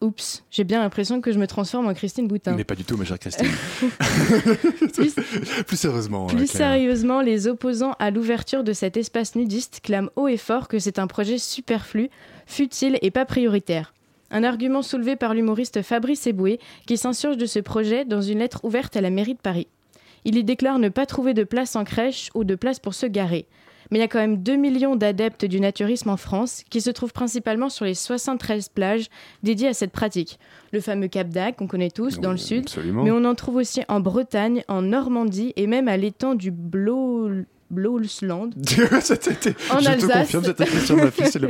Oups, 0.00 0.44
j'ai 0.50 0.62
bien 0.62 0.80
l'impression 0.80 1.20
que 1.20 1.32
je 1.32 1.40
me 1.40 1.48
transforme 1.48 1.88
en 1.88 1.94
Christine 1.94 2.28
Boutin. 2.28 2.54
Mais 2.54 2.62
pas 2.62 2.76
du 2.76 2.84
tout, 2.84 2.96
ma 2.96 3.04
chère 3.04 3.18
Christine. 3.18 3.48
plus, 5.66 5.76
sérieusement. 5.76 6.26
Plus 6.26 6.36
Claire. 6.36 6.48
sérieusement, 6.48 7.20
les 7.20 7.48
opposants 7.48 7.96
à 7.98 8.12
l'ouverture 8.12 8.62
de 8.62 8.72
cet 8.72 8.96
espace 8.96 9.34
nudiste 9.34 9.80
clament 9.82 10.10
haut 10.14 10.28
et 10.28 10.36
fort 10.36 10.68
que 10.68 10.78
c'est 10.78 11.00
un 11.00 11.08
projet 11.08 11.38
superflu, 11.38 12.10
futile 12.46 12.98
et 13.02 13.10
pas 13.10 13.24
prioritaire. 13.24 13.92
Un 14.30 14.44
argument 14.44 14.82
soulevé 14.82 15.16
par 15.16 15.34
l'humoriste 15.34 15.82
Fabrice 15.82 16.28
Eboué 16.28 16.60
qui 16.86 16.96
s'insurge 16.96 17.36
de 17.36 17.46
ce 17.46 17.58
projet 17.58 18.04
dans 18.04 18.22
une 18.22 18.38
lettre 18.38 18.60
ouverte 18.62 18.96
à 18.96 19.00
la 19.00 19.10
mairie 19.10 19.34
de 19.34 19.40
Paris. 19.40 19.66
Il 20.24 20.36
y 20.36 20.44
déclare 20.44 20.78
ne 20.78 20.90
pas 20.90 21.06
trouver 21.06 21.34
de 21.34 21.44
place 21.44 21.74
en 21.74 21.84
crèche 21.84 22.30
ou 22.34 22.44
de 22.44 22.54
place 22.54 22.78
pour 22.78 22.94
se 22.94 23.06
garer. 23.06 23.46
Mais 23.90 23.98
il 23.98 24.00
y 24.00 24.04
a 24.04 24.08
quand 24.08 24.18
même 24.18 24.42
2 24.42 24.56
millions 24.56 24.96
d'adeptes 24.96 25.44
du 25.44 25.60
naturisme 25.60 26.10
en 26.10 26.16
France 26.16 26.62
qui 26.70 26.80
se 26.80 26.90
trouvent 26.90 27.12
principalement 27.12 27.68
sur 27.68 27.84
les 27.84 27.94
73 27.94 28.68
plages 28.68 29.08
dédiées 29.42 29.68
à 29.68 29.74
cette 29.74 29.92
pratique. 29.92 30.38
Le 30.72 30.80
fameux 30.80 31.08
Cap 31.08 31.28
d'Agde 31.28 31.56
qu'on 31.56 31.66
connaît 31.66 31.90
tous 31.90 32.20
dans 32.20 32.32
le 32.32 32.36
sud, 32.36 32.64
absolument. 32.64 33.04
mais 33.04 33.10
on 33.10 33.24
en 33.24 33.34
trouve 33.34 33.56
aussi 33.56 33.82
en 33.88 34.00
Bretagne, 34.00 34.62
en 34.68 34.82
Normandie 34.82 35.52
et 35.56 35.66
même 35.66 35.88
à 35.88 35.96
l'étang 35.96 36.34
du 36.34 36.50
Blo... 36.50 37.30
Blowsland. 37.70 38.50
C'était- 39.00 39.54
En 39.70 39.78
je 39.80 39.90
te 39.90 40.06
confirme, 40.06 40.44
cette 40.44 40.62
c'est 41.30 41.38
le. 41.38 41.48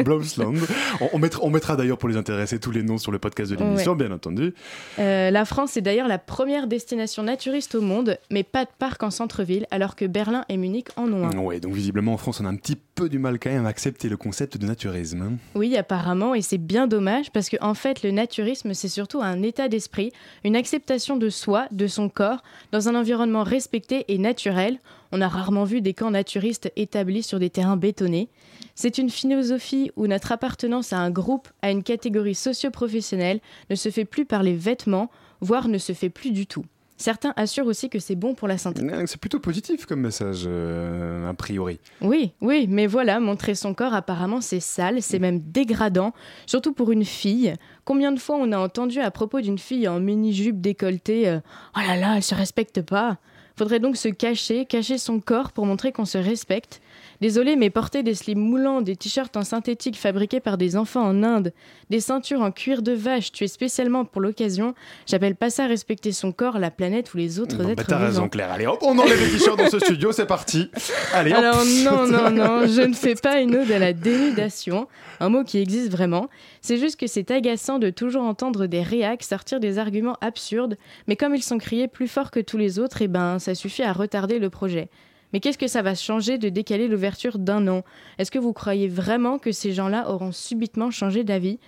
On, 1.00 1.08
on 1.12 1.18
mettra, 1.18 1.40
on 1.44 1.50
mettra 1.50 1.76
d'ailleurs 1.76 1.98
pour 1.98 2.08
les 2.08 2.16
intéresser 2.16 2.58
tous 2.58 2.70
les 2.70 2.82
noms 2.82 2.98
sur 2.98 3.12
le 3.12 3.18
podcast 3.18 3.50
de 3.50 3.56
l'émission, 3.56 3.94
bien 3.94 4.10
entendu. 4.10 4.54
Euh, 4.98 5.30
la 5.30 5.44
France 5.44 5.76
est 5.76 5.80
d'ailleurs 5.80 6.08
la 6.08 6.18
première 6.18 6.66
destination 6.66 7.22
naturiste 7.22 7.74
au 7.74 7.80
monde, 7.80 8.18
mais 8.30 8.42
pas 8.42 8.64
de 8.64 8.70
parc 8.78 9.02
en 9.02 9.10
centre-ville, 9.10 9.66
alors 9.70 9.96
que 9.96 10.04
Berlin 10.04 10.44
et 10.48 10.56
Munich 10.56 10.88
en 10.96 11.12
ont 11.12 11.26
un. 11.26 11.36
Ouais, 11.38 11.60
donc 11.60 11.74
visiblement 11.74 12.14
en 12.14 12.16
France, 12.18 12.40
on 12.40 12.46
a 12.46 12.48
un 12.48 12.56
petit 12.56 12.76
peu 12.76 13.08
du 13.08 13.18
mal 13.18 13.38
quand 13.38 13.50
même 13.50 13.66
à 13.66 13.68
accepter 13.68 14.08
le 14.08 14.16
concept 14.16 14.56
de 14.58 14.66
naturisme. 14.66 15.22
hein. 15.22 15.32
Oui, 15.54 15.76
apparemment, 15.76 16.34
et 16.34 16.42
c'est 16.42 16.58
bien 16.58 16.86
dommage 16.86 17.30
parce 17.32 17.48
que 17.48 17.56
en 17.60 17.74
fait, 17.74 18.02
le 18.02 18.10
naturisme, 18.10 18.74
c'est 18.74 18.88
surtout 18.88 19.20
un 19.22 19.42
état 19.42 19.68
d'esprit, 19.68 20.12
une 20.44 20.56
acceptation 20.56 21.16
de 21.16 21.28
soi, 21.28 21.66
de 21.70 21.86
son 21.86 22.08
corps, 22.08 22.42
dans 22.72 22.88
un 22.88 22.94
environnement 22.94 23.42
respecté 23.44 24.04
et 24.08 24.18
naturel. 24.18 24.78
On 25.12 25.20
a 25.20 25.28
rarement 25.28 25.64
vu 25.64 25.80
des 25.80 25.94
camps 25.94 26.10
naturistes 26.10 26.70
établis 26.76 27.22
sur 27.22 27.38
des 27.38 27.50
terrains 27.50 27.76
bétonnés. 27.76 28.28
C'est 28.74 28.98
une 28.98 29.10
philosophie 29.10 29.90
où 29.96 30.06
notre 30.06 30.32
appartenance 30.32 30.92
à 30.92 30.98
un 30.98 31.10
groupe, 31.10 31.48
à 31.62 31.70
une 31.70 31.82
catégorie 31.82 32.34
socio-professionnelle, 32.34 33.40
ne 33.70 33.74
se 33.74 33.88
fait 33.88 34.04
plus 34.04 34.24
par 34.24 34.42
les 34.42 34.54
vêtements, 34.54 35.10
voire 35.40 35.68
ne 35.68 35.78
se 35.78 35.92
fait 35.92 36.10
plus 36.10 36.30
du 36.30 36.46
tout. 36.46 36.64
Certains 36.98 37.32
assurent 37.36 37.68
aussi 37.68 37.88
que 37.88 38.00
c'est 38.00 38.16
bon 38.16 38.34
pour 38.34 38.48
la 38.48 38.58
santé. 38.58 38.82
C'est 39.06 39.20
plutôt 39.20 39.38
positif 39.38 39.86
comme 39.86 40.00
message, 40.00 40.42
euh, 40.46 41.30
a 41.30 41.32
priori. 41.32 41.78
Oui, 42.00 42.32
oui, 42.40 42.66
mais 42.68 42.88
voilà, 42.88 43.20
montrer 43.20 43.54
son 43.54 43.72
corps, 43.72 43.94
apparemment, 43.94 44.40
c'est 44.40 44.58
sale, 44.58 45.00
c'est 45.00 45.20
même 45.20 45.38
dégradant, 45.38 46.12
surtout 46.46 46.72
pour 46.72 46.90
une 46.90 47.04
fille. 47.04 47.54
Combien 47.84 48.10
de 48.10 48.18
fois 48.18 48.36
on 48.36 48.50
a 48.50 48.58
entendu 48.58 48.98
à 48.98 49.12
propos 49.12 49.40
d'une 49.40 49.58
fille 49.58 49.86
en 49.86 50.00
mini-jupe 50.00 50.60
décolletée 50.60 51.28
euh, 51.28 51.38
Oh 51.76 51.80
là 51.86 51.94
là, 51.94 52.16
elle 52.16 52.22
se 52.24 52.34
respecte 52.34 52.82
pas 52.82 53.18
Faudrait 53.58 53.80
donc 53.80 53.96
se 53.96 54.08
cacher, 54.08 54.66
cacher 54.66 54.98
son 54.98 55.18
corps 55.18 55.50
pour 55.50 55.66
montrer 55.66 55.90
qu'on 55.90 56.04
se 56.04 56.16
respecte. 56.16 56.80
Désolé, 57.20 57.56
mais 57.56 57.68
porter 57.68 58.04
des 58.04 58.14
slips 58.14 58.38
moulants, 58.38 58.80
des 58.80 58.94
t-shirts 58.94 59.36
en 59.36 59.42
synthétique 59.42 59.96
fabriqués 59.96 60.38
par 60.38 60.56
des 60.56 60.76
enfants 60.76 61.04
en 61.04 61.24
Inde, 61.24 61.52
des 61.90 61.98
ceintures 61.98 62.40
en 62.42 62.52
cuir 62.52 62.80
de 62.80 62.92
vache 62.92 63.32
tuées 63.32 63.48
spécialement 63.48 64.04
pour 64.04 64.20
l'occasion, 64.20 64.74
j'appelle 65.06 65.34
pas 65.34 65.50
ça 65.50 65.66
respecter 65.66 66.12
son 66.12 66.30
corps, 66.30 66.58
la 66.58 66.70
planète 66.70 67.12
ou 67.14 67.16
les 67.16 67.40
autres 67.40 67.62
Non, 67.62 67.70
êtres 67.70 67.82
bah, 67.82 67.84
T'as 67.88 67.98
raison. 67.98 68.28
Claire. 68.28 68.52
Allez, 68.52 68.66
hop, 68.66 68.78
on 68.82 68.96
enlève 68.98 69.20
les 69.20 69.36
t-shirts 69.36 69.58
dans 69.58 69.68
ce 69.68 69.80
studio, 69.80 70.12
c'est 70.12 70.26
parti. 70.26 70.70
Allez, 71.12 71.32
hop. 71.32 71.38
Alors 71.38 71.64
non, 71.84 72.06
non, 72.06 72.30
non, 72.30 72.66
je 72.66 72.82
ne 72.82 72.94
fais 72.94 73.16
pas 73.16 73.40
une 73.40 73.56
ode 73.56 73.70
à 73.72 73.80
la 73.80 73.92
dénudation, 73.92 74.86
un 75.18 75.28
mot 75.28 75.42
qui 75.42 75.58
existe 75.58 75.90
vraiment. 75.90 76.28
C'est 76.60 76.76
juste 76.76 77.00
que 77.00 77.08
c'est 77.08 77.32
agaçant 77.32 77.80
de 77.80 77.90
toujours 77.90 78.22
entendre 78.22 78.66
des 78.66 78.82
réacs 78.82 79.24
sortir 79.24 79.58
des 79.58 79.78
arguments 79.78 80.16
absurdes, 80.20 80.76
mais 81.08 81.16
comme 81.16 81.34
ils 81.34 81.42
sont 81.42 81.58
criés 81.58 81.88
plus 81.88 82.08
fort 82.08 82.30
que 82.30 82.40
tous 82.40 82.58
les 82.58 82.78
autres, 82.78 83.02
et 83.02 83.08
ben 83.08 83.38
ça 83.38 83.54
suffit 83.54 83.82
à 83.82 83.92
retarder 83.92 84.38
le 84.38 84.50
projet. 84.50 84.88
Mais 85.32 85.40
qu'est-ce 85.40 85.58
que 85.58 85.66
ça 85.66 85.82
va 85.82 85.94
changer 85.94 86.38
de 86.38 86.48
décaler 86.48 86.88
l'ouverture 86.88 87.38
d'un 87.38 87.68
an? 87.68 87.84
Est-ce 88.18 88.30
que 88.30 88.38
vous 88.38 88.52
croyez 88.52 88.88
vraiment 88.88 89.38
que 89.38 89.52
ces 89.52 89.72
gens-là 89.72 90.10
auront 90.10 90.32
subitement 90.32 90.90
changé 90.90 91.24
d'avis? 91.24 91.58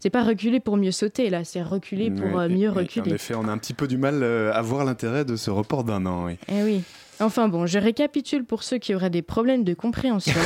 C'est 0.00 0.10
pas 0.10 0.22
reculer 0.22 0.60
pour 0.60 0.76
mieux 0.76 0.92
sauter 0.92 1.28
là, 1.28 1.42
c'est 1.42 1.60
reculer 1.60 2.12
pour 2.12 2.38
euh, 2.38 2.48
mieux 2.48 2.70
reculer. 2.70 3.10
En 3.10 3.14
effet, 3.14 3.34
on 3.34 3.48
a 3.48 3.50
un 3.50 3.58
petit 3.58 3.74
peu 3.74 3.88
du 3.88 3.98
mal 3.98 4.22
euh, 4.22 4.52
à 4.52 4.62
voir 4.62 4.84
l'intérêt 4.84 5.24
de 5.24 5.34
ce 5.34 5.50
report 5.50 5.82
d'un 5.82 6.06
an. 6.06 6.26
Oui. 6.26 6.36
Eh 6.48 6.62
oui. 6.62 6.82
Enfin 7.20 7.48
bon, 7.48 7.66
je 7.66 7.80
récapitule 7.80 8.44
pour 8.44 8.62
ceux 8.62 8.78
qui 8.78 8.94
auraient 8.94 9.10
des 9.10 9.22
problèmes 9.22 9.64
de 9.64 9.74
compréhension. 9.74 10.38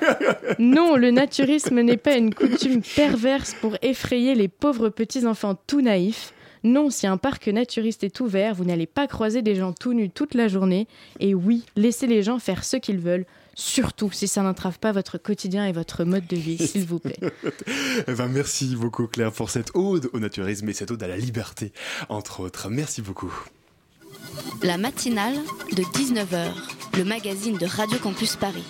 non, 0.58 0.96
le 0.96 1.10
naturisme 1.10 1.80
n'est 1.80 1.96
pas 1.96 2.16
une 2.16 2.34
coutume 2.34 2.82
perverse 2.82 3.54
pour 3.58 3.76
effrayer 3.80 4.34
les 4.34 4.48
pauvres 4.48 4.90
petits-enfants 4.90 5.56
tout 5.66 5.80
naïfs. 5.80 6.34
Non, 6.62 6.90
si 6.90 7.06
un 7.06 7.16
parc 7.16 7.48
naturiste 7.48 8.04
est 8.04 8.20
ouvert, 8.20 8.54
vous 8.54 8.64
n'allez 8.64 8.86
pas 8.86 9.06
croiser 9.06 9.42
des 9.42 9.54
gens 9.54 9.72
tout 9.72 9.94
nus 9.94 10.10
toute 10.10 10.34
la 10.34 10.48
journée. 10.48 10.86
Et 11.18 11.34
oui, 11.34 11.64
laissez 11.76 12.06
les 12.06 12.22
gens 12.22 12.38
faire 12.38 12.64
ce 12.64 12.76
qu'ils 12.76 12.98
veulent, 12.98 13.24
surtout 13.54 14.10
si 14.12 14.28
ça 14.28 14.42
n'entrave 14.42 14.78
pas 14.78 14.92
votre 14.92 15.18
quotidien 15.18 15.66
et 15.66 15.72
votre 15.72 16.04
mode 16.04 16.26
de 16.26 16.36
vie, 16.36 16.58
s'il 16.58 16.86
vous 16.86 16.98
plaît. 16.98 17.18
Eh 18.08 18.14
ben, 18.14 18.28
merci 18.28 18.76
beaucoup, 18.76 19.06
Claire, 19.06 19.32
pour 19.32 19.50
cette 19.50 19.70
ode 19.74 20.08
au 20.12 20.18
naturisme 20.18 20.68
et 20.68 20.72
cette 20.72 20.90
ode 20.90 21.02
à 21.02 21.08
la 21.08 21.16
liberté, 21.16 21.72
entre 22.08 22.40
autres. 22.40 22.68
Merci 22.68 23.02
beaucoup. 23.02 23.32
La 24.62 24.78
matinale 24.78 25.36
de 25.72 25.82
19h, 25.82 26.48
le 26.96 27.04
magazine 27.04 27.56
de 27.56 27.66
Radio 27.66 27.98
Campus 27.98 28.36
Paris. 28.36 28.64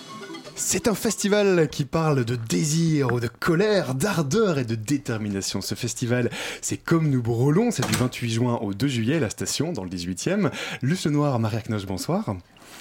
C'est 0.55 0.87
un 0.87 0.95
festival 0.95 1.67
qui 1.69 1.85
parle 1.85 2.25
de 2.25 2.35
désir, 2.35 3.19
de 3.19 3.27
colère, 3.27 3.95
d'ardeur 3.95 4.59
et 4.59 4.65
de 4.65 4.75
détermination. 4.75 5.61
Ce 5.61 5.75
festival, 5.75 6.29
c'est 6.61 6.77
Comme 6.77 7.09
nous 7.09 7.21
brûlons, 7.21 7.71
c'est 7.71 7.87
du 7.87 7.93
28 7.93 8.29
juin 8.29 8.59
au 8.61 8.73
2 8.73 8.87
juillet, 8.87 9.15
à 9.17 9.19
la 9.19 9.29
station, 9.29 9.73
dans 9.73 9.83
le 9.83 9.89
18e. 9.89 10.51
Luce 10.81 11.07
Noir, 11.07 11.39
Maria 11.39 11.61
Knoche, 11.61 11.85
bonsoir. 11.85 12.35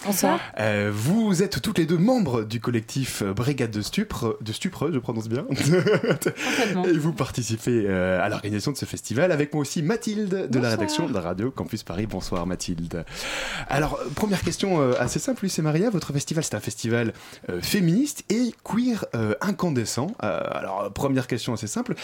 Bonsoir. 0.05 0.41
Euh, 0.59 0.91
vous 0.93 1.43
êtes 1.43 1.61
toutes 1.61 1.77
les 1.77 1.85
deux 1.85 1.99
membres 1.99 2.43
du 2.43 2.59
collectif 2.59 3.23
Brigade 3.23 3.71
de 3.71 3.83
Stupre, 3.83 4.39
de 4.41 4.53
Stupre, 4.53 4.91
je 4.93 4.99
prononce 4.99 5.29
bien. 5.29 5.47
Et 6.87 6.97
vous 6.97 7.13
participez 7.13 7.85
euh, 7.87 8.25
à 8.25 8.29
l'organisation 8.31 8.73
de 8.73 8.79
ce 8.79 8.87
festival 8.87 9.31
avec 9.31 9.53
moi 9.53 9.61
aussi 9.61 9.83
Mathilde 9.83 10.49
de 10.49 10.59
la 10.59 10.71
rédaction 10.71 11.07
de 11.07 11.19
Radio 11.19 11.51
Campus 11.51 11.83
Paris. 11.83 12.07
Bonsoir 12.07 12.47
Mathilde. 12.47 13.05
Alors, 13.69 13.99
euh, 14.01 14.09
première 14.15 14.43
question 14.43 14.81
euh, 14.81 14.95
assez 14.99 15.19
simple, 15.19 15.43
Lucie 15.43 15.61
et 15.61 15.63
Maria. 15.63 15.91
Votre 15.91 16.15
festival, 16.15 16.45
c'est 16.45 16.55
un 16.55 16.61
festival 16.61 17.13
féministe 17.61 18.25
et 18.31 18.55
queer 18.65 19.05
incandescent. 19.41 20.15
Alors, 20.21 20.91
première 20.93 21.27
question 21.27 21.53
assez 21.53 21.67
simple. 21.67 21.95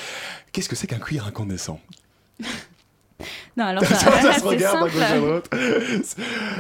Qu'est-ce 0.53 0.69
que 0.69 0.77
c'est 0.77 0.87
qu'un 0.87 0.99
queer 0.99 1.27
incandescent? 1.27 1.81
Non, 3.57 3.64
alors 3.64 3.85
Ça, 3.87 3.97
ça, 3.97 4.33
se 4.35 4.41
c'est 4.41 4.47
regarde. 4.47 5.43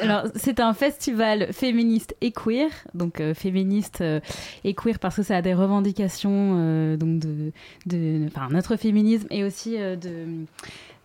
Alors, 0.02 0.24
un 0.58 0.74
festival 0.74 1.52
féministe 1.52 2.16
et 2.20 2.32
queer, 2.32 2.70
donc 2.94 3.20
euh, 3.20 3.34
féministe 3.34 4.00
euh, 4.00 4.20
et 4.64 4.74
queer 4.74 4.98
parce 4.98 5.16
que 5.16 5.22
ça 5.22 5.36
a 5.36 5.42
des 5.42 5.54
revendications 5.54 6.54
euh, 6.56 6.96
donc 6.96 7.18
de, 7.18 7.52
de, 7.86 8.26
enfin 8.26 8.48
notre 8.50 8.76
féminisme 8.76 9.26
et 9.30 9.44
aussi 9.44 9.76
de 9.76 10.46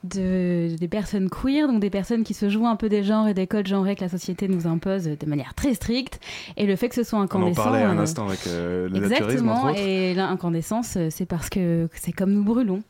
de, 0.03 0.75
des 0.79 0.87
personnes 0.87 1.29
queer, 1.29 1.67
donc 1.67 1.79
des 1.79 1.89
personnes 1.89 2.23
qui 2.23 2.33
se 2.33 2.49
jouent 2.49 2.67
un 2.67 2.75
peu 2.75 2.89
des 2.89 3.03
genres 3.03 3.27
et 3.27 3.33
des 3.33 3.47
codes 3.47 3.67
genrés 3.67 3.95
que 3.95 4.01
la 4.01 4.09
société 4.09 4.47
nous 4.47 4.67
impose 4.67 5.03
de 5.03 5.25
manière 5.27 5.53
très 5.53 5.73
stricte. 5.73 6.19
Et 6.57 6.65
le 6.65 6.75
fait 6.75 6.89
que 6.89 6.95
ce 6.95 7.03
soit 7.03 7.19
On 7.19 7.21
en 7.21 7.25
incandescent. 7.25 7.63
parlait 7.63 7.83
un 7.83 7.97
euh, 7.97 8.01
instant 8.01 8.27
avec 8.27 8.39
euh, 8.47 8.89
le 8.89 8.97
Exactement, 8.97 9.69
et 9.69 10.13
l'incandescence, 10.13 10.97
c'est 11.09 11.25
parce 11.25 11.49
que 11.49 11.87
c'est 11.93 12.11
comme 12.11 12.33
nous 12.33 12.43
brûlons. 12.43 12.81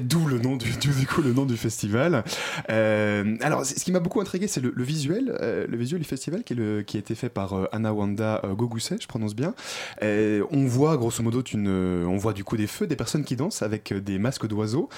D'où 0.00 0.26
le 0.26 0.38
nom 0.38 0.56
du, 0.56 1.56
festival. 1.56 2.24
Euh, 2.70 3.36
alors, 3.40 3.64
ce 3.64 3.74
qui 3.74 3.92
m'a 3.92 4.00
beaucoup 4.00 4.20
intrigué, 4.20 4.48
c'est 4.48 4.60
le, 4.60 4.82
visuel, 4.82 5.36
euh, 5.40 5.66
le 5.68 5.76
visuel 5.76 6.00
du 6.00 6.06
festival 6.06 6.42
qui, 6.42 6.54
a 6.54 6.98
été 6.98 7.14
fait 7.14 7.28
par 7.28 7.54
euh, 7.54 7.66
Anna 7.72 7.92
Wanda 7.92 8.40
euh, 8.44 8.54
Gogusei, 8.54 8.96
je 9.00 9.06
prononce 9.06 9.34
bien. 9.34 9.54
On 10.02 10.66
voit 10.66 10.96
grosso 10.96 11.22
modo 11.22 11.42
on 11.54 12.16
voit 12.16 12.32
du 12.32 12.44
coup 12.44 12.56
des 12.56 12.66
feux, 12.66 12.86
des 12.86 12.96
personnes 12.96 13.24
qui 13.24 13.36
dansent 13.36 13.62
avec 13.62 13.92
des 13.92 14.18
masques 14.18 14.46
d'oiseaux. 14.46 14.88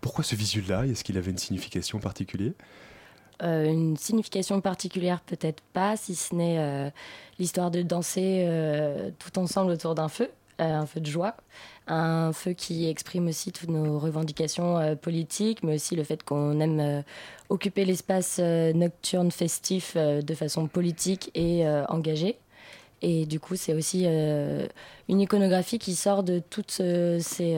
Pourquoi 0.00 0.24
ce 0.24 0.34
visuel-là? 0.34 0.86
Est-ce 0.86 1.04
qu'il 1.04 1.16
avait 1.18 1.30
une 1.30 1.38
signification 1.38 1.98
particulière? 1.98 2.52
Une 3.40 3.96
signification 3.96 4.60
particulière 4.60 5.20
peut-être 5.20 5.62
pas, 5.72 5.96
si 5.96 6.14
ce 6.14 6.34
n'est 6.34 6.92
l'histoire 7.38 7.70
de 7.70 7.82
danser 7.82 8.46
tout 9.18 9.38
ensemble 9.38 9.72
autour 9.72 9.94
d'un 9.94 10.08
feu, 10.08 10.28
un 10.58 10.86
feu 10.86 11.00
de 11.00 11.06
joie, 11.06 11.36
un 11.86 12.32
feu 12.32 12.52
qui 12.52 12.88
exprime 12.88 13.28
aussi 13.28 13.52
toutes 13.52 13.70
nos 13.70 13.98
revendications 13.98 14.78
euh, 14.78 14.94
politiques, 14.94 15.62
mais 15.62 15.74
aussi 15.74 15.96
le 15.96 16.04
fait 16.04 16.22
qu'on 16.22 16.60
aime 16.60 16.80
euh, 16.80 17.02
occuper 17.48 17.84
l'espace 17.84 18.38
euh, 18.40 18.72
nocturne 18.72 19.30
festif 19.30 19.96
de 19.96 20.34
façon 20.34 20.68
politique 20.68 21.30
et 21.34 21.66
engagée. 21.88 22.38
Et 23.02 23.26
du 23.26 23.40
coup, 23.40 23.56
c'est 23.56 23.74
aussi 23.74 24.06
une 24.06 25.20
iconographie 25.20 25.78
qui 25.78 25.94
sort 25.96 26.22
de 26.22 26.38
toutes 26.38 26.70
ces, 27.20 27.56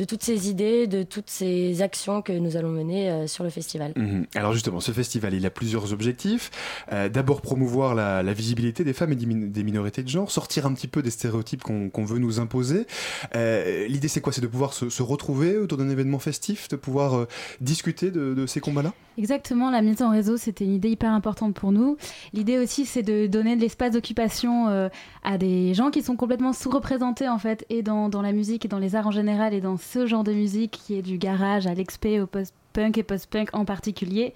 de 0.00 0.06
toutes 0.06 0.22
ces 0.22 0.48
idées, 0.48 0.86
de 0.86 1.02
toutes 1.02 1.28
ces 1.28 1.82
actions 1.82 2.22
que 2.22 2.32
nous 2.32 2.56
allons 2.56 2.70
mener 2.70 3.10
euh, 3.10 3.26
sur 3.26 3.44
le 3.44 3.50
festival. 3.50 3.92
Mhm. 3.96 4.24
Alors 4.34 4.54
justement, 4.54 4.80
ce 4.80 4.92
festival, 4.92 5.34
il 5.34 5.44
a 5.44 5.50
plusieurs 5.50 5.92
objectifs. 5.92 6.50
Euh, 6.90 7.10
D'abord, 7.10 7.42
promouvoir 7.42 7.94
la, 7.94 8.32
visibilité 8.32 8.82
des 8.82 8.94
femmes 8.94 9.12
et 9.12 9.16
des, 9.16 9.26
min- 9.26 9.48
des 9.48 9.62
minorités 9.62 10.02
de 10.02 10.08
genre, 10.08 10.30
sortir 10.30 10.64
un 10.64 10.72
petit 10.72 10.88
peu 10.88 11.02
des 11.02 11.10
stéréotypes 11.10 11.62
qu'on 11.62 12.04
veut 12.04 12.18
nous 12.18 12.40
imposer. 12.40 12.86
Euh, 13.34 13.86
L'idée, 13.88 14.08
c'est 14.08 14.22
quoi? 14.22 14.32
C'est 14.32 14.40
de 14.40 14.46
pouvoir 14.46 14.72
se, 14.72 15.02
retrouver 15.02 15.58
autour 15.58 15.76
d'un 15.76 15.90
événement 15.90 16.18
festif, 16.18 16.68
de 16.68 16.76
pouvoir 16.76 17.26
discuter 17.60 18.10
de, 18.10 18.32
de 18.32 18.46
ces 18.46 18.60
combats-là? 18.60 18.94
Exactement, 19.20 19.68
la 19.68 19.82
mise 19.82 20.00
en 20.00 20.08
réseau, 20.08 20.38
c'était 20.38 20.64
une 20.64 20.72
idée 20.72 20.88
hyper 20.88 21.12
importante 21.12 21.52
pour 21.52 21.72
nous. 21.72 21.98
L'idée 22.32 22.56
aussi, 22.56 22.86
c'est 22.86 23.02
de 23.02 23.26
donner 23.26 23.54
de 23.54 23.60
l'espace 23.60 23.92
d'occupation 23.92 24.68
euh, 24.68 24.88
à 25.22 25.36
des 25.36 25.74
gens 25.74 25.90
qui 25.90 26.00
sont 26.00 26.16
complètement 26.16 26.54
sous-représentés, 26.54 27.28
en 27.28 27.36
fait, 27.36 27.66
et 27.68 27.82
dans, 27.82 28.08
la 28.22 28.32
musique 28.32 28.64
et 28.64 28.68
dans 28.68 28.78
les 28.78 28.96
arts 28.96 29.08
en 29.08 29.10
général, 29.10 29.52
et 29.52 29.60
dans 29.60 29.76
ce 29.76 30.06
genre 30.06 30.24
de 30.24 30.32
musique 30.32 30.70
qui 30.70 30.94
est 30.94 31.02
du 31.02 31.18
garage 31.18 31.66
à 31.66 31.74
l'expé, 31.74 32.18
au 32.18 32.26
post-punk 32.72 32.98
et 32.98 33.02
post-punk 33.02 33.48
en 33.52 33.64
particulier. 33.64 34.34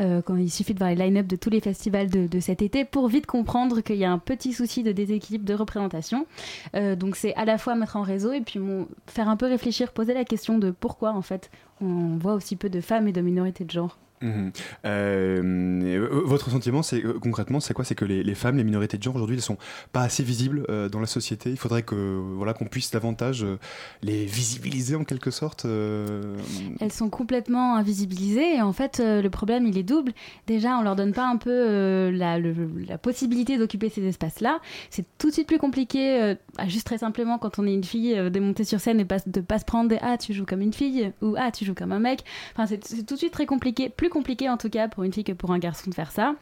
Euh, 0.00 0.22
quand 0.22 0.36
il 0.36 0.50
suffit 0.50 0.74
de 0.74 0.78
voir 0.78 0.90
les 0.90 0.96
line-up 0.96 1.26
de 1.26 1.36
tous 1.36 1.50
les 1.50 1.60
festivals 1.60 2.08
de, 2.08 2.26
de 2.26 2.40
cet 2.40 2.62
été 2.62 2.84
pour 2.84 3.08
vite 3.08 3.26
comprendre 3.26 3.80
qu'il 3.80 3.96
y 3.96 4.04
a 4.04 4.10
un 4.10 4.18
petit 4.18 4.52
souci 4.52 4.82
de 4.82 4.92
déséquilibre 4.92 5.44
de 5.44 5.54
représentation. 5.54 6.26
Euh, 6.74 6.96
donc 6.96 7.16
c'est 7.16 7.34
à 7.34 7.44
la 7.44 7.58
fois 7.58 7.74
mettre 7.74 7.96
en 7.96 8.02
réseau 8.02 8.32
et 8.32 8.40
puis 8.40 8.58
mon- 8.58 8.88
faire 9.06 9.28
un 9.28 9.36
peu 9.36 9.46
réfléchir, 9.46 9.92
poser 9.92 10.14
la 10.14 10.24
question 10.24 10.58
de 10.58 10.70
pourquoi, 10.70 11.12
en 11.12 11.22
fait, 11.22 11.50
on 11.80 12.16
voit 12.16 12.34
aussi 12.34 12.56
peu 12.56 12.68
de 12.70 12.80
femmes 12.80 13.08
et 13.08 13.12
de 13.12 13.20
minorités 13.20 13.64
de 13.64 13.70
genre. 13.70 13.98
Mhm. 14.22 14.52
Euh, 14.86 16.08
votre 16.24 16.48
sentiment, 16.48 16.82
c'est 16.82 17.02
concrètement, 17.20 17.60
c'est 17.60 17.74
quoi? 17.74 17.84
C'est 17.84 17.96
que 17.96 18.06
les, 18.06 18.22
les 18.22 18.34
femmes, 18.34 18.56
les 18.56 18.64
minorités 18.64 18.96
de 18.96 19.02
genre 19.02 19.16
aujourd'hui, 19.16 19.36
elles 19.36 19.42
sont 19.42 19.58
pas 19.92 20.00
assez 20.02 20.22
visibles 20.22 20.64
euh, 20.70 20.88
dans 20.88 21.00
la 21.00 21.06
société. 21.06 21.50
Il 21.50 21.58
faudrait 21.58 21.82
que 21.82 22.22
voilà 22.36 22.54
qu'on 22.54 22.64
puisse 22.64 22.90
davantage 22.90 23.44
euh, 23.44 23.58
les 24.02 24.24
visibiliser 24.24 24.94
en 24.96 25.04
quelque 25.04 25.30
sorte. 25.30 25.66
Elles 25.66 26.92
sont 26.92 27.10
complètement 27.10 27.73
invisibilisées 27.76 28.56
et 28.56 28.62
en 28.62 28.72
fait 28.72 29.00
euh, 29.00 29.22
le 29.22 29.30
problème 29.30 29.66
il 29.66 29.78
est 29.78 29.82
double. 29.82 30.12
Déjà 30.46 30.78
on 30.78 30.82
leur 30.82 30.96
donne 30.96 31.12
pas 31.12 31.26
un 31.26 31.36
peu 31.36 31.50
euh, 31.50 32.10
la, 32.10 32.98
possibilité 32.98 33.58
d'occuper 33.58 33.88
ces 33.88 34.04
espaces-là. 34.06 34.60
C'est 34.90 35.04
tout 35.18 35.28
de 35.28 35.32
suite 35.32 35.46
plus 35.46 35.58
compliqué, 35.58 36.22
euh, 36.22 36.34
ah, 36.58 36.68
juste 36.68 36.86
très 36.86 36.98
simplement 36.98 37.38
quand 37.38 37.58
on 37.58 37.66
est 37.66 37.74
une 37.74 37.84
fille, 37.84 38.14
de 38.14 38.40
monter 38.40 38.64
sur 38.64 38.80
scène 38.80 39.00
et 39.00 39.04
pas, 39.04 39.18
de 39.26 39.40
pas 39.40 39.58
se 39.58 39.64
prendre 39.64 39.88
des 39.88 39.98
ah 40.00 40.16
tu 40.16 40.32
joues 40.32 40.46
comme 40.46 40.60
une 40.60 40.72
fille 40.72 41.12
ou 41.22 41.34
ah 41.38 41.50
tu 41.50 41.64
joues 41.64 41.74
comme 41.74 41.92
un 41.92 42.00
mec. 42.00 42.24
Enfin 42.52 42.66
c'est 42.66 42.84
c'est 42.84 43.04
tout 43.04 43.14
de 43.14 43.18
suite 43.18 43.32
très 43.32 43.46
compliqué, 43.46 43.88
plus 43.88 44.08
compliqué 44.08 44.48
en 44.48 44.56
tout 44.56 44.70
cas 44.70 44.88
pour 44.88 45.04
une 45.04 45.12
fille 45.12 45.24
que 45.24 45.32
pour 45.32 45.52
un 45.52 45.58
garçon 45.58 45.90
de 45.90 45.94
faire 45.94 46.10
ça. 46.10 46.34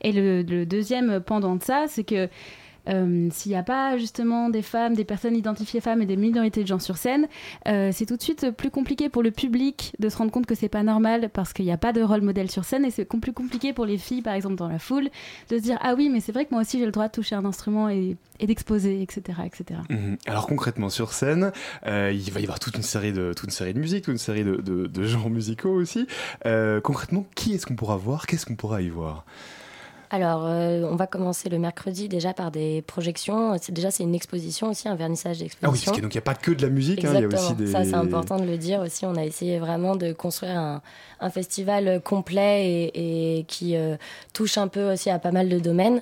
Et 0.00 0.12
le, 0.12 0.42
le 0.42 0.66
deuxième 0.66 1.20
pendant 1.20 1.56
de 1.56 1.62
ça 1.62 1.86
c'est 1.88 2.04
que 2.04 2.28
Euh, 2.88 3.28
S'il 3.32 3.52
n'y 3.52 3.58
a 3.58 3.62
pas 3.62 3.96
justement 3.98 4.48
des 4.48 4.62
femmes, 4.62 4.94
des 4.94 5.04
personnes 5.04 5.36
identifiées 5.36 5.80
femmes 5.80 6.02
et 6.02 6.06
des 6.06 6.16
minorités 6.16 6.62
de 6.62 6.66
genre 6.66 6.80
sur 6.80 6.96
scène, 6.96 7.28
euh, 7.66 7.90
c'est 7.92 8.06
tout 8.06 8.16
de 8.16 8.22
suite 8.22 8.50
plus 8.50 8.70
compliqué 8.70 9.08
pour 9.08 9.22
le 9.22 9.30
public 9.30 9.94
de 9.98 10.08
se 10.08 10.16
rendre 10.16 10.30
compte 10.30 10.46
que 10.46 10.54
c'est 10.54 10.68
pas 10.68 10.82
normal 10.82 11.30
parce 11.32 11.52
qu'il 11.52 11.64
n'y 11.64 11.72
a 11.72 11.78
pas 11.78 11.92
de 11.92 12.02
rôle 12.02 12.22
modèle 12.22 12.50
sur 12.50 12.64
scène 12.64 12.84
et 12.84 12.90
c'est 12.90 13.04
plus 13.04 13.32
compliqué 13.32 13.72
pour 13.72 13.84
les 13.84 13.98
filles, 13.98 14.22
par 14.22 14.34
exemple 14.34 14.54
dans 14.54 14.68
la 14.68 14.78
foule, 14.78 15.08
de 15.50 15.56
se 15.56 15.62
dire 15.62 15.78
ah 15.80 15.94
oui 15.96 16.08
mais 16.08 16.20
c'est 16.20 16.30
vrai 16.30 16.44
que 16.44 16.50
moi 16.52 16.60
aussi 16.60 16.78
j'ai 16.78 16.86
le 16.86 16.92
droit 16.92 17.08
de 17.08 17.12
toucher 17.12 17.34
un 17.34 17.44
instrument 17.44 17.88
et, 17.88 18.16
d'exposer, 18.40 19.02
etc., 19.02 19.40
etc. 19.44 19.80
Mhm. 19.90 20.16
Alors 20.26 20.46
concrètement 20.46 20.88
sur 20.88 21.12
scène, 21.12 21.52
euh, 21.86 22.12
il 22.14 22.30
va 22.30 22.40
y 22.40 22.44
avoir 22.44 22.60
toute 22.60 22.76
une 22.76 22.82
série 22.82 23.12
de 23.12 23.32
toute 23.32 23.46
une 23.46 23.50
série 23.50 23.74
de 23.74 23.80
musique, 23.80 24.04
toute 24.04 24.12
une 24.12 24.18
série 24.18 24.44
de, 24.44 25.02
genres 25.02 25.30
musicaux 25.30 25.72
aussi. 25.72 26.06
Concrètement, 26.82 27.26
qui 27.34 27.54
est-ce 27.54 27.66
qu'on 27.66 27.76
pourra 27.76 27.96
voir? 27.96 28.26
Qu'est-ce 28.26 28.46
qu'on 28.46 28.56
pourra 28.56 28.82
y 28.82 28.88
voir? 28.88 29.24
Alors, 30.10 30.46
euh, 30.46 30.88
on 30.90 30.96
va 30.96 31.06
commencer 31.06 31.48
le 31.50 31.58
mercredi 31.58 32.08
déjà 32.08 32.32
par 32.32 32.50
des 32.50 32.82
projections. 32.82 33.56
C'est 33.60 33.72
déjà 33.72 33.90
c'est 33.90 34.04
une 34.04 34.14
exposition 34.14 34.70
aussi, 34.70 34.88
un 34.88 34.94
vernissage 34.94 35.36
Ah 35.36 35.40
oui, 35.40 35.44
d'exposition. 35.44 35.70
parce 35.70 35.94
qu'il 35.96 36.02
donc 36.02 36.14
il 36.14 36.16
n'y 36.16 36.22
a 36.22 36.22
pas 36.22 36.34
que 36.34 36.50
de 36.50 36.62
la 36.62 36.70
musique, 36.70 37.04
hein, 37.04 37.10
il 37.14 37.14
y 37.14 37.16
a 37.16 37.26
Exactement. 37.26 37.50
aussi 37.50 37.54
des. 37.56 37.66
Ça, 37.72 37.84
c'est 37.84 37.94
important 37.94 38.38
de 38.38 38.44
le 38.46 38.56
dire 38.56 38.80
aussi. 38.80 39.04
On 39.04 39.16
a 39.16 39.24
essayé 39.24 39.58
vraiment 39.58 39.96
de 39.96 40.12
construire 40.12 40.58
un, 40.58 40.80
un 41.20 41.30
festival 41.30 42.00
complet 42.02 42.66
et, 42.94 43.38
et 43.40 43.44
qui 43.44 43.76
euh, 43.76 43.96
touche 44.32 44.56
un 44.56 44.68
peu 44.68 44.92
aussi 44.92 45.10
à 45.10 45.18
pas 45.18 45.30
mal 45.32 45.48
de 45.50 45.58
domaines. 45.58 46.00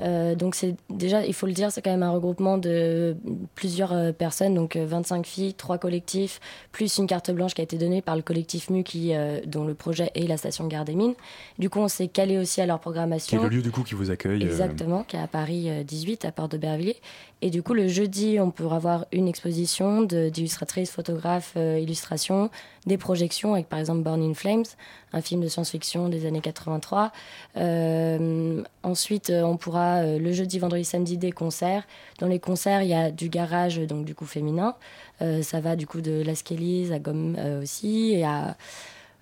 Euh, 0.00 0.34
donc, 0.34 0.54
c'est 0.54 0.74
déjà, 0.90 1.24
il 1.26 1.34
faut 1.34 1.46
le 1.46 1.52
dire, 1.52 1.70
c'est 1.72 1.82
quand 1.82 1.90
même 1.90 2.02
un 2.02 2.10
regroupement 2.10 2.58
de 2.58 3.16
plusieurs 3.54 3.92
euh, 3.92 4.12
personnes, 4.12 4.54
donc 4.54 4.76
euh, 4.76 4.86
25 4.86 5.26
filles, 5.26 5.54
trois 5.54 5.78
collectifs, 5.78 6.40
plus 6.72 6.98
une 6.98 7.06
carte 7.06 7.30
blanche 7.30 7.54
qui 7.54 7.60
a 7.60 7.64
été 7.64 7.78
donnée 7.78 8.02
par 8.02 8.16
le 8.16 8.22
collectif 8.22 8.70
MU, 8.70 8.82
qui, 8.84 9.14
euh, 9.14 9.40
dont 9.46 9.64
le 9.64 9.74
projet 9.74 10.10
est 10.14 10.26
la 10.26 10.36
station 10.36 10.66
Gare 10.66 10.84
des 10.84 10.94
Mines. 10.94 11.14
Du 11.58 11.70
coup, 11.70 11.78
on 11.80 11.88
s'est 11.88 12.08
calé 12.08 12.38
aussi 12.38 12.60
à 12.60 12.66
leur 12.66 12.78
Qui 12.78 12.82
programmation. 12.82 13.40
est 13.40 13.48
le 13.48 13.56
lieu 13.56 13.62
du 13.62 13.70
coup 13.70 13.82
qui 13.82 13.94
vous 13.94 14.10
accueille. 14.10 14.42
euh, 14.42 14.46
Exactement, 14.46 15.02
qui 15.04 15.16
est 15.16 15.20
à 15.20 15.26
Paris 15.26 15.68
euh, 15.70 15.82
18, 15.82 16.24
à 16.24 16.32
Porte 16.32 16.52
de 16.52 16.58
Bervilliers. 16.58 16.96
Et 17.40 17.50
du 17.50 17.62
coup, 17.62 17.72
le 17.74 17.86
jeudi, 17.86 18.38
on 18.40 18.50
pourra 18.50 18.76
avoir 18.76 19.06
une 19.12 19.28
exposition 19.28 20.02
de- 20.02 20.28
d'illustratrices, 20.28 20.90
photographes, 20.90 21.52
euh, 21.56 21.78
illustrations, 21.78 22.50
des 22.86 22.98
projections 22.98 23.54
avec 23.54 23.68
par 23.68 23.78
exemple 23.78 24.00
Born 24.02 24.20
in 24.22 24.34
Flames, 24.34 24.64
un 25.12 25.20
film 25.20 25.40
de 25.42 25.48
science-fiction 25.48 26.08
des 26.08 26.26
années 26.26 26.40
83. 26.40 27.12
Euh, 27.56 28.62
ensuite, 28.88 29.30
euh, 29.30 29.42
on 29.42 29.56
pourra 29.56 29.98
euh, 29.98 30.18
le 30.18 30.32
jeudi, 30.32 30.58
vendredi, 30.58 30.84
samedi 30.84 31.16
des 31.16 31.32
concerts. 31.32 31.84
Dans 32.18 32.26
les 32.26 32.38
concerts, 32.38 32.82
il 32.82 32.88
y 32.88 32.94
a 32.94 33.10
du 33.10 33.28
garage, 33.28 33.78
donc 33.78 34.04
du 34.04 34.14
coup 34.14 34.26
féminin. 34.26 34.74
Euh, 35.22 35.42
ça 35.42 35.60
va 35.60 35.76
du 35.76 35.86
coup 35.86 36.00
de 36.00 36.22
Las 36.22 36.42
Kellys 36.42 36.92
à 36.92 36.98
Gomme 36.98 37.36
aussi. 37.62 38.14
Et 38.14 38.24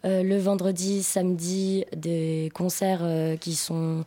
le 0.04 0.38
vendredi, 0.38 1.02
samedi, 1.02 1.84
des 1.96 2.50
concerts 2.54 3.04
qui 3.40 3.54
sont 3.54 4.04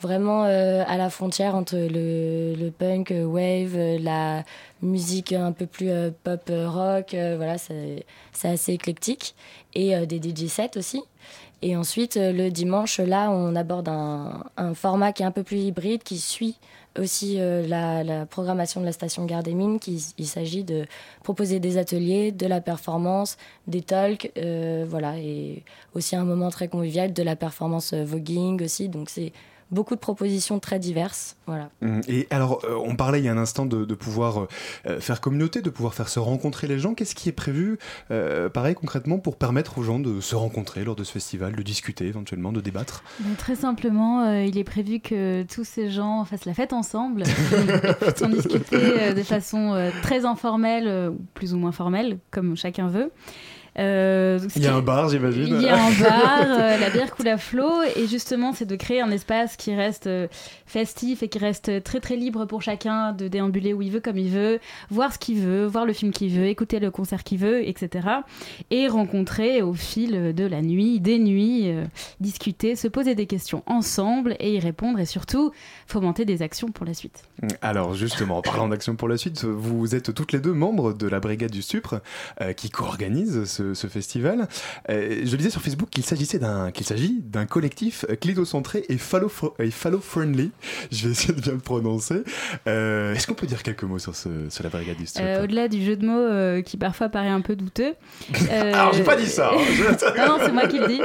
vraiment 0.00 0.42
à 0.42 0.96
la 0.96 1.08
frontière 1.08 1.54
entre 1.54 1.76
le, 1.76 2.54
le 2.54 2.70
punk, 2.72 3.14
wave, 3.16 4.02
la 4.02 4.42
musique 4.82 5.32
un 5.32 5.52
peu 5.52 5.66
plus 5.66 5.90
pop 6.24 6.50
rock. 6.50 7.14
voilà, 7.36 7.58
c'est 7.58 8.04
assez 8.42 8.72
éclectique. 8.72 9.36
Et 9.74 9.94
des 10.06 10.18
DJ 10.18 10.48
sets 10.48 10.76
aussi. 10.76 11.02
Et 11.62 11.76
ensuite, 11.76 12.16
euh, 12.16 12.32
le 12.32 12.50
dimanche, 12.50 12.98
là, 13.00 13.30
on 13.30 13.56
aborde 13.56 13.88
un, 13.88 14.74
format 14.74 15.12
qui 15.12 15.22
est 15.22 15.26
un 15.26 15.30
peu 15.30 15.42
plus 15.42 15.58
hybride, 15.58 16.02
qui 16.02 16.18
suit 16.18 16.58
aussi 16.98 17.36
euh, 17.38 17.66
la, 17.66 18.26
programmation 18.26 18.80
de 18.80 18.86
la 18.86 18.92
station 18.92 19.24
Gare 19.24 19.42
des 19.42 19.54
Mines. 19.54 19.78
Qui, 19.78 20.04
il 20.18 20.26
s'agit 20.26 20.64
de 20.64 20.86
proposer 21.22 21.58
des 21.58 21.78
ateliers, 21.78 22.30
de 22.30 22.46
la 22.46 22.60
performance, 22.60 23.38
des 23.66 23.80
talks, 23.80 24.30
euh, 24.36 24.84
voilà, 24.88 25.18
et 25.18 25.64
aussi 25.94 26.14
un 26.14 26.24
moment 26.24 26.50
très 26.50 26.68
convivial, 26.68 27.12
de 27.12 27.22
la 27.22 27.36
performance 27.36 27.94
voguing 27.94 28.62
aussi. 28.62 28.88
Donc 28.88 29.08
c'est 29.08 29.32
beaucoup 29.70 29.94
de 29.94 30.00
propositions 30.00 30.58
très 30.60 30.78
diverses. 30.78 31.36
Voilà. 31.46 31.70
Mhm. 31.80 32.02
Et 32.08 32.26
alors, 32.30 32.64
euh, 32.64 32.76
on 32.84 32.96
parlait 32.96 33.20
il 33.20 33.24
y 33.24 33.28
a 33.28 33.32
un 33.32 33.38
instant 33.38 33.66
de, 33.66 33.84
de 33.84 33.94
pouvoir 33.94 34.42
euh, 34.42 34.48
euh, 34.86 35.00
faire 35.00 35.20
communauté, 35.20 35.62
de 35.62 35.70
pouvoir 35.70 35.94
faire 35.94 36.08
se 36.08 36.18
rencontrer 36.18 36.66
les 36.66 36.78
gens. 36.78 36.94
Qu'est-ce 36.94 37.14
qui 37.14 37.28
est 37.28 37.32
prévu, 37.32 37.78
euh, 38.10 38.48
pareil 38.48 38.74
concrètement, 38.74 39.18
pour 39.18 39.36
permettre 39.36 39.78
aux 39.78 39.82
gens 39.82 39.98
de 39.98 40.20
se 40.20 40.34
rencontrer 40.34 40.84
lors 40.84 40.96
de 40.96 41.04
ce 41.04 41.12
festival, 41.12 41.54
de 41.54 41.62
discuter 41.62 42.06
éventuellement, 42.06 42.52
de 42.52 42.60
débattre? 42.60 43.02
Très 43.38 43.56
simplement, 43.56 44.22
euh, 44.22 44.44
il 44.44 44.58
est 44.58 44.64
prévu 44.64 45.00
que 45.00 45.42
tous 45.44 45.64
ces 45.64 45.90
gens 45.90 46.24
fassent 46.24 46.44
la 46.44 46.54
fête 46.54 46.72
ensemble, 46.72 47.22
puissent 48.00 48.22
en 48.22 48.28
discuter 48.28 48.76
euh, 48.76 49.14
de 49.14 49.22
façon 49.22 49.74
euh, 49.74 49.90
très 50.02 50.24
informelle, 50.24 51.12
plus 51.34 51.54
ou 51.54 51.58
moins 51.58 51.72
formelle, 51.72 52.18
comme 52.30 52.56
chacun 52.56 52.88
veut. 52.88 53.10
Euh, 53.78 54.38
Il 54.56 54.62
y 54.62 54.66
a 54.66 54.74
un 54.74 54.80
bar, 54.80 55.08
j'imagine. 55.08 55.56
Il 55.60 55.62
y 55.62 55.68
a 55.68 55.76
un 55.76 55.90
bar, 56.00 56.40
euh, 56.48 56.78
la 56.78 56.90
bière 56.90 57.10
coule 57.14 57.28
à 57.28 57.38
flot, 57.38 57.82
et 57.94 58.06
justement, 58.06 58.52
c'est 58.52 58.64
de 58.64 58.76
créer 58.76 59.00
un 59.00 59.10
espace 59.10 59.56
qui 59.56 59.74
reste 59.74 60.06
euh, 60.06 60.28
festif 60.66 61.22
et 61.22 61.28
qui 61.28 61.38
reste 61.38 61.82
très 61.82 62.00
très 62.00 62.16
libre 62.16 62.46
pour 62.46 62.62
chacun 62.62 63.12
de 63.12 63.28
déambuler 63.28 63.72
où 63.72 63.82
il 63.82 63.90
veut, 63.90 64.00
comme 64.00 64.18
il 64.18 64.30
veut, 64.30 64.60
voir 64.90 65.12
ce 65.12 65.18
qu'il 65.18 65.38
veut, 65.40 65.66
voir 65.66 65.84
le 65.86 65.92
film 65.92 66.12
qu'il 66.12 66.30
veut, 66.30 66.46
écouter 66.46 66.80
le 66.80 66.90
concert 66.90 67.22
qu'il 67.24 67.38
veut, 67.38 67.66
etc. 67.68 68.08
Et 68.70 68.88
rencontrer 68.88 69.62
au 69.62 69.74
fil 69.74 70.34
de 70.34 70.46
la 70.46 70.62
nuit, 70.62 71.00
des 71.00 71.18
nuits, 71.18 71.70
euh, 71.70 71.84
discuter, 72.20 72.76
se 72.76 72.88
poser 72.88 73.14
des 73.14 73.26
questions 73.26 73.62
ensemble 73.66 74.36
et 74.40 74.54
y 74.54 74.58
répondre, 74.58 74.98
et 74.98 75.06
surtout 75.06 75.52
fomenter 75.86 76.24
des 76.24 76.42
actions 76.42 76.70
pour 76.70 76.86
la 76.86 76.94
suite. 76.94 77.24
Alors 77.62 77.94
justement, 77.94 78.38
en 78.38 78.42
parlant 78.42 78.68
d'action 78.68 78.96
pour 78.96 79.08
la 79.08 79.16
suite, 79.16 79.44
vous 79.44 79.94
êtes 79.94 80.14
toutes 80.14 80.32
les 80.32 80.40
deux 80.40 80.52
membres 80.52 80.92
de 80.92 81.06
la 81.06 81.20
Brigade 81.20 81.50
du 81.50 81.62
Supre 81.62 82.00
euh, 82.40 82.52
qui 82.52 82.70
co-organise 82.70 83.44
ce, 83.44 83.65
ce 83.74 83.86
festival. 83.86 84.48
Euh, 84.90 85.22
je 85.24 85.36
disais 85.36 85.50
sur 85.50 85.60
Facebook 85.62 85.88
qu'il 85.90 86.04
s'agissait 86.04 86.38
d'un 86.38 86.70
qu'il 86.70 86.86
s'agit 86.86 87.20
d'un 87.22 87.46
collectif 87.46 88.04
clitocentré 88.20 88.84
et 88.88 88.94
et 88.94 89.70
phallo-friendly. 89.70 90.50
Je 90.90 91.06
vais 91.06 91.12
essayer 91.12 91.34
de 91.34 91.40
bien 91.40 91.52
le 91.52 91.58
prononcer. 91.58 92.22
Euh, 92.66 93.14
Est-ce 93.14 93.26
qu'on 93.26 93.34
peut 93.34 93.46
dire 93.46 93.62
quelques 93.62 93.84
mots 93.84 93.98
sur, 93.98 94.14
ce, 94.16 94.28
sur 94.50 94.64
la 94.64 94.70
Brigade 94.70 94.96
du 94.96 95.04
Euh, 95.20 95.44
Au-delà 95.44 95.68
du 95.68 95.84
jeu 95.84 95.96
de 95.96 96.06
mots 96.06 96.12
euh, 96.18 96.62
qui 96.62 96.76
parfois 96.76 97.08
paraît 97.08 97.28
un 97.28 97.40
peu 97.40 97.56
douteux. 97.56 97.94
Alors 98.50 98.92
j'ai 98.94 99.02
pas 99.04 99.16
dit 99.16 99.26
ça. 99.26 99.50
hein. 99.54 99.58
Je- 99.74 100.16
non, 100.18 100.26
non, 100.38 100.44
c'est 100.44 100.52
moi 100.52 100.66
qui 100.66 100.78
le 100.78 100.86
dis. 100.88 101.00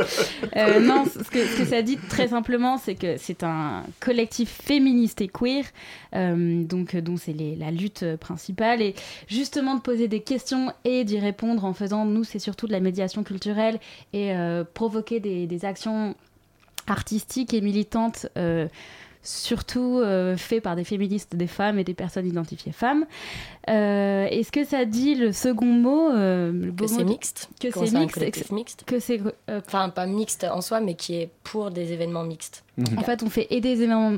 Non, 0.82 1.06
ce 1.06 1.30
que, 1.30 1.46
ce 1.46 1.58
que 1.58 1.66
ça 1.66 1.82
dit 1.82 1.98
très 2.10 2.30
simplement, 2.30 2.78
c'est 2.78 2.96
que 2.96 3.18
c'est 3.18 3.44
un 3.44 3.84
collectif 4.00 4.50
féministe 4.64 5.22
et 5.22 5.28
queer, 5.28 5.64
donc 6.14 6.96
dont 6.96 7.18
c'est 7.18 7.36
la 7.58 7.72
lutte 7.72 8.06
principale, 8.18 8.82
et 8.82 8.96
justement 9.28 9.76
de 9.76 9.82
poser 9.82 10.08
des 10.08 10.22
questions 10.22 10.72
et 10.86 11.04
d'y 11.04 11.20
répondre 11.20 11.66
en 11.66 11.74
faisant, 11.74 12.06
nous, 12.06 12.24
c'est 12.24 12.40
surtout 12.52 12.68
de 12.68 12.74
la 12.74 12.82
médiation 12.82 13.24
culturelle 13.24 13.80
et 14.12 14.36
euh, 14.36 14.66
provoquer 14.66 15.22
des, 15.22 15.66
actions 15.66 16.16
artistiques 16.86 17.54
et 17.54 17.62
militantes. 17.62 18.28
euh, 18.38 18.68
surtout 19.24 20.00
euh, 20.00 20.36
fait 20.38 20.62
par 20.62 20.76
des 20.76 20.84
féministes, 20.84 21.36
des 21.36 21.48
femmes 21.48 21.78
et 21.80 21.84
des 21.84 21.94
personnes 21.94 22.26
identifiées 22.28 22.72
femmes. 22.72 23.06
Euh, 23.70 24.26
Est-ce 24.26 24.52
que 24.52 24.64
ça 24.64 24.86
dit 24.86 25.16
le 25.16 25.32
second 25.32 25.66
mot 25.66 26.10
euh, 26.12 26.52
le 26.52 26.72
Que 26.72 26.82
mot 26.84 26.88
c'est 26.88 27.04
mixte. 27.04 27.50
Que 27.60 27.70
c'est 27.72 27.92
mixte. 27.98 28.20
que- 28.50 28.54
mixte. 28.56 28.84
Que 28.86 29.00
c'est 29.00 29.22
euh, 29.50 29.62
Enfin, 29.68 29.90
pas 29.90 30.08
mixte 30.08 30.44
en 30.46 30.62
soi, 30.62 30.80
mais 30.82 30.96
qui 30.96 31.16
est 31.16 31.30
pour 31.44 31.70
des 31.72 31.94
événements 31.94 32.24
mixtes. 32.24 32.64
En 32.98 33.02
fait, 33.04 33.22
on 33.22 33.30
fait 33.30 33.46
et 33.52 33.62
des 33.62 33.84
événements 33.84 34.18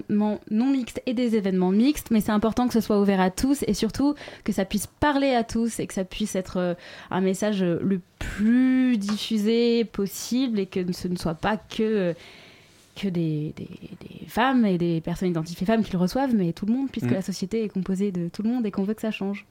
non 0.50 0.68
mixtes 0.70 1.02
et 1.06 1.14
des 1.14 1.36
événements 1.36 1.72
mixtes, 1.72 2.12
mais 2.12 2.22
c'est 2.22 2.32
important 2.32 2.68
que 2.68 2.74
ce 2.74 2.80
soit 2.80 3.02
ouvert 3.02 3.20
à 3.20 3.30
tous 3.30 3.64
et 3.68 3.74
surtout 3.74 4.16
que 4.46 4.54
ça 4.54 4.64
puisse 4.64 4.88
parler 4.88 5.34
à 5.36 5.44
tous 5.44 5.80
et 5.80 5.88
que 5.88 5.94
ça 5.94 6.06
puisse 6.06 6.36
être 6.36 6.78
un 7.12 7.20
message 7.22 7.62
le 7.62 8.00
plus 8.20 8.96
diffusé 8.98 9.84
possible 9.84 10.60
et 10.60 10.66
que 10.68 10.80
ce 10.94 11.10
ne 11.10 11.18
soit 11.18 11.34
pas 11.34 11.58
que, 11.58 11.82
euh, 11.84 12.14
que 12.96 13.08
des, 13.08 13.54
des- 13.56 13.68
des 14.02 14.26
femmes 14.28 14.66
et 14.66 14.78
des 14.78 15.02
personnes 15.02 15.30
identifiées 15.30 15.66
femmes 15.66 15.84
qui 15.84 15.92
le 15.94 15.98
reçoivent, 16.00 16.34
mais 16.36 16.54
tout 16.54 16.66
le 16.66 16.74
monde, 16.74 16.90
puisque 16.92 17.08
Mm. 17.10 17.14
la 17.16 17.22
société 17.22 17.64
est 17.64 17.70
composée 17.70 18.12
de 18.12 18.28
tout 18.30 18.44
le 18.44 18.50
monde 18.50 18.66
et 18.66 18.72
qu'on 18.72 18.84
veut 18.84 18.94
que 18.94 19.02
ça 19.02 19.12
change. 19.12 19.46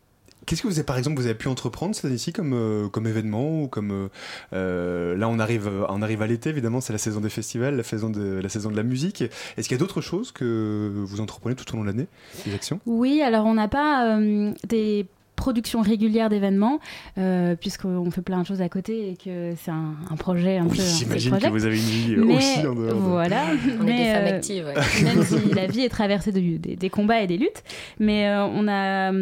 Qu'est-ce 0.45 0.61
que 0.62 0.66
vous 0.66 0.78
avez, 0.78 0.84
par 0.84 0.99
exemple, 0.99 1.20
vous 1.20 1.26
avez 1.26 1.36
pu 1.36 1.47
entreprendre 1.47 1.95
cette 1.95 2.07
année-ci 2.07 2.32
comme, 2.32 2.53
euh, 2.53 2.88
comme 2.88 3.07
événement 3.07 3.62
ou 3.62 3.68
comme 3.68 3.93
euh, 3.93 4.09
euh, 4.53 5.16
là 5.16 5.28
on 5.28 5.38
arrive, 5.38 5.70
on 5.88 6.03
arrive 6.03 6.20
à 6.20 6.26
l'été 6.26 6.51
évidemment, 6.51 6.80
c'est 6.80 6.93
la 6.93 6.99
saison 6.99 7.20
des 7.20 7.28
festivals, 7.28 7.76
la 7.76 7.84
saison 7.84 8.11
de 8.11 8.40
la 8.43 8.49
saison 8.49 8.70
de 8.70 8.76
la 8.76 8.82
musique. 8.82 9.22
Est-ce 9.22 9.68
qu'il 9.68 9.76
y 9.76 9.78
a 9.78 9.78
d'autres 9.78 10.01
choses 10.01 10.32
que 10.32 10.90
vous 11.05 11.20
entreprenez 11.20 11.55
tout 11.55 11.72
au 11.72 11.76
long 11.76 11.82
de 11.82 11.88
l'année, 11.88 12.07
des 12.45 12.55
actions? 12.55 12.80
Oui, 12.86 13.22
alors 13.22 13.47
on 13.47 13.55
n'a 13.55 13.68
pas 13.68 14.16
euh, 14.18 14.53
des 14.68 15.07
productions 15.43 15.80
régulières 15.80 16.28
d'événements, 16.28 16.78
euh, 17.18 17.57
puisqu'on 17.57 18.09
fait 18.12 18.22
plein 18.22 18.43
de 18.43 18.47
choses 18.47 18.62
à 18.62 18.68
côté 18.68 19.11
et 19.11 19.16
que 19.16 19.55
c'est 19.61 19.72
un, 19.72 19.95
un 20.09 20.14
projet 20.16 20.59
un 20.59 20.66
Oui, 20.66 20.76
peu. 20.76 20.82
un 20.82 20.86
j'imagine 20.86 21.36
que 21.38 21.49
vous 21.49 21.64
avez 21.66 21.74
une 21.76 21.82
vie 21.82 22.14
Mais 22.16 22.36
aussi 22.36 22.59
en 22.61 22.74
dehors 22.74 22.74
de- 22.76 22.93
Voilà. 22.93 23.43
On 23.80 23.86
est 23.88 23.97
des 23.97 24.05
femmes 24.12 24.24
euh, 24.24 24.36
actives, 24.36 24.64
ouais. 24.66 24.74
Même 25.05 25.24
si 25.24 25.53
la 25.53 25.66
vie 25.66 25.80
est 25.80 25.88
traversée 25.88 26.30
de- 26.30 26.59
des, 26.59 26.76
des 26.76 26.90
combats 26.90 27.20
et 27.22 27.26
des 27.26 27.38
luttes. 27.38 27.64
Mais 27.99 28.28
euh, 28.28 28.45
on 28.47 28.68
a 28.68 29.12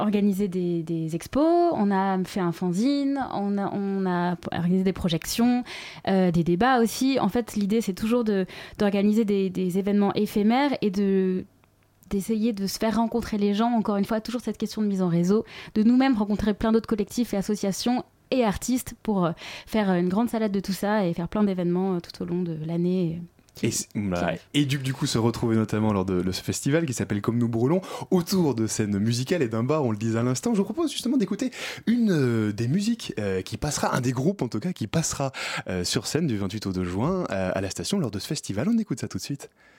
organisé 0.00 0.46
des, 0.46 0.84
des 0.84 1.16
expos, 1.16 1.72
on 1.74 1.90
a 1.90 2.22
fait 2.24 2.40
un 2.40 2.52
fanzine, 2.52 3.18
on 3.34 3.58
a, 3.58 3.68
on 3.74 4.06
a 4.06 4.36
organisé 4.52 4.84
des 4.84 4.92
projections, 4.92 5.64
euh, 6.06 6.30
des 6.30 6.44
débats 6.44 6.78
aussi. 6.80 7.18
En 7.20 7.28
fait, 7.28 7.56
l'idée, 7.56 7.80
c'est 7.80 7.94
toujours 7.94 8.22
de- 8.22 8.46
d'organiser 8.78 9.24
des, 9.24 9.50
des 9.50 9.76
événements 9.78 10.12
éphémères 10.14 10.70
et 10.82 10.90
de 10.90 11.44
d'essayer 12.14 12.52
de 12.52 12.66
se 12.66 12.78
faire 12.78 12.96
rencontrer 12.96 13.38
les 13.38 13.54
gens, 13.54 13.70
encore 13.70 13.96
une 13.96 14.04
fois, 14.04 14.20
toujours 14.20 14.40
cette 14.40 14.58
question 14.58 14.82
de 14.82 14.86
mise 14.86 15.02
en 15.02 15.08
réseau, 15.08 15.44
de 15.74 15.82
nous-mêmes 15.82 16.16
rencontrer 16.16 16.54
plein 16.54 16.72
d'autres 16.72 16.86
collectifs 16.86 17.34
et 17.34 17.36
associations 17.36 18.04
et 18.30 18.44
artistes 18.44 18.94
pour 19.02 19.26
euh, 19.26 19.32
faire 19.66 19.90
euh, 19.90 19.98
une 19.98 20.08
grande 20.08 20.30
salade 20.30 20.52
de 20.52 20.60
tout 20.60 20.72
ça 20.72 21.06
et 21.06 21.12
faire 21.12 21.28
plein 21.28 21.44
d'événements 21.44 21.96
euh, 21.96 22.00
tout 22.00 22.22
au 22.22 22.26
long 22.26 22.42
de 22.42 22.56
l'année 22.66 23.20
Et. 23.62 23.68
Et 24.52 24.64
du, 24.64 24.78
du 24.78 24.92
coup, 24.92 25.06
se 25.06 25.18
retrouver 25.18 25.56
notamment 25.56 25.92
lors 25.92 26.04
de, 26.04 26.22
de 26.22 26.32
ce 26.32 26.42
festival 26.42 26.86
qui 26.86 26.92
s'appelle 26.92 27.20
Comme 27.20 27.38
nous 27.38 27.48
brûlons, 27.48 27.80
autour 28.10 28.54
de 28.54 28.66
scènes 28.66 28.98
musicales 28.98 29.42
et 29.42 29.48
d'un 29.48 29.62
bar, 29.62 29.84
on 29.84 29.90
le 29.90 29.96
disait 29.96 30.18
à 30.18 30.22
l'instant. 30.22 30.52
Je 30.54 30.58
vous 30.58 30.64
propose 30.64 30.90
justement 30.90 31.16
d'écouter 31.16 31.50
une 31.86 32.10
euh, 32.10 32.52
des 32.52 32.68
musiques 32.68 33.14
euh, 33.18 33.42
qui 33.42 33.56
passera, 33.56 33.94
un 33.94 34.00
des 34.00 34.12
groupes 34.12 34.42
en 34.42 34.48
tout 34.48 34.60
cas, 34.60 34.72
qui 34.72 34.86
passera 34.86 35.32
euh, 35.68 35.84
sur 35.84 36.06
scène 36.06 36.26
du 36.26 36.36
28 36.36 36.66
au 36.66 36.72
2 36.72 36.84
juin 36.84 37.24
euh, 37.30 37.52
à 37.54 37.60
la 37.60 37.70
station 37.70 37.98
lors 37.98 38.10
de 38.10 38.18
ce 38.18 38.26
festival. 38.26 38.68
On 38.68 38.78
écoute 38.78 39.00
ça 39.00 39.08
tout 39.08 39.18
de 39.18 39.22
suite. 39.22 39.50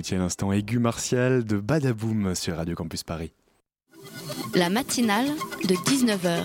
Écoutiez 0.00 0.16
à 0.16 0.20
l'instant 0.20 0.50
Aigu 0.50 0.78
Martial 0.78 1.44
de 1.44 1.58
Badaboom 1.58 2.34
sur 2.34 2.56
Radio 2.56 2.74
Campus 2.74 3.04
Paris. 3.04 3.34
La 4.54 4.70
matinale 4.70 5.26
de 5.68 5.74
19h, 5.74 6.38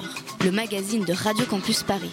le 0.44 0.52
magazine 0.52 1.06
de 1.06 1.14
Radio 1.14 1.46
Campus 1.46 1.82
Paris. 1.82 2.12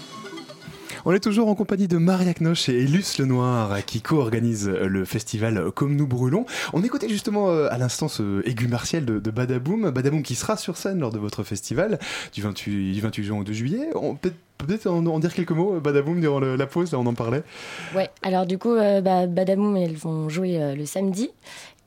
On 1.04 1.12
est 1.12 1.18
toujours 1.18 1.48
en 1.48 1.56
compagnie 1.56 1.88
de 1.88 1.98
Maria 1.98 2.32
Knoche 2.32 2.68
et 2.68 2.86
Luce 2.86 3.18
Lenoir 3.18 3.84
qui 3.84 4.00
co-organisent 4.00 4.68
le 4.68 5.04
festival 5.04 5.72
Comme 5.74 5.96
nous 5.96 6.06
brûlons. 6.06 6.46
On 6.72 6.84
écoutait 6.84 7.08
justement 7.08 7.50
euh, 7.50 7.66
à 7.72 7.78
l'instant 7.78 8.06
ce 8.06 8.46
aigu 8.48 8.68
martial 8.68 9.04
de, 9.04 9.18
de 9.18 9.30
Badaboom. 9.32 9.90
Badaboom 9.90 10.22
qui 10.22 10.36
sera 10.36 10.56
sur 10.56 10.76
scène 10.76 11.00
lors 11.00 11.10
de 11.10 11.18
votre 11.18 11.42
festival 11.42 11.98
du 12.32 12.42
28, 12.42 12.92
du 12.92 13.00
28 13.00 13.24
juin 13.24 13.38
au 13.40 13.44
2 13.44 13.52
juillet. 13.52 13.88
On 13.96 14.14
peut 14.14 14.32
peut-être 14.66 14.86
en, 14.86 15.18
dire 15.18 15.34
quelques 15.34 15.52
mots, 15.52 15.80
Badaboom, 15.80 16.20
durant 16.20 16.40
la 16.40 16.66
pause, 16.66 16.92
là 16.92 16.98
on 16.98 17.06
en 17.06 17.14
parlait. 17.14 17.42
Ouais, 17.94 18.10
alors 18.22 18.46
du 18.46 18.58
coup, 18.58 18.74
euh, 18.74 19.00
bah, 19.00 19.26
Badaboom, 19.26 19.76
elles 19.76 19.96
vont 19.96 20.28
jouer 20.28 20.62
euh, 20.62 20.74
le 20.74 20.86
samedi 20.86 21.30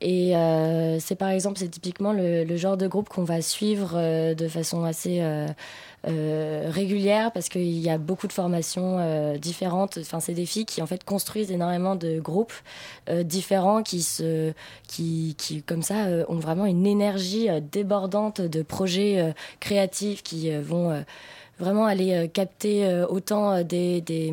Et 0.01 0.35
euh, 0.35 0.99
c'est 0.99 1.15
par 1.15 1.29
exemple, 1.29 1.57
c'est 1.57 1.69
typiquement 1.69 2.11
le, 2.13 2.57
genre 2.57 2.77
de 2.77 2.87
groupe 2.87 3.09
qu'on 3.09 3.23
va 3.23 3.41
suivre 3.41 3.93
euh, 3.95 4.35
de 4.35 4.47
façon 4.47 4.83
assez 4.83 5.19
euh, 5.21 6.69
régulière 6.69 7.31
parce 7.31 7.47
qu'il 7.47 7.79
y 7.79 7.89
a 7.89 7.97
beaucoup 7.97 8.27
de 8.27 8.33
formations 8.33 9.37
différentes. 9.37 9.97
Enfin, 10.01 10.19
c'est 10.19 10.33
des 10.33 10.45
filles 10.45 10.65
qui 10.65 10.81
en 10.81 10.85
fait 10.85 11.03
construisent 11.03 11.51
énormément 11.51 11.95
de 11.95 12.19
groupes 12.19 12.53
différents 13.23 13.81
qui 13.81 14.01
se, 14.03 14.53
qui, 14.87 15.35
qui 15.37 15.63
comme 15.63 15.81
ça 15.81 16.05
ont 16.27 16.39
vraiment 16.39 16.65
une 16.65 16.85
énergie 16.85 17.47
débordante 17.71 18.41
de 18.41 18.61
projets 18.61 19.33
créatifs 19.59 20.21
qui 20.21 20.55
vont 20.57 21.03
vraiment 21.57 21.85
aller 21.85 22.29
capter 22.31 23.03
autant 23.09 23.63
des, 23.63 24.01
des 24.01 24.31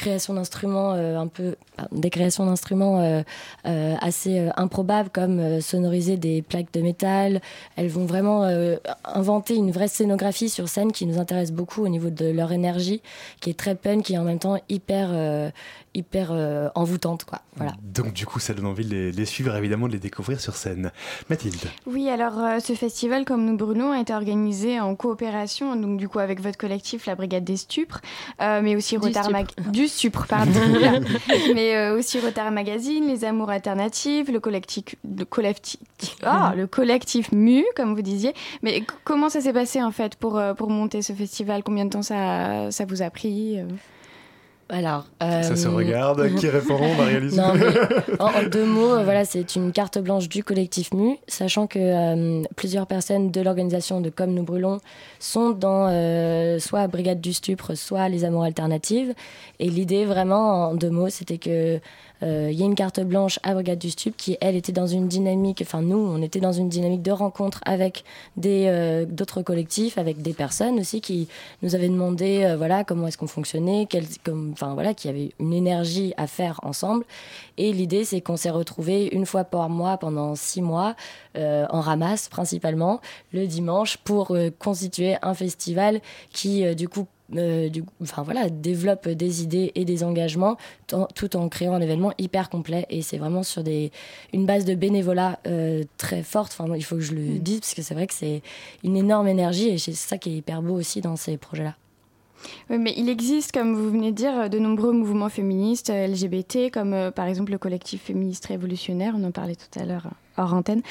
créations 0.00 0.34
d'instruments 0.34 0.94
euh, 0.94 1.18
un 1.18 1.26
peu 1.28 1.56
des 1.92 2.10
créations 2.10 2.46
d'instruments 2.46 3.00
euh, 3.00 3.22
euh, 3.66 3.94
assez 4.00 4.38
euh, 4.38 4.50
improbables 4.56 5.10
comme 5.10 5.38
euh, 5.38 5.60
sonoriser 5.60 6.16
des 6.16 6.42
plaques 6.42 6.72
de 6.72 6.80
métal 6.80 7.40
elles 7.76 7.88
vont 7.88 8.06
vraiment 8.06 8.44
euh, 8.44 8.76
inventer 9.04 9.54
une 9.54 9.70
vraie 9.70 9.88
scénographie 9.88 10.48
sur 10.48 10.68
scène 10.68 10.90
qui 10.92 11.06
nous 11.06 11.18
intéresse 11.18 11.52
beaucoup 11.52 11.82
au 11.84 11.88
niveau 11.88 12.10
de 12.10 12.30
leur 12.30 12.50
énergie 12.52 13.00
qui 13.40 13.50
est 13.50 13.58
très 13.58 13.74
punk 13.74 14.10
et 14.10 14.18
en 14.18 14.24
même 14.24 14.38
temps 14.38 14.58
hyper 14.68 15.10
euh, 15.12 15.50
hyper 15.94 16.30
euh, 16.32 16.68
envoûtante 16.74 17.24
quoi 17.24 17.40
voilà 17.56 17.72
Donc 17.82 18.12
du 18.14 18.24
coup, 18.24 18.38
ça 18.38 18.54
donne 18.54 18.66
envie 18.66 18.84
de 18.86 18.90
les, 18.94 19.12
les 19.12 19.24
suivre, 19.26 19.54
évidemment, 19.56 19.88
de 19.88 19.92
les 19.92 19.98
découvrir 19.98 20.40
sur 20.40 20.54
scène. 20.54 20.92
Mathilde. 21.28 21.58
Oui, 21.84 22.08
alors 22.08 22.38
euh, 22.38 22.58
ce 22.60 22.72
festival, 22.74 23.24
comme 23.24 23.44
nous 23.44 23.56
brûlons, 23.56 23.90
a 23.90 24.00
été 24.00 24.14
organisé 24.14 24.78
en 24.80 24.94
coopération, 24.94 25.74
donc 25.76 25.98
du 25.98 26.08
coup 26.08 26.20
avec 26.20 26.40
votre 26.40 26.56
collectif, 26.56 27.06
la 27.06 27.16
Brigade 27.16 27.44
des 27.44 27.56
Stupres, 27.56 28.00
euh, 28.40 28.60
mais 28.62 28.76
aussi 28.76 28.96
Du 28.98 29.08
Retard 29.08 29.24
Stupre. 29.24 29.38
Mag- 29.40 29.72
du 29.72 29.88
Stupre, 29.90 30.26
pardon, 30.26 30.52
mais 31.54 31.76
euh, 31.76 31.98
aussi 31.98 32.18
Retard 32.18 32.50
Magazine, 32.50 33.06
les 33.06 33.24
Amours 33.24 33.50
Alternatives, 33.50 34.30
le 34.30 34.40
collectif, 34.40 34.84
le 35.04 35.24
collectif, 35.24 35.80
ah, 36.22 36.54
le 36.56 36.66
collectif 36.66 37.32
Mu, 37.32 37.64
comme 37.76 37.94
vous 37.94 38.02
disiez. 38.02 38.34
Mais 38.62 38.82
comment 39.04 39.28
ça 39.28 39.40
s'est 39.40 39.52
passé 39.52 39.82
en 39.82 39.90
fait 39.90 40.16
pour 40.16 40.38
euh, 40.38 40.54
pour 40.54 40.70
monter 40.70 41.02
ce 41.02 41.12
festival? 41.12 41.62
Combien 41.62 41.84
de 41.84 41.90
temps 41.90 42.02
ça 42.02 42.70
ça 42.70 42.84
vous 42.84 43.02
a 43.02 43.10
pris 43.10 43.58
euh 44.72 44.76
alors 44.76 45.06
Ça 45.20 45.56
se 45.56 45.66
euh, 45.66 45.70
regarde. 45.70 46.34
Qui 46.36 46.48
répond, 46.50 46.78
Marie-Alice 46.96 47.38
en, 47.38 47.54
en 48.24 48.48
deux 48.50 48.64
mots, 48.64 48.94
euh, 48.94 49.04
voilà, 49.04 49.24
c'est 49.24 49.56
une 49.56 49.72
carte 49.72 49.98
blanche 49.98 50.28
du 50.28 50.44
collectif 50.44 50.92
MU, 50.92 51.16
sachant 51.26 51.66
que 51.66 51.78
euh, 51.78 52.42
plusieurs 52.56 52.86
personnes 52.86 53.30
de 53.30 53.40
l'organisation 53.40 54.00
de 54.00 54.10
Comme 54.10 54.32
nous 54.32 54.42
brûlons 54.42 54.78
sont 55.18 55.50
dans 55.50 55.88
euh, 55.88 56.58
soit 56.58 56.86
Brigade 56.86 57.20
du 57.20 57.32
Stupre, 57.32 57.74
soit 57.74 58.08
les 58.08 58.24
Amours 58.24 58.44
Alternatives. 58.44 59.14
Et 59.58 59.68
l'idée, 59.68 60.04
vraiment, 60.04 60.68
en 60.68 60.74
deux 60.74 60.90
mots, 60.90 61.08
c'était 61.10 61.38
que 61.38 61.76
euh, 61.76 61.78
il 62.22 62.52
y 62.52 62.62
a 62.62 62.66
une 62.66 62.74
carte 62.74 63.00
blanche 63.00 63.38
à 63.42 63.54
Brigade 63.54 63.78
du 63.78 63.90
Stup 63.90 64.16
qui, 64.16 64.36
elle, 64.40 64.56
était 64.56 64.72
dans 64.72 64.86
une 64.86 65.08
dynamique, 65.08 65.62
enfin 65.62 65.82
nous, 65.82 65.96
on 65.96 66.20
était 66.22 66.40
dans 66.40 66.52
une 66.52 66.68
dynamique 66.68 67.02
de 67.02 67.12
rencontre 67.12 67.60
avec 67.64 68.04
des 68.36 68.66
euh, 68.66 69.04
d'autres 69.06 69.42
collectifs, 69.42 69.98
avec 69.98 70.22
des 70.22 70.32
personnes 70.32 70.78
aussi 70.80 71.00
qui 71.00 71.28
nous 71.62 71.74
avaient 71.74 71.88
demandé, 71.88 72.44
euh, 72.44 72.56
voilà, 72.56 72.84
comment 72.84 73.06
est-ce 73.06 73.18
qu'on 73.18 73.26
fonctionnait, 73.26 73.86
quel, 73.88 74.04
comme, 74.24 74.50
enfin 74.52 74.74
voilà, 74.74 74.94
qu'il 74.94 75.10
y 75.10 75.14
avait 75.14 75.32
une 75.38 75.52
énergie 75.52 76.12
à 76.16 76.26
faire 76.26 76.60
ensemble. 76.62 77.04
Et 77.56 77.72
l'idée, 77.72 78.04
c'est 78.04 78.20
qu'on 78.20 78.36
s'est 78.36 78.50
retrouvés 78.50 79.08
une 79.14 79.26
fois 79.26 79.44
par 79.44 79.68
mois 79.68 79.98
pendant 79.98 80.34
six 80.34 80.62
mois, 80.62 80.96
euh, 81.36 81.66
en 81.70 81.80
ramasse 81.80 82.28
principalement, 82.28 83.00
le 83.32 83.46
dimanche, 83.46 83.98
pour 83.98 84.34
euh, 84.34 84.50
constituer 84.58 85.16
un 85.22 85.34
festival 85.34 86.00
qui, 86.32 86.64
euh, 86.64 86.74
du 86.74 86.88
coup, 86.88 87.06
euh, 87.36 87.68
du, 87.68 87.84
enfin 88.02 88.22
voilà, 88.22 88.48
développe 88.50 89.08
des 89.08 89.42
idées 89.42 89.72
et 89.74 89.84
des 89.84 90.04
engagements 90.04 90.56
tout- 90.86 91.36
en 91.36 91.48
créant 91.48 91.74
un 91.74 91.80
événement 91.80 92.12
hyper 92.18 92.50
complet 92.50 92.86
et 92.90 93.02
c'est 93.02 93.18
vraiment 93.18 93.42
sur 93.42 93.62
des 93.62 93.92
une 94.32 94.46
base 94.46 94.64
de 94.64 94.74
bénévolat 94.74 95.38
euh, 95.46 95.84
très 95.96 96.22
forte. 96.22 96.56
Enfin, 96.58 96.72
il 96.74 96.84
faut 96.84 96.96
que 96.96 97.02
je 97.02 97.14
le 97.14 97.38
dise 97.38 97.60
parce 97.60 97.74
que 97.74 97.82
c'est 97.82 97.94
vrai 97.94 98.06
que 98.06 98.14
c'est 98.14 98.42
une 98.84 98.96
énorme 98.96 99.28
énergie 99.28 99.68
et 99.68 99.78
c'est 99.78 99.92
ça 99.92 100.18
qui 100.18 100.30
est 100.30 100.36
hyper 100.36 100.62
beau 100.62 100.74
aussi 100.74 101.00
dans 101.00 101.16
ces 101.16 101.36
projets-là. 101.36 101.76
Oui, 102.70 102.78
mais 102.78 102.94
il 102.96 103.10
existe, 103.10 103.52
comme 103.52 103.74
vous 103.76 103.90
venez 103.90 104.12
de 104.12 104.16
dire, 104.16 104.48
de 104.48 104.58
nombreux 104.58 104.92
mouvements 104.92 105.28
féministes 105.28 105.90
euh, 105.90 106.06
LGBT, 106.06 106.70
comme 106.72 106.94
euh, 106.94 107.10
par 107.10 107.26
exemple 107.26 107.52
le 107.52 107.58
collectif 107.58 108.02
féministe 108.04 108.46
révolutionnaire, 108.46 109.14
on 109.16 109.22
en 109.24 109.30
parlait 109.30 109.56
tout 109.56 109.78
à 109.78 109.84
l'heure 109.84 110.08
hors 110.40 110.54
antenne, 110.54 110.82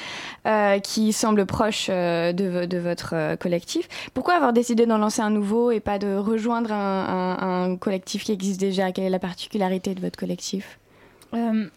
euh, 0.46 0.80
qui 0.80 1.14
semble 1.14 1.46
proche 1.46 1.88
euh, 1.90 2.34
de, 2.34 2.46
vo- 2.46 2.66
de 2.66 2.78
votre 2.78 3.14
euh, 3.14 3.36
collectif. 3.36 3.88
Pourquoi 4.14 4.36
avoir 4.36 4.54
décidé 4.54 4.86
d'en 4.86 4.98
lancer 4.98 5.22
un 5.22 5.30
nouveau 5.30 5.72
et 5.72 5.80
pas 5.80 6.00
de 6.00 6.16
rejoindre 6.16 6.72
un, 6.72 7.76
collectif 7.78 8.24
qui 8.24 8.32
existe 8.32 8.60
déjà? 8.60 8.92
Quelle 8.92 9.06
est 9.06 9.10
la 9.10 9.20
particularité 9.20 9.96
de 9.96 10.02
votre 10.02 10.18
collectif? 10.18 10.80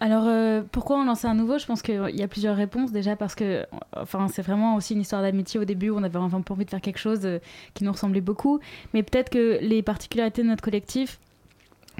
Alors, 0.00 0.62
pourquoi 0.72 0.96
on 0.96 1.04
lançait 1.04 1.28
un 1.28 1.34
nouveau? 1.34 1.58
Je 1.58 1.66
pense 1.66 1.82
qu'il 1.82 2.00
y 2.14 2.22
a 2.22 2.28
plusieurs 2.28 2.56
réponses. 2.56 2.90
Déjà 2.90 3.16
parce 3.16 3.34
que, 3.34 3.66
enfin, 3.94 4.28
c'est 4.32 4.40
vraiment 4.40 4.76
aussi 4.76 4.94
une 4.94 5.02
histoire 5.02 5.20
d'amitié 5.20 5.60
au 5.60 5.64
début. 5.64 5.90
On 5.90 5.98
avait 5.98 6.18
vraiment 6.18 6.40
envie 6.48 6.64
de 6.64 6.70
faire 6.70 6.80
quelque 6.80 6.98
chose 6.98 7.28
qui 7.74 7.84
nous 7.84 7.92
ressemblait 7.92 8.22
beaucoup. 8.22 8.60
Mais 8.94 9.02
peut-être 9.02 9.28
que 9.28 9.58
les 9.60 9.82
particularités 9.82 10.42
de 10.42 10.48
notre 10.48 10.62
collectif, 10.62 11.18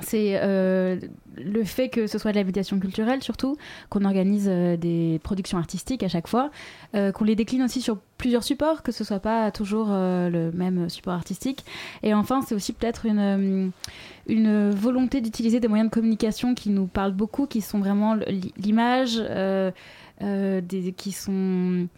c'est 0.03 0.38
euh, 0.42 0.98
le 1.36 1.64
fait 1.64 1.88
que 1.88 2.07
ce 2.07 2.18
soit 2.18 2.32
de 2.32 2.36
la 2.36 2.44
médiation 2.44 2.78
culturelle 2.78 3.22
surtout, 3.22 3.57
qu'on 3.88 4.05
organise 4.05 4.46
euh, 4.48 4.76
des 4.76 5.20
productions 5.22 5.59
artistiques 5.59 6.03
à 6.03 6.09
chaque 6.09 6.28
fois, 6.28 6.50
euh, 6.94 7.12
qu'on 7.12 7.24
les 7.24 7.36
décline 7.36 7.62
aussi 7.62 7.80
sur 7.80 7.98
plusieurs 8.18 8.44
supports, 8.44 8.82
que 8.82 8.92
ce 8.92 9.05
soit 9.05 9.20
pas 9.20 9.50
toujours 9.50 9.88
le 9.88 10.53
même 10.53 10.88
support 10.88 11.14
artistique. 11.14 11.64
Et 12.05 12.14
enfin, 12.14 12.40
c'est 12.42 12.55
aussi 12.55 12.72
peut-être 12.72 13.05
une, 13.07 13.72
volonté 14.70 15.20
d'utiliser 15.20 15.59
des 15.59 15.66
moyens 15.66 15.90
de 15.90 15.94
communication 15.94 16.55
qui 16.55 16.70
nous 16.70 16.86
parlent 16.86 17.14
beaucoup, 17.14 17.46
qui 17.46 17.61
sont 17.61 17.80
vraiment 17.80 18.16
l'image, 18.57 19.20
qui 20.96 21.12
sont 21.12 21.88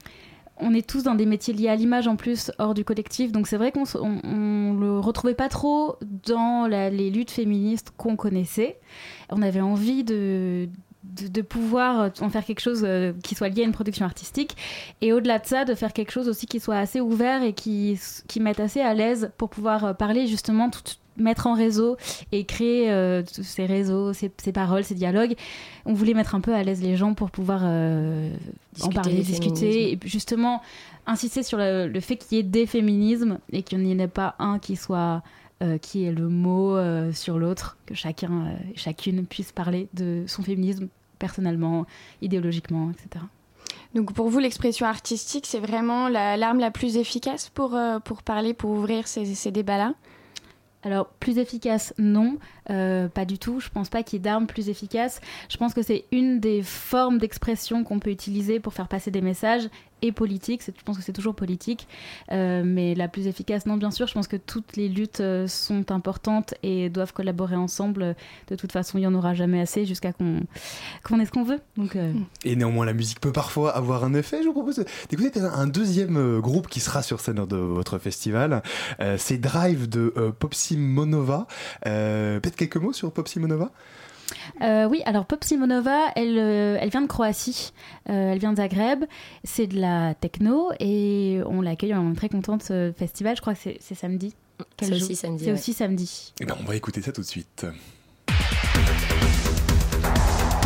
on 0.57 0.73
est 0.73 0.87
tous 0.89 1.03
dans 1.03 1.15
des 1.15 1.27
métiers 1.27 1.53
liés 1.53 1.69
à 1.69 1.77
l'image 1.77 2.07
en 2.07 2.17
plus 2.17 2.53
hors 2.59 2.75
du 2.75 2.85
collectif, 2.85 3.33
donc 3.33 3.47
c'est 3.47 3.57
vrai 3.57 3.73
qu'on 3.73 3.85
on 4.25 4.75
le 4.75 4.99
retrouvait 5.01 5.35
pas 5.35 5.49
trop 5.49 5.97
dans 6.27 6.67
les 6.67 7.11
luttes 7.11 7.31
féministes 7.31 7.93
qu'on 7.97 8.17
connaissait. 8.17 8.79
On 9.31 9.43
avait 9.43 9.61
envie 9.61 10.05
de, 10.05 10.69
pouvoir 11.49 12.11
en 12.21 12.29
faire 12.31 12.45
quelque 12.45 12.61
chose 12.61 12.83
euh, 12.85 13.13
qui 13.23 13.35
soit 13.35 13.49
lié 13.49 13.63
à 13.63 13.65
une 13.65 13.73
production 13.73 14.07
artistique 14.07 14.57
et 15.01 15.13
au-delà 15.13 15.39
de 15.39 15.47
ça 15.47 15.65
de 15.65 15.75
faire 15.75 15.93
quelque 15.93 16.11
chose 16.11 16.29
aussi 16.29 16.47
qui 16.47 16.61
soit 16.61 16.79
assez 16.79 17.01
ouvert 17.01 17.43
et 17.43 17.53
qui, 17.53 17.99
mette 18.41 18.61
assez 18.61 18.81
à 18.81 18.95
l'aise 18.95 19.31
pour 19.37 19.51
pouvoir 19.51 19.85
euh, 19.85 19.93
parler 19.93 20.27
justement 20.27 20.71
mettre 21.17 21.47
en 21.47 21.55
réseau 21.55 21.97
et 22.33 22.45
créer 22.45 22.91
euh, 22.91 23.23
tous 23.23 23.43
ces 23.43 23.67
réseaux, 23.67 24.13
ces, 24.13 24.31
ces 24.39 24.53
paroles, 24.53 24.85
ces 24.85 24.95
dialogues. 24.95 25.35
On 25.85 25.93
voulait 25.93 26.15
mettre 26.15 26.35
un 26.35 26.41
peu 26.41 26.55
à 26.55 26.63
l'aise 26.63 26.83
les 26.83 26.97
gens 26.97 27.15
pour 27.15 27.31
pouvoir 27.31 27.61
euh, 27.65 28.31
en 28.31 28.89
Discuter 28.89 28.95
parler, 28.95 29.23
discuter 29.23 29.93
et 29.93 29.99
justement 30.05 30.61
insister 31.07 31.43
sur 31.43 31.59
le, 31.59 31.87
le 31.87 32.01
fait 32.01 32.17
qu'il 32.17 32.37
y 32.39 32.41
ait 32.41 32.45
des 32.45 32.67
féminismes 32.67 33.39
et 33.53 33.63
qu'il 33.63 33.79
n'y 33.79 33.95
en 33.95 33.99
ait 33.99 34.09
pas 34.09 34.35
un 34.39 34.59
qui 34.59 34.77
soit 34.77 35.23
euh, 35.63 35.79
qui 35.79 36.05
est 36.05 36.13
le 36.13 36.29
mot 36.29 36.77
euh, 36.77 37.13
sur 37.13 37.39
l'autre, 37.39 37.77
que 37.87 37.95
chacun 37.95 38.47
euh, 38.47 38.73
et 38.75 38.77
chacune 38.77 39.25
puisse 39.25 39.53
parler 39.53 39.89
de 39.95 40.25
son 40.27 40.43
féminisme 40.43 40.89
personnellement, 41.21 41.87
idéologiquement, 42.23 42.91
etc. 42.91 43.25
Donc 43.95 44.13
pour 44.13 44.29
vous, 44.29 44.41
l'expression 44.41 44.87
artistique, 44.87 45.47
c'est 45.47 45.61
vraiment 45.61 46.09
la- 46.09 46.37
l'arme 46.37 46.59
la, 46.59 46.73
plus 46.73 46.97
efficace 46.97 47.51
pour, 47.55 47.77
euh, 47.77 48.01
pour 48.01 48.23
parler, 48.25 48.53
pour 48.53 48.71
ouvrir 48.73 49.07
ces, 49.07 49.25
ces 49.27 49.53
débats-là? 49.53 49.95
Alors, 50.85 51.09
plus 51.19 51.39
efficace, 51.39 51.95
non, 51.99 52.37
euh, 52.71 53.09
pas 53.09 53.25
du 53.25 53.39
tout. 53.39 53.59
Je 53.59 53.71
pense 53.71 53.89
pas 53.89 54.03
qu'il 54.03 54.19
y 54.19 54.21
ait 54.21 54.23
d'armes 54.23 54.47
plus 54.47 54.69
efficaces. 54.69 55.21
Je 55.49 55.57
pense 55.57 55.73
que 55.73 55.83
c'est 55.83 56.05
une 56.13 56.41
des 56.41 56.63
formes 56.63 57.19
d'expression 57.19 57.85
qu'on 57.85 57.99
peut 57.99 58.11
utiliser 58.11 58.61
pour 58.61 58.75
faire 58.75 58.89
passer 58.89 59.11
des 59.11 59.23
messages 59.23 59.69
et 60.07 60.13
politiques. 60.13 60.63
C'est- 60.63 60.75
Je 60.79 60.85
pense 60.85 60.97
que 60.99 61.03
c'est 61.03 61.13
toujours 61.13 61.35
politique. 61.35 61.89
Euh, 62.31 62.63
mais 62.65 62.95
la 62.95 63.09
plus 63.09 63.27
efficace, 63.27 63.67
non, 63.67 63.77
bien 63.77 63.91
sûr. 63.91 64.07
Je 64.07 64.13
pense 64.15 64.29
que 64.29 64.37
toutes 64.37 64.77
les 64.77 64.89
luttes 64.89 65.21
euh, 65.21 65.47
sont 65.49 65.91
importantes 65.91 66.55
et 66.63 66.89
doivent 66.91 67.13
collaborer 67.13 67.57
ensemble. 67.57 68.15
De 68.49 68.57
toute 68.57 68.73
façon, 68.73 68.99
il 68.99 69.03
n'y 69.03 69.07
en 69.07 69.15
aura 69.15 69.35
jamais 69.35 69.61
assez 69.61 69.87
jusqu'à 69.87 70.13
qu'on 70.13 70.43
qu'on 71.03 71.19
ait 71.21 71.27
ce 71.27 71.31
qu'on 71.33 71.45
veut. 71.45 71.61
Euh, 71.97 72.13
Et 72.45 72.57
néanmoins, 72.57 72.85
la 72.85 72.93
musique 72.93 73.21
peut 73.21 73.33
parfois 73.33 73.71
avoir 73.77 74.05
un 74.05 74.15
effet. 74.15 74.43
Je 74.43 74.47
vous 74.49 74.53
propose 74.53 74.85
d'écouter 75.09 75.41
un 75.41 75.67
deuxième 75.67 76.41
groupe 76.41 76.69
qui 76.69 76.81
sera 76.81 77.03
sur 77.03 77.21
scène 77.21 77.45
de 77.47 77.57
votre 77.57 77.99
festival. 77.99 78.63
C'est 79.17 79.39
Drive 79.39 79.89
de 79.89 80.13
Popsy 80.39 80.77
Monova. 80.77 81.47
Euh, 81.87 82.41
Peut-être 82.41 82.57
quelques 82.57 82.77
mots 82.77 82.93
sur 82.93 83.13
Popsy 83.13 83.41
Monova? 83.41 83.71
Euh, 84.63 84.87
oui, 84.89 85.03
alors 85.05 85.27
Pop 85.27 85.43
Simonova, 85.45 86.07
elle, 86.17 86.39
euh, 86.39 86.77
elle 86.81 86.91
vient 86.91 87.03
de 87.03 87.07
Croatie, 87.07 87.73
Euh, 88.11 88.33
elle 88.33 88.39
vient 88.39 88.53
de 88.53 88.57
Zagreb, 88.59 89.05
c'est 89.45 89.67
de 89.67 89.81
la 89.81 90.15
techno 90.15 90.71
et 90.79 91.41
on 91.47 91.61
l'accueille, 91.63 91.95
on 91.95 92.13
est 92.13 92.17
très 92.17 92.29
contente 92.29 92.61
de 92.61 92.65
ce 92.65 92.93
festival, 92.97 93.35
je 93.37 93.41
crois 93.41 93.55
que 93.55 93.61
c'est 93.63 93.79
c'est 93.81 93.95
samedi. 93.95 94.35
C'est 94.81 94.93
aussi 94.93 95.17
samedi, 95.17 95.45
C'est 95.45 95.51
ouais. 95.51 95.59
aussi 95.59 95.73
samedi. 95.73 96.33
Eh 96.41 96.45
ben, 96.45 96.55
on 96.61 96.65
va 96.65 96.77
écouter 96.77 97.01
ça 97.03 97.13
tout 97.13 97.23
de 97.23 97.27
suite. 97.27 97.67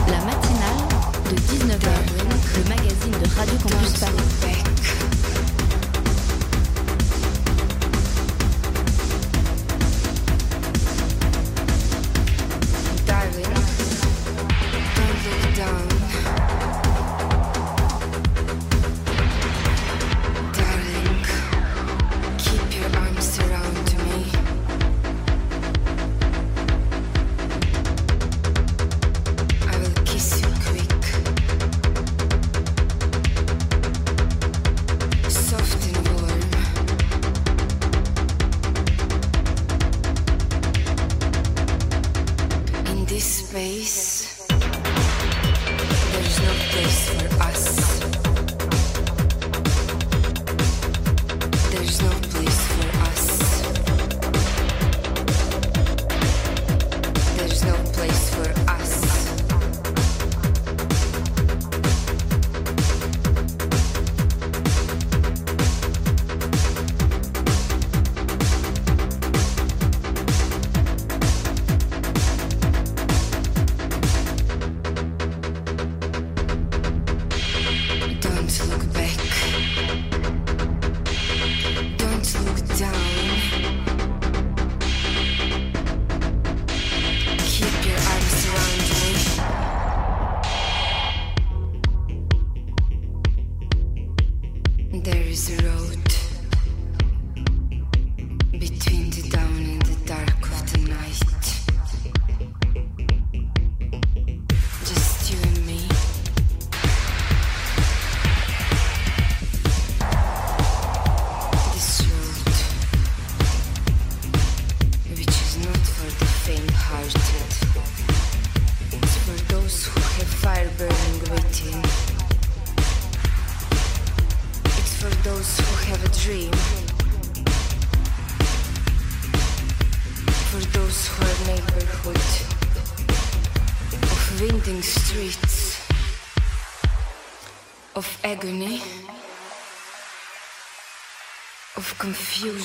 La 0.09 0.19
matinale 0.25 0.79
de 1.31 1.37
19h, 1.37 1.91
le 2.57 2.69
magazine 2.69 3.13
de 3.13 3.37
Radio 3.37 3.55
Campus 3.63 3.99
Paris. 4.01 4.68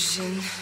vision. 0.04 0.53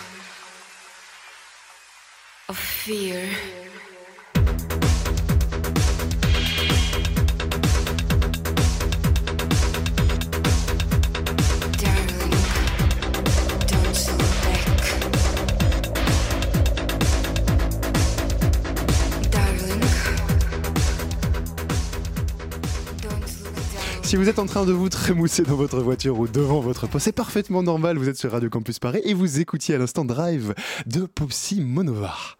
Vous 24.21 24.29
êtes 24.29 24.37
en 24.37 24.45
train 24.45 24.67
de 24.67 24.71
vous 24.71 24.87
trémousser 24.87 25.41
dans 25.41 25.55
votre 25.55 25.79
voiture 25.79 26.19
ou 26.19 26.27
devant 26.27 26.59
votre 26.59 26.85
poste, 26.85 27.05
c'est 27.05 27.11
parfaitement 27.11 27.63
normal, 27.63 27.97
vous 27.97 28.07
êtes 28.07 28.17
sur 28.17 28.31
Radio 28.31 28.51
Campus 28.51 28.77
Paris 28.77 29.01
et 29.03 29.15
vous 29.15 29.39
écoutiez 29.39 29.73
à 29.73 29.79
l'instant 29.79 30.05
Drive 30.05 30.53
de 30.85 31.07
Popsy 31.07 31.59
Monovar. 31.59 32.37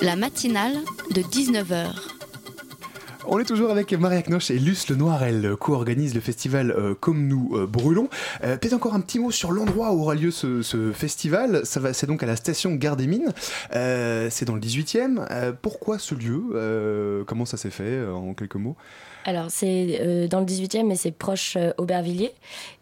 La 0.00 0.14
matinale 0.14 0.76
de 1.10 1.20
19h. 1.20 1.88
On 3.26 3.40
est 3.40 3.44
toujours 3.44 3.72
avec 3.72 3.92
Maria 3.92 4.22
Knoche 4.22 4.52
et 4.52 4.58
Luce 4.60 4.88
Le 4.88 4.94
Noir, 4.94 5.24
elle 5.24 5.56
co-organise 5.56 6.14
le 6.14 6.20
festival 6.20 6.70
euh, 6.70 6.94
Comme 6.94 7.26
nous 7.26 7.50
euh, 7.54 7.66
brûlons. 7.66 8.08
Euh, 8.44 8.56
Peut-être 8.56 8.74
encore 8.74 8.94
un 8.94 9.00
petit 9.00 9.18
mot 9.18 9.32
sur 9.32 9.50
l'endroit 9.50 9.90
où 9.90 10.00
aura 10.02 10.14
lieu 10.14 10.30
ce, 10.30 10.62
ce 10.62 10.92
festival. 10.92 11.62
C'est 11.64 12.06
donc 12.06 12.22
à 12.22 12.26
la 12.26 12.36
station 12.36 12.72
Gare 12.76 12.96
des 12.96 13.08
Mines. 13.08 13.32
Euh, 13.74 14.28
c'est 14.30 14.44
dans 14.44 14.54
le 14.54 14.60
18e. 14.60 15.26
Euh, 15.32 15.52
pourquoi 15.60 15.98
ce 15.98 16.14
lieu? 16.14 16.40
Euh, 16.54 17.24
Comment 17.26 17.46
ça 17.46 17.56
s'est 17.56 17.70
fait 17.70 17.82
euh, 17.82 18.12
en 18.12 18.32
quelques 18.34 18.54
mots? 18.54 18.76
Alors, 19.24 19.46
c'est 19.48 19.98
euh, 20.00 20.28
dans 20.28 20.40
le 20.40 20.46
18e, 20.46 20.86
mais 20.86 20.96
c'est 20.96 21.10
proche 21.10 21.56
euh, 21.56 21.72
Aubervilliers. 21.78 22.34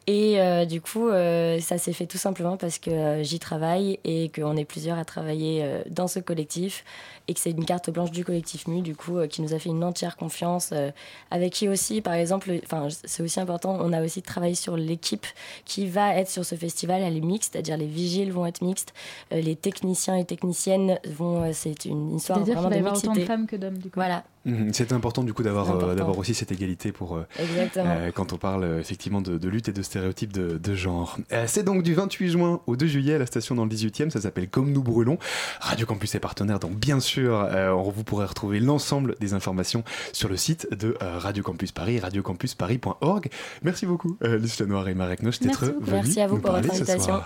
Et 0.08 0.40
euh, 0.40 0.64
du 0.64 0.80
coup, 0.80 1.08
euh, 1.08 1.60
ça 1.60 1.78
s'est 1.78 1.92
fait 1.92 2.06
tout 2.06 2.18
simplement 2.18 2.56
parce 2.56 2.78
que 2.78 2.90
euh, 2.90 3.22
j'y 3.22 3.38
travaille 3.38 4.00
et 4.04 4.30
qu'on 4.34 4.56
est 4.56 4.64
plusieurs 4.64 4.98
à 4.98 5.04
travailler 5.04 5.62
euh, 5.62 5.82
dans 5.90 6.08
ce 6.08 6.18
collectif 6.18 6.84
et 7.28 7.34
que 7.34 7.40
c'est 7.40 7.52
une 7.52 7.64
carte 7.64 7.88
blanche 7.88 8.10
du 8.10 8.24
collectif 8.24 8.66
MU, 8.66 8.82
du 8.82 8.96
coup, 8.96 9.18
euh, 9.18 9.28
qui 9.28 9.42
nous 9.42 9.54
a 9.54 9.58
fait 9.60 9.68
une 9.68 9.84
entière 9.84 10.16
confiance. 10.16 10.70
euh, 10.72 10.90
avec 11.30 11.52
qui 11.52 11.68
aussi, 11.68 12.00
par 12.00 12.14
exemple, 12.14 12.50
enfin, 12.64 12.88
c'est 13.04 13.22
aussi 13.22 13.38
important, 13.38 13.78
on 13.80 13.92
a 13.92 14.02
aussi 14.02 14.22
travaillé 14.22 14.56
sur 14.56 14.76
l'équipe 14.76 15.24
qui 15.64 15.86
va 15.86 16.16
être 16.16 16.28
sur 16.28 16.44
ce 16.44 16.56
festival. 16.56 17.00
Elle 17.02 17.16
est 17.16 17.20
mixte, 17.20 17.52
c'est-à-dire 17.52 17.76
les 17.76 17.86
vigiles 17.86 18.32
vont 18.32 18.44
être 18.44 18.60
mixtes, 18.62 18.92
euh, 19.32 19.40
les 19.40 19.54
techniciens 19.54 20.16
et 20.16 20.24
techniciennes 20.24 20.98
vont. 21.16 21.44
euh, 21.44 21.50
c'est 21.52 21.84
une 21.84 22.16
histoire 22.16 22.40
vraiment 22.40 22.68
de 22.70 22.76
autant 22.88 23.12
de 23.14 23.20
femmes 23.24 23.46
que 23.46 23.54
d'hommes, 23.54 23.78
du 23.78 23.84
coup. 23.88 23.94
Voilà. 23.94 24.24
Mhm, 24.44 24.72
C'est 24.74 24.90
important 24.92 25.22
du 25.22 25.32
coup 25.32 25.44
d'avoir 25.44 25.70
euh, 25.70 25.94
d'avoir 25.94 26.18
aussi 26.18 26.34
cette 26.34 26.50
égalité 26.50 26.90
pour 26.90 27.14
euh, 27.14 27.24
Exactement. 27.38 27.86
euh, 27.88 28.10
quand 28.10 28.32
on 28.32 28.38
parle 28.38 28.78
effectivement 28.80 29.20
de, 29.20 29.38
de 29.38 29.48
lutte 29.48 29.68
et 29.68 29.72
de 29.72 29.82
stéréotypes 29.92 30.32
de, 30.32 30.56
de 30.56 30.74
genre. 30.74 31.18
Euh, 31.32 31.44
c'est 31.46 31.62
donc 31.62 31.82
du 31.82 31.92
28 31.92 32.30
juin 32.30 32.60
au 32.66 32.76
2 32.76 32.86
juillet 32.86 33.14
à 33.14 33.18
la 33.18 33.26
station 33.26 33.54
dans 33.54 33.64
le 33.64 33.70
18e, 33.70 34.08
ça 34.08 34.22
s'appelle 34.22 34.48
Comme 34.48 34.72
nous 34.72 34.82
brûlons. 34.82 35.18
Radio 35.60 35.84
Campus 35.86 36.14
est 36.14 36.20
partenaire, 36.20 36.58
donc 36.58 36.72
bien 36.72 36.98
sûr, 36.98 37.34
euh, 37.34 37.72
vous 37.72 38.04
pourrez 38.04 38.24
retrouver 38.24 38.58
l'ensemble 38.58 39.16
des 39.20 39.34
informations 39.34 39.84
sur 40.12 40.30
le 40.30 40.36
site 40.38 40.66
de 40.72 40.96
euh, 41.02 41.18
Radio 41.18 41.42
Campus 41.42 41.72
Paris, 41.72 42.00
radiocampusparis.org. 42.00 43.28
Merci 43.62 43.84
beaucoup, 43.84 44.16
euh, 44.24 44.38
Luce 44.38 44.58
Lenoir 44.60 44.88
et 44.88 44.94
Marek 44.94 45.22
Noche, 45.22 45.40
d'être 45.40 45.60
Merci 45.60 45.74
beaucoup. 45.74 45.90
venus 45.90 46.04
Merci 46.04 46.20
à 46.22 46.26
vous 46.26 46.36
nous 46.36 46.40
pour 46.40 46.52
votre 46.52 46.70
invitation. 46.70 47.20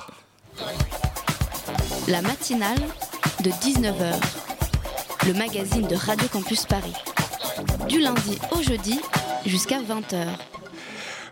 La 2.09 2.23
matinale 2.23 2.79
de 3.45 3.51
19h. 3.51 4.15
Le 5.27 5.35
magazine 5.35 5.87
de 5.87 5.95
Radio 5.95 6.27
Campus 6.33 6.67
Paris. 6.67 6.95
Du 7.89 8.01
lundi 8.01 8.39
au 8.53 8.63
jeudi 8.63 9.01
jusqu'à 9.45 9.81
20h. 9.81 10.56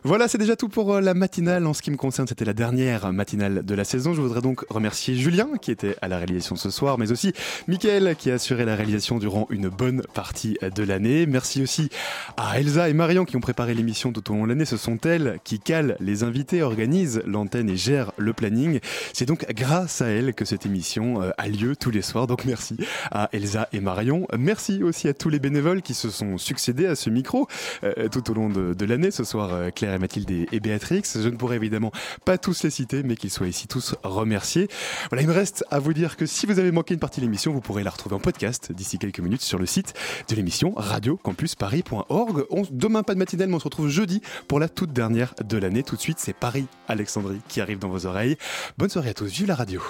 Voilà, 0.06 0.28
c'est 0.28 0.36
déjà 0.36 0.54
tout 0.54 0.68
pour 0.68 0.92
euh, 0.92 1.00
la 1.00 1.14
matinale. 1.14 1.66
En 1.66 1.72
ce 1.72 1.80
qui 1.80 1.90
me 1.90 1.96
concerne, 1.96 2.28
c'était 2.28 2.44
la 2.44 2.52
dernière 2.52 3.10
matinale 3.10 3.64
de 3.64 3.74
la 3.74 3.84
saison. 3.84 4.12
Je 4.12 4.20
voudrais 4.20 4.42
donc 4.42 4.62
remercier 4.68 5.14
Julien 5.14 5.48
qui 5.62 5.70
était 5.70 5.96
à 6.02 6.08
la 6.08 6.18
réalisation 6.18 6.56
ce 6.56 6.68
soir, 6.68 6.98
mais 6.98 7.10
aussi 7.10 7.32
Mickaël 7.68 8.14
qui 8.14 8.30
a 8.30 8.34
assuré 8.34 8.66
la 8.66 8.76
réalisation 8.76 9.16
durant 9.16 9.46
une 9.48 9.70
bonne 9.70 10.02
partie 10.12 10.58
de 10.60 10.82
l'année. 10.82 11.24
Merci 11.24 11.62
aussi 11.62 11.88
à 12.36 12.60
Elsa 12.60 12.90
et 12.90 12.92
Marion 12.92 13.24
qui 13.24 13.36
ont 13.36 13.40
préparé 13.40 13.72
l'émission 13.72 14.12
tout 14.12 14.30
au 14.30 14.34
long 14.34 14.42
de 14.42 14.50
l'année. 14.50 14.66
Ce 14.66 14.76
sont 14.76 14.98
elles 15.06 15.38
qui 15.42 15.58
calent 15.58 15.96
les 16.00 16.22
invités, 16.22 16.62
organisent 16.62 17.22
l'antenne 17.24 17.70
et 17.70 17.76
gèrent 17.78 18.12
le 18.18 18.34
planning. 18.34 18.80
C'est 19.14 19.24
donc 19.24 19.46
grâce 19.54 20.02
à 20.02 20.08
elles 20.08 20.34
que 20.34 20.44
cette 20.44 20.66
émission 20.66 21.22
euh, 21.22 21.30
a 21.38 21.48
lieu 21.48 21.76
tous 21.76 21.90
les 21.90 22.02
soirs. 22.02 22.26
Donc 22.26 22.44
merci 22.44 22.76
à 23.10 23.30
Elsa 23.32 23.70
et 23.72 23.80
Marion. 23.80 24.26
Merci 24.38 24.82
aussi 24.82 25.08
à 25.08 25.14
tous 25.14 25.30
les 25.30 25.38
bénévoles 25.38 25.80
qui 25.80 25.94
se 25.94 26.10
sont 26.10 26.36
succédés 26.36 26.84
à 26.84 26.94
ce 26.94 27.08
micro 27.08 27.48
euh, 27.84 28.10
tout 28.10 28.30
au 28.30 28.34
long 28.34 28.50
de, 28.50 28.74
de 28.74 28.84
l'année. 28.84 29.10
Ce 29.10 29.24
soir, 29.24 29.72
Claire 29.74 29.93
Mathilde 29.98 30.30
et, 30.30 30.60
Béatrix. 30.60 31.02
Je 31.14 31.28
ne 31.28 31.36
pourrais 31.36 31.56
évidemment 31.56 31.92
pas 32.24 32.38
tous 32.38 32.62
les 32.62 32.70
citer, 32.70 33.02
mais 33.02 33.16
qu'ils 33.16 33.30
soient 33.30 33.48
ici 33.48 33.68
tous 33.68 33.94
remerciés. 34.02 34.68
Voilà, 35.10 35.22
il 35.22 35.28
me 35.28 35.34
reste 35.34 35.64
à 35.70 35.78
vous 35.78 35.92
dire 35.92 36.16
que 36.16 36.26
si 36.26 36.46
vous 36.46 36.58
avez 36.58 36.72
manqué 36.72 36.94
une 36.94 37.00
partie 37.00 37.20
de 37.20 37.26
l'émission, 37.26 37.52
vous 37.52 37.60
pourrez 37.60 37.82
la 37.82 37.90
retrouver 37.90 38.16
en 38.16 38.20
podcast 38.20 38.72
d'ici 38.72 38.98
quelques 38.98 39.20
minutes 39.20 39.42
sur 39.42 39.58
le 39.58 39.66
site 39.66 39.94
de 40.28 40.34
l'émission 40.34 40.72
radiocampusparis.org. 40.76 42.46
Demain, 42.70 43.02
pas 43.02 43.14
de 43.14 43.18
matinale, 43.18 43.48
mais 43.48 43.56
on 43.56 43.60
se 43.60 43.64
retrouve 43.64 43.88
jeudi 43.88 44.22
pour 44.48 44.60
la 44.60 44.68
toute 44.68 44.92
dernière 44.92 45.34
de 45.44 45.58
l'année. 45.58 45.82
Tout 45.82 45.96
de 45.96 46.00
suite, 46.00 46.18
c'est 46.18 46.32
Paris 46.32 46.66
Alexandrie 46.88 47.40
qui 47.48 47.60
arrive 47.60 47.78
dans 47.78 47.88
vos 47.88 48.06
oreilles. 48.06 48.36
Bonne 48.78 48.90
soirée 48.90 49.10
à 49.10 49.14
tous. 49.14 49.26
Vive 49.26 49.48
la 49.48 49.54
radio. 49.54 49.82